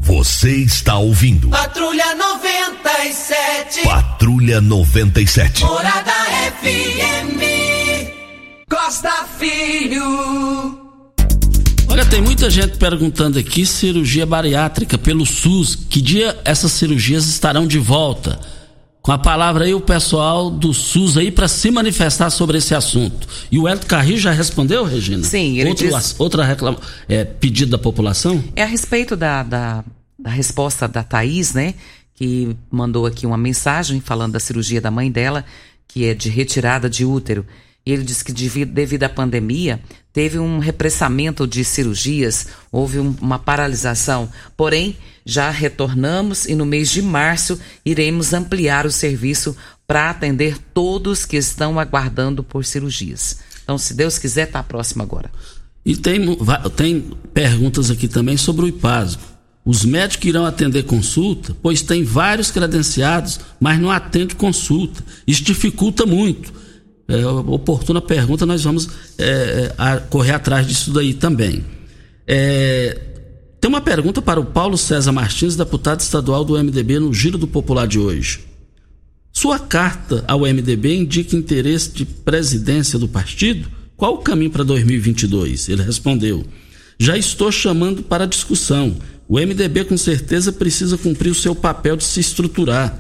Você 0.01 0.57
está 0.57 0.99
ouvindo. 0.99 1.49
Patrulha 1.51 2.15
97. 2.15 3.83
Patrulha 3.85 4.61
97. 4.61 5.65
Morada 5.65 6.13
FM. 6.61 7.41
Costa 8.69 9.27
Filho. 9.39 10.82
Olha, 11.93 12.07
tem 12.07 12.23
muita 12.23 12.49
gente 12.49 12.79
perguntando 12.79 13.39
aqui 13.39 13.67
cirurgia 13.67 14.25
bariátrica 14.25 14.97
pelo 14.97 15.27
SUS. 15.27 15.75
Que 15.75 16.01
dia 16.01 16.41
essas 16.43 16.73
cirurgias 16.73 17.27
estarão 17.27 17.67
de 17.67 17.79
volta? 17.79 18.41
Com 19.03 19.13
a 19.13 19.19
palavra 19.19 19.67
aí 19.67 19.75
o 19.75 19.81
pessoal 19.81 20.51
do 20.51 20.73
SUS 20.73 21.19
aí 21.19 21.31
para 21.31 21.47
se 21.47 21.71
manifestar 21.71 22.31
sobre 22.31 22.57
esse 22.57 22.75
assunto. 22.75 23.29
E 23.51 23.59
o 23.59 23.69
Elton 23.69 23.87
Carri 23.87 24.17
já 24.17 24.31
respondeu, 24.31 24.85
Regina? 24.85 25.23
Sim, 25.23 25.59
ele 25.59 25.69
Outro, 25.69 25.87
diz... 25.87 26.17
Outra 26.19 26.47
reclama... 26.47 26.79
é, 27.07 27.27
pedido 27.27 27.73
da 27.73 27.79
população? 27.79 28.43
É 28.57 28.63
a 28.63 28.67
respeito 28.67 29.15
da, 29.15 29.43
da, 29.43 29.85
da 30.19 30.31
resposta 30.31 30.89
da 30.89 31.05
Thaís, 31.05 31.53
né? 31.53 31.75
Que 32.15 32.57
mandou 32.71 33.05
aqui 33.05 33.27
uma 33.27 33.37
mensagem 33.37 34.01
falando 34.01 34.33
da 34.33 34.41
cirurgia 34.41 34.81
da 34.81 34.91
mãe 34.91 35.13
dela, 35.13 35.45
que 35.87 36.07
é 36.07 36.15
de 36.15 36.31
retirada 36.31 36.89
de 36.89 37.05
útero. 37.05 37.45
E 37.85 37.93
ele 37.93 38.05
disse 38.05 38.25
que 38.25 38.33
devido 38.33 39.03
à 39.05 39.09
pandemia 39.09 39.81
teve 40.13 40.39
um 40.39 40.59
repressamento 40.59 41.47
de 41.47 41.65
cirurgias, 41.65 42.47
houve 42.71 42.99
um, 43.01 43.15
uma 43.21 43.39
paralisação. 43.39 44.31
Porém, 44.57 44.97
já 45.25 45.51
retornamos 45.51 46.47
e 46.47 46.55
no 46.55 46.65
mês 46.65 46.91
de 46.91 47.03
março 47.03 47.59
iremos 47.85 48.33
ampliar 48.33 48.87
o 48.87 48.93
serviço 48.93 49.57
para 49.87 50.11
atender 50.11 50.59
todos 50.73 51.25
que 51.25 51.37
estão 51.37 51.79
aguardando 51.79 52.45
por 52.45 52.65
cirurgias. 52.65 53.39
Então, 53.65 53.77
se 53.77 53.95
Deus 53.95 54.17
quiser, 54.17 54.47
está 54.47 54.63
próximo 54.63 55.03
agora. 55.03 55.31
E 55.85 55.97
tem, 55.97 56.21
tem 56.77 57.01
perguntas 57.35 57.91
aqui 57.91 58.07
também 58.07 58.37
sobre 58.37 58.65
o 58.65 58.69
IPASO. 58.69 59.19
Os 59.65 59.85
médicos 59.85 60.27
irão 60.27 60.45
atender 60.45 60.85
consulta, 60.85 61.57
pois 61.63 61.83
tem 61.83 62.05
vários 62.05 62.51
credenciados, 62.51 63.41
mas 63.61 63.81
não 63.81 63.91
atende 63.91 64.35
consulta. 64.35 65.05
Isso 65.27 65.43
dificulta 65.43 66.05
muito 66.05 66.53
é, 67.13 67.27
oportuna 67.27 68.01
pergunta, 68.01 68.47
nós 68.47 68.65
vamos 68.65 68.89
é, 69.19 69.75
a, 69.77 69.99
correr 69.99 70.33
atrás 70.33 70.67
disso 70.67 70.91
daí 70.93 71.13
também. 71.13 71.63
É, 72.27 72.99
tem 73.61 73.69
uma 73.69 73.83
pergunta 73.83 74.23
para 74.23 74.41
o 74.41 74.47
Paulo 74.47 74.79
César 74.79 75.13
Martins, 75.13 75.55
deputado 75.55 76.01
estadual 76.01 76.43
do 76.43 76.55
MDB 76.55 76.99
no 76.99 77.13
Giro 77.13 77.37
do 77.37 77.47
Popular 77.47 77.87
de 77.87 77.99
hoje. 77.99 78.41
Sua 79.31 79.59
carta 79.59 80.25
ao 80.27 80.41
MDB 80.41 80.97
indica 80.97 81.37
interesse 81.37 81.91
de 81.91 82.07
presidência 82.07 82.99
do 82.99 83.07
partido? 83.07 83.69
Qual 83.95 84.15
o 84.15 84.19
caminho 84.19 84.51
para 84.51 84.65
2022? 84.65 85.69
Ele 85.69 85.83
respondeu: 85.83 86.47
Já 86.99 87.17
estou 87.17 87.53
chamando 87.53 88.03
para 88.03 88.27
discussão. 88.27 88.97
O 89.29 89.39
MDB 89.39 89.85
com 89.85 89.99
certeza 89.99 90.51
precisa 90.51 90.97
cumprir 90.97 91.31
o 91.31 91.35
seu 91.35 91.55
papel 91.55 91.97
de 91.97 92.05
se 92.05 92.21
estruturar. 92.21 92.99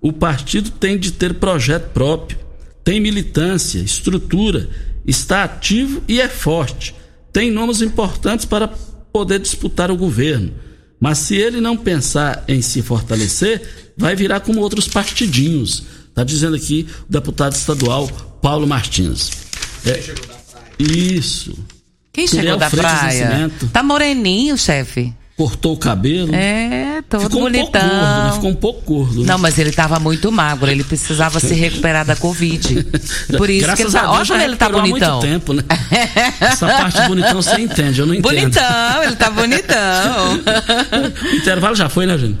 O 0.00 0.12
partido 0.12 0.70
tem 0.70 0.98
de 0.98 1.12
ter 1.12 1.34
projeto 1.34 1.92
próprio 1.92 2.43
tem 2.84 3.00
militância, 3.00 3.78
estrutura, 3.78 4.68
está 5.06 5.44
ativo 5.44 6.02
e 6.06 6.20
é 6.20 6.28
forte. 6.28 6.94
Tem 7.32 7.50
nomes 7.50 7.80
importantes 7.80 8.44
para 8.44 8.68
poder 9.12 9.40
disputar 9.40 9.90
o 9.90 9.96
governo. 9.96 10.52
Mas 11.00 11.18
se 11.18 11.34
ele 11.34 11.60
não 11.60 11.76
pensar 11.76 12.44
em 12.46 12.62
se 12.62 12.82
fortalecer, 12.82 13.92
vai 13.96 14.14
virar 14.14 14.40
como 14.40 14.60
outros 14.60 14.86
partidinhos. 14.86 15.82
Está 16.08 16.22
dizendo 16.22 16.54
aqui 16.54 16.86
o 17.08 17.12
deputado 17.12 17.54
estadual 17.54 18.06
Paulo 18.40 18.66
Martins. 18.66 19.30
É, 19.84 20.14
isso. 20.78 21.58
Quem 22.12 22.28
chegou 22.28 22.56
da 22.56 22.70
praia? 22.70 23.50
Tá 23.72 23.82
moreninho, 23.82 24.56
chefe 24.56 25.12
cortou 25.36 25.74
o 25.74 25.76
cabelo. 25.76 26.34
É, 26.34 27.02
todo 27.08 27.22
ficou 27.22 27.42
bonitão. 27.42 27.82
Um 27.82 27.88
pouco 27.88 27.96
gordo, 27.96 28.24
né? 28.24 28.32
Ficou 28.32 28.50
um 28.50 28.54
pouco 28.54 28.80
gordo. 28.82 29.20
Né? 29.20 29.26
Não, 29.26 29.38
mas 29.38 29.58
ele 29.58 29.70
estava 29.70 29.98
muito 29.98 30.30
magro, 30.30 30.70
ele 30.70 30.84
precisava 30.84 31.40
se 31.40 31.54
recuperar 31.54 32.04
da 32.04 32.16
Covid. 32.16 32.84
Por 33.36 33.50
isso 33.50 33.66
Graças 33.66 33.76
que 33.76 33.82
ele 33.82 33.92
tá, 33.92 34.10
olha 34.10 34.26
como 34.26 34.42
ele 34.42 34.56
tá 34.56 34.68
bonitão. 34.68 35.08
Há 35.08 35.20
muito 35.20 35.32
tempo, 35.32 35.52
né? 35.52 35.62
Essa 36.40 36.66
parte 36.66 37.02
bonitão 37.08 37.42
você 37.42 37.60
entende, 37.60 38.00
eu 38.00 38.06
não 38.06 38.14
entendo. 38.14 38.30
Bonitão, 38.30 39.02
ele 39.02 39.16
tá 39.16 39.30
bonitão. 39.30 40.34
o 41.32 41.36
intervalo 41.36 41.74
já 41.74 41.88
foi, 41.88 42.06
né, 42.06 42.16
gente? 42.16 42.38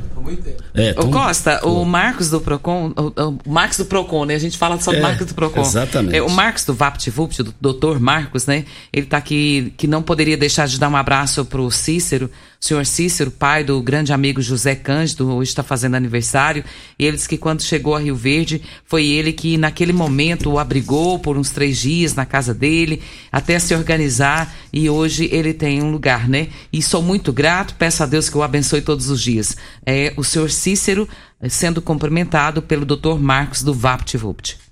É, 0.74 0.94
o 0.98 1.08
Costa, 1.10 1.66
o 1.66 1.84
Marcos 1.84 2.30
do 2.30 2.40
Procon, 2.40 2.92
o, 2.96 3.22
o 3.22 3.38
Marcos 3.46 3.78
do 3.78 3.84
Procon, 3.84 4.24
né? 4.24 4.34
A 4.34 4.38
gente 4.38 4.56
fala 4.56 4.80
só 4.80 4.90
do 4.90 4.96
é, 4.96 5.00
Marcos 5.00 5.26
do 5.26 5.34
Procon. 5.34 5.60
Exatamente. 5.60 6.16
É, 6.16 6.22
o 6.22 6.30
Marcos 6.30 6.64
do 6.64 6.72
VaptVupt, 6.72 7.42
do 7.42 7.54
doutor 7.60 8.00
Marcos, 8.00 8.46
né? 8.46 8.64
Ele 8.92 9.06
tá 9.06 9.18
aqui, 9.18 9.72
que 9.76 9.86
não 9.86 10.02
poderia 10.02 10.36
deixar 10.36 10.66
de 10.66 10.78
dar 10.78 10.88
um 10.88 10.96
abraço 10.96 11.44
pro 11.44 11.70
Cícero, 11.70 12.30
senhor 12.64 12.86
Cícero, 12.86 13.30
pai 13.30 13.62
do 13.62 13.82
grande 13.82 14.10
amigo 14.10 14.40
José 14.40 14.74
Cândido, 14.74 15.30
hoje 15.30 15.50
está 15.50 15.62
fazendo 15.62 15.96
aniversário. 15.96 16.64
E 16.98 17.04
ele 17.04 17.14
disse 17.14 17.28
que 17.28 17.36
quando 17.36 17.60
chegou 17.60 17.94
a 17.94 17.98
Rio 17.98 18.16
Verde, 18.16 18.62
foi 18.86 19.04
ele 19.04 19.34
que 19.34 19.58
naquele 19.58 19.92
momento 19.92 20.50
o 20.50 20.58
abrigou 20.58 21.18
por 21.18 21.36
uns 21.36 21.50
três 21.50 21.76
dias 21.76 22.14
na 22.14 22.24
casa 22.24 22.54
dele, 22.54 23.02
até 23.30 23.58
se 23.58 23.74
organizar. 23.74 24.50
E 24.72 24.88
hoje 24.88 25.28
ele 25.30 25.52
tem 25.52 25.82
um 25.82 25.90
lugar, 25.90 26.26
né? 26.26 26.48
E 26.72 26.80
sou 26.80 27.02
muito 27.02 27.34
grato, 27.34 27.74
peço 27.74 28.02
a 28.02 28.06
Deus 28.06 28.30
que 28.30 28.38
o 28.38 28.42
abençoe 28.42 28.80
todos 28.80 29.10
os 29.10 29.20
dias. 29.20 29.54
É, 29.84 30.14
o 30.16 30.24
senhor 30.24 30.50
Cícero 30.50 31.06
eh, 31.42 31.50
sendo 31.50 31.82
cumprimentado 31.82 32.62
pelo 32.62 32.86
Dr. 32.86 33.18
Marcos 33.20 33.62
do 33.62 33.74
VaptVupt. 33.74 34.63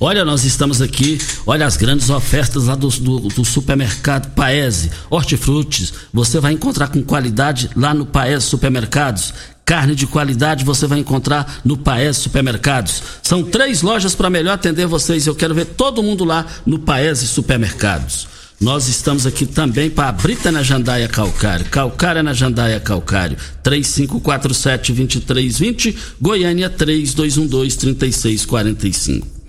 Olha, 0.00 0.24
nós 0.24 0.44
estamos 0.44 0.82
aqui, 0.82 1.20
olha 1.46 1.66
as 1.66 1.76
grandes 1.76 2.10
ofertas 2.10 2.64
lá 2.64 2.74
do, 2.74 2.88
do, 2.88 3.20
do, 3.20 3.44
supermercado 3.44 4.34
Paese, 4.34 4.90
hortifrutis, 5.08 5.92
você 6.12 6.40
vai 6.40 6.52
encontrar 6.52 6.88
com 6.88 7.00
qualidade 7.02 7.70
lá 7.76 7.94
no 7.94 8.04
Paese 8.04 8.46
Supermercados. 8.46 9.32
Carne 9.64 9.94
de 9.94 10.06
qualidade 10.06 10.64
você 10.64 10.86
vai 10.86 10.98
encontrar 10.98 11.60
no 11.64 11.78
Paese 11.78 12.20
Supermercados. 12.20 13.02
São 13.22 13.42
três 13.42 13.80
lojas 13.80 14.14
para 14.14 14.28
melhor 14.28 14.52
atender 14.52 14.86
vocês. 14.86 15.26
Eu 15.26 15.34
quero 15.34 15.54
ver 15.54 15.64
todo 15.64 16.02
mundo 16.02 16.22
lá 16.22 16.44
no 16.66 16.78
Paese 16.78 17.26
Supermercados. 17.26 18.28
Nós 18.60 18.88
estamos 18.88 19.26
aqui 19.26 19.46
também 19.46 19.88
para 19.88 20.10
a 20.10 20.12
Brita 20.12 20.52
na 20.52 20.62
Jandaia 20.62 21.08
Calcário. 21.08 21.64
Calcária 21.66 22.22
na 22.22 22.34
Jandaia 22.34 22.78
Calcário. 22.78 23.38
3547-2320. 23.64 25.96
Goiânia 26.20 26.68
3212-3645. 26.68 29.43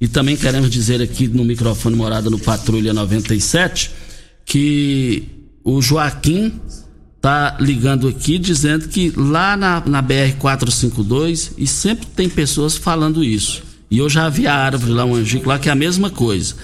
E 0.00 0.08
também 0.08 0.36
queremos 0.36 0.70
dizer 0.70 1.02
aqui 1.02 1.28
no 1.28 1.44
microfone 1.44 1.94
Morada 1.94 2.30
no 2.30 2.38
Patrulha 2.38 2.92
97 2.92 3.90
que 4.44 5.24
o 5.62 5.82
Joaquim 5.82 6.60
tá 7.20 7.58
ligando 7.60 8.08
aqui 8.08 8.38
dizendo 8.38 8.88
que 8.88 9.12
lá 9.14 9.56
na, 9.56 9.82
na 9.84 10.00
BR 10.00 10.36
452 10.38 11.52
e 11.58 11.66
sempre 11.66 12.06
tem 12.06 12.28
pessoas 12.28 12.76
falando 12.76 13.22
isso. 13.22 13.62
E 13.90 13.98
eu 13.98 14.08
já 14.08 14.28
vi 14.28 14.46
a 14.46 14.54
árvore 14.54 14.92
lá, 14.92 15.04
um 15.04 15.14
angico 15.14 15.48
lá, 15.48 15.58
que 15.58 15.68
é 15.68 15.72
a 15.72 15.74
mesma 15.74 16.08
coisa 16.08 16.54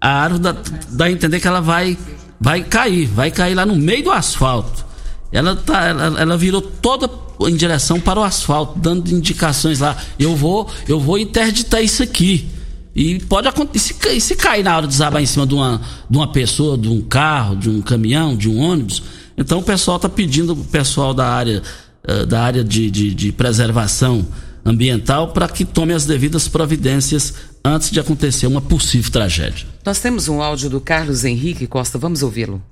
a 0.00 0.22
árvore 0.22 0.42
dá, 0.42 0.56
dá 0.90 1.04
a 1.06 1.10
entender 1.10 1.40
que 1.40 1.48
ela 1.48 1.60
vai, 1.60 1.96
vai 2.40 2.62
cair, 2.62 3.06
vai 3.06 3.30
cair 3.30 3.54
lá 3.54 3.64
no 3.66 3.76
meio 3.76 4.04
do 4.04 4.10
asfalto. 4.10 4.84
Ela, 5.32 5.56
tá, 5.56 5.84
ela, 5.84 6.20
ela 6.20 6.36
virou 6.36 6.62
toda 6.62 7.10
em 7.40 7.56
direção 7.56 8.00
para 8.00 8.20
o 8.20 8.22
asfalto, 8.22 8.78
dando 8.78 9.10
indicações 9.10 9.80
lá. 9.80 9.96
Eu 10.18 10.36
vou, 10.36 10.70
eu 10.88 11.00
vou 11.00 11.18
interditar 11.18 11.82
isso 11.82 12.02
aqui. 12.02 12.48
E 12.96 13.20
pode 13.20 13.46
acontecer. 13.46 13.94
E 14.08 14.20
se, 14.22 14.34
cair 14.34 14.62
na 14.62 14.74
hora 14.74 14.86
de 14.86 14.92
desabar 14.92 15.22
em 15.22 15.26
cima 15.26 15.46
de 15.46 15.54
uma, 15.54 15.82
de 16.08 16.16
uma 16.16 16.32
pessoa, 16.32 16.78
de 16.78 16.88
um 16.88 17.02
carro, 17.02 17.54
de 17.54 17.68
um 17.68 17.82
caminhão, 17.82 18.34
de 18.34 18.48
um 18.48 18.58
ônibus. 18.58 19.02
Então 19.36 19.58
o 19.58 19.62
pessoal 19.62 19.98
está 19.98 20.08
pedindo 20.08 20.54
o 20.54 20.64
pessoal 20.64 21.12
da 21.12 21.28
área, 21.28 21.62
uh, 22.08 22.24
da 22.24 22.42
área 22.42 22.64
de, 22.64 22.90
de, 22.90 23.14
de 23.14 23.32
preservação 23.32 24.26
ambiental 24.64 25.28
para 25.28 25.46
que 25.46 25.62
tome 25.62 25.92
as 25.92 26.06
devidas 26.06 26.48
providências 26.48 27.34
antes 27.62 27.90
de 27.90 28.00
acontecer 28.00 28.46
uma 28.46 28.62
possível 28.62 29.12
tragédia. 29.12 29.66
Nós 29.84 30.00
temos 30.00 30.26
um 30.26 30.40
áudio 30.40 30.70
do 30.70 30.80
Carlos 30.80 31.22
Henrique 31.22 31.66
Costa, 31.66 31.98
vamos 31.98 32.22
ouvi-lo. 32.22 32.62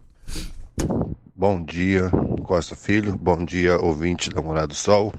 Bom 1.36 1.62
dia, 1.62 2.08
Costa 2.44 2.74
Filho. 2.74 3.14
Bom 3.14 3.44
dia, 3.44 3.76
ouvinte 3.78 4.30
da 4.30 4.40
Morada 4.40 4.68
do 4.68 4.74
Sol. 4.74 5.12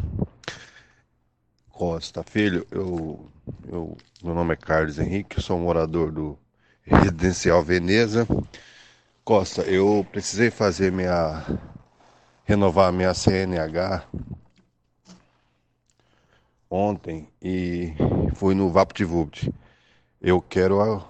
Costa 1.69 2.23
Filho, 2.23 2.65
eu, 2.71 3.23
eu, 3.71 3.97
meu 4.25 4.33
nome 4.33 4.53
é 4.53 4.57
Carlos 4.57 4.97
Henrique, 4.97 5.39
sou 5.39 5.59
morador 5.59 6.11
do 6.11 6.35
Residencial 6.81 7.61
Veneza. 7.61 8.27
Costa, 9.23 9.61
eu 9.61 10.03
precisei 10.11 10.49
fazer 10.49 10.91
minha. 10.91 11.45
renovar 12.43 12.91
minha 12.91 13.13
CNH 13.13 14.03
ontem 16.67 17.29
e 17.39 17.93
fui 18.33 18.55
no 18.55 18.71
VaptVupt. 18.71 19.53
Eu 20.19 20.41
quero 20.41 20.81
ah, 20.81 21.05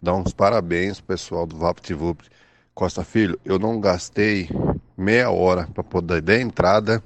dar 0.00 0.12
uns 0.12 0.34
parabéns 0.34 1.00
pro 1.00 1.16
pessoal 1.16 1.46
do 1.46 1.56
VaptVupt. 1.56 2.28
Costa 2.74 3.02
Filho, 3.02 3.40
eu 3.42 3.58
não 3.58 3.80
gastei 3.80 4.50
meia 4.94 5.30
hora 5.30 5.66
para 5.66 5.82
poder 5.82 6.20
dar 6.20 6.38
entrada, 6.38 7.02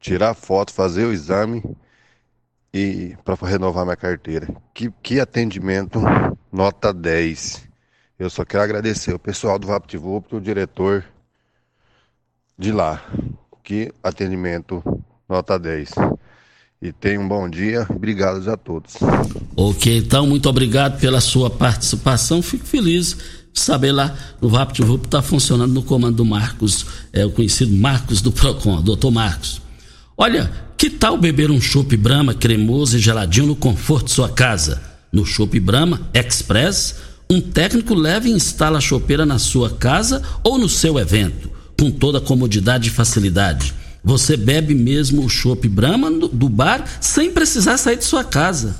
tirar 0.00 0.34
foto, 0.34 0.72
fazer 0.72 1.04
o 1.04 1.12
exame 1.12 1.62
e 2.72 3.16
para 3.24 3.34
renovar 3.46 3.84
minha 3.84 3.96
carteira. 3.96 4.48
Que, 4.72 4.90
que 5.02 5.20
atendimento 5.20 6.00
nota 6.52 6.92
10. 6.92 7.68
Eu 8.18 8.30
só 8.30 8.44
quero 8.44 8.62
agradecer 8.62 9.12
o 9.12 9.18
pessoal 9.18 9.58
do 9.58 9.66
VaptVupt, 9.66 10.34
o 10.34 10.40
diretor 10.40 11.04
de 12.58 12.70
lá. 12.72 13.02
Que 13.62 13.92
atendimento 14.02 14.82
nota 15.28 15.58
10. 15.58 15.90
E 16.82 16.92
tenha 16.92 17.20
um 17.20 17.28
bom 17.28 17.48
dia. 17.48 17.86
Obrigado 17.90 18.48
a 18.50 18.56
todos. 18.56 18.94
Ok, 19.56 19.98
então, 19.98 20.26
muito 20.26 20.48
obrigado 20.48 20.98
pela 20.98 21.20
sua 21.20 21.50
participação. 21.50 22.40
Fico 22.40 22.64
feliz 22.64 23.16
de 23.52 23.60
saber 23.60 23.92
lá 23.92 24.16
no 24.40 24.48
VaptVupt 24.48 25.06
está 25.06 25.20
funcionando 25.20 25.72
no 25.72 25.82
comando 25.82 26.16
do 26.16 26.24
Marcos, 26.24 26.86
é 27.12 27.24
o 27.26 27.32
conhecido 27.32 27.72
Marcos 27.72 28.20
do 28.22 28.30
Procon, 28.30 28.80
doutor 28.80 29.10
Marcos. 29.10 29.60
Olha, 30.16 30.50
que 30.80 30.88
tal 30.88 31.18
beber 31.18 31.50
um 31.50 31.60
chopp 31.60 31.94
Brahma 31.94 32.32
cremoso 32.32 32.96
e 32.96 32.98
geladinho 32.98 33.48
no 33.48 33.54
conforto 33.54 34.06
de 34.06 34.12
sua 34.12 34.30
casa? 34.30 34.80
No 35.12 35.26
Chopp 35.26 35.60
Brahma 35.60 36.08
Express, 36.14 36.94
um 37.28 37.38
técnico 37.38 37.92
leva 37.92 38.26
e 38.26 38.32
instala 38.32 38.78
a 38.78 38.80
chopeira 38.80 39.26
na 39.26 39.38
sua 39.38 39.68
casa 39.68 40.22
ou 40.42 40.56
no 40.56 40.70
seu 40.70 40.98
evento, 40.98 41.50
com 41.78 41.90
toda 41.90 42.16
a 42.16 42.20
comodidade 42.22 42.88
e 42.88 42.90
facilidade. 42.90 43.74
Você 44.02 44.38
bebe 44.38 44.74
mesmo 44.74 45.22
o 45.22 45.28
chopp 45.28 45.68
Brahma 45.68 46.10
do 46.10 46.48
bar 46.48 46.82
sem 46.98 47.30
precisar 47.30 47.76
sair 47.76 47.98
de 47.98 48.04
sua 48.04 48.24
casa, 48.24 48.74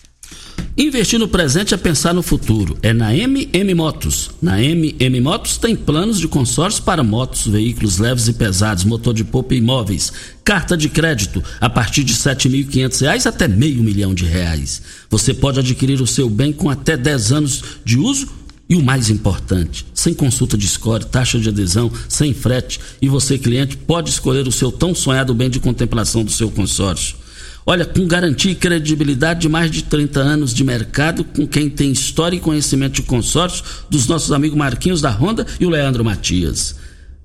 Investir 0.76 1.18
no 1.18 1.26
presente 1.26 1.74
é 1.74 1.76
pensar 1.76 2.14
no 2.14 2.22
futuro. 2.22 2.78
É 2.82 2.92
na 2.92 3.12
MM 3.12 3.74
Motos. 3.74 4.30
Na 4.40 4.62
MM 4.62 5.20
Motos 5.20 5.56
tem 5.56 5.74
planos 5.74 6.20
de 6.20 6.28
consórcio 6.28 6.84
para 6.84 7.02
motos, 7.02 7.48
veículos 7.48 7.98
leves 7.98 8.28
e 8.28 8.32
pesados, 8.32 8.84
motor 8.84 9.12
de 9.12 9.24
poupa 9.24 9.54
e 9.54 9.58
imóveis, 9.58 10.12
carta 10.44 10.76
de 10.76 10.88
crédito 10.88 11.42
a 11.60 11.68
partir 11.68 12.04
de 12.04 12.12
R$ 12.12 12.18
7.500 12.18 13.26
até 13.26 13.48
meio 13.48 13.82
milhão 13.82 14.14
de 14.14 14.24
reais. 14.24 14.80
Você 15.10 15.34
pode 15.34 15.58
adquirir 15.58 16.00
o 16.00 16.06
seu 16.06 16.30
bem 16.30 16.52
com 16.52 16.70
até 16.70 16.96
10 16.96 17.32
anos 17.32 17.64
de 17.84 17.98
uso 17.98 18.28
e 18.68 18.76
o 18.76 18.82
mais 18.82 19.08
importante, 19.08 19.86
sem 19.94 20.12
consulta 20.12 20.56
de 20.56 20.68
score, 20.68 21.06
taxa 21.06 21.38
de 21.38 21.48
adesão, 21.48 21.90
sem 22.08 22.34
frete, 22.34 22.78
e 23.00 23.08
você, 23.08 23.38
cliente, 23.38 23.76
pode 23.76 24.10
escolher 24.10 24.46
o 24.46 24.52
seu 24.52 24.70
tão 24.70 24.94
sonhado 24.94 25.34
bem 25.34 25.48
de 25.48 25.58
contemplação 25.58 26.22
do 26.22 26.30
seu 26.30 26.50
consórcio. 26.50 27.16
Olha, 27.64 27.84
com 27.84 28.06
garantia 28.06 28.52
e 28.52 28.54
credibilidade 28.54 29.40
de 29.40 29.48
mais 29.48 29.70
de 29.70 29.82
30 29.82 30.20
anos 30.20 30.54
de 30.54 30.64
mercado, 30.64 31.22
com 31.22 31.46
quem 31.46 31.68
tem 31.68 31.92
história 31.92 32.36
e 32.36 32.40
conhecimento 32.40 32.94
de 32.94 33.02
consórcio, 33.02 33.64
dos 33.90 34.06
nossos 34.06 34.32
amigos 34.32 34.56
Marquinhos 34.56 35.00
da 35.00 35.10
Honda 35.10 35.46
e 35.60 35.66
o 35.66 35.70
Leandro 35.70 36.04
Matias. 36.04 36.76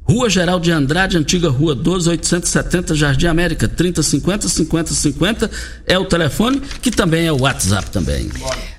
Rua 0.05 0.29
Geral 0.29 0.59
de 0.59 0.69
Andrade, 0.69 1.17
antiga 1.17 1.49
Rua 1.49 1.73
12, 1.73 2.09
870, 2.09 2.93
Jardim 2.93 3.27
América, 3.27 3.69
3050 3.69 4.49
5050 4.49 5.51
é 5.87 5.97
o 5.97 6.05
telefone, 6.05 6.61
que 6.81 6.91
também 6.91 7.25
é 7.25 7.31
o 7.31 7.41
WhatsApp 7.41 7.89
também. 7.89 8.29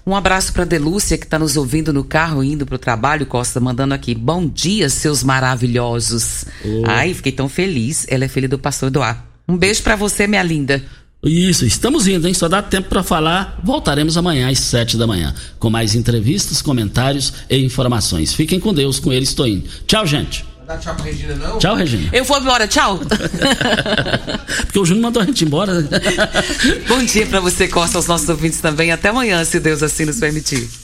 Um 0.07 0.15
abraço 0.15 0.53
para 0.53 0.67
Delúcia 0.67 1.17
que 1.17 1.25
está 1.25 1.39
nos 1.39 1.57
ouvindo 1.57 1.95
no 1.95 2.05
carro 2.05 2.45
indo 2.45 2.67
para 2.67 2.75
o 2.75 2.79
trabalho, 2.79 3.25
Costa, 3.25 3.59
mandando 3.59 3.95
aqui. 3.95 4.15
Bom 4.15 4.47
dia, 4.47 4.91
seus 4.91 5.23
maravilhosos. 5.23 6.45
Oh. 6.63 6.83
Ai, 6.87 7.15
fiquei 7.15 7.33
tão 7.33 7.49
feliz. 7.49 8.07
Ela 8.11 8.25
é 8.25 8.29
filha 8.29 8.49
do 8.49 8.59
pastor 8.59 8.89
Eduardo. 8.89 9.23
Um 9.49 9.57
beijo 9.57 9.83
para 9.83 9.97
você, 9.97 10.27
minha 10.27 10.43
linda. 10.43 10.83
Isso, 11.25 11.65
estamos 11.65 12.07
indo, 12.07 12.29
hein? 12.29 12.35
Só 12.35 12.49
dá 12.49 12.61
tempo 12.61 12.91
para 12.91 13.03
falar. 13.03 13.59
Voltaremos 13.65 14.19
amanhã 14.19 14.51
às 14.51 14.59
sete 14.61 14.99
da 14.99 15.07
manhã, 15.07 15.35
com 15.59 15.71
mais 15.71 15.95
entrevistas, 15.95 16.61
comentários 16.61 17.33
e 17.49 17.57
informações. 17.65 18.35
Fiquem 18.35 18.61
com 18.61 18.75
Deus, 18.75 19.01
com 19.01 19.11
ele 19.11 19.25
estou 19.25 19.47
indo. 19.47 19.67
Tchau, 19.87 20.07
gente. 20.07 20.45
Dá 20.67 20.79
tchau 20.79 20.95
pra 20.95 21.05
Regina, 21.05 21.35
não? 21.35 21.59
Tchau, 21.59 21.77
Regina. 21.77 22.09
Eu 22.11 22.25
vou 22.25 22.41
embora, 22.41 22.67
tchau. 22.67 22.99
Porque 24.65 24.79
o 24.79 24.85
Júnior 24.85 25.03
mandou 25.03 25.23
a 25.23 25.27
gente 25.27 25.45
embora. 25.45 25.87
Bom 26.89 27.05
dia 27.05 27.27
para 27.27 27.41
você, 27.41 27.69
Costa, 27.69 27.99
aos 27.99 28.07
nossos 28.07 28.29
ouvintes 28.29 28.61
também. 28.61 28.91
Até 28.91 29.11
amanhã, 29.11 29.45
se 29.45 29.61
Deus 29.61 29.83
assim 29.83 30.07
nos 30.07 30.19
permitir. 30.19 30.84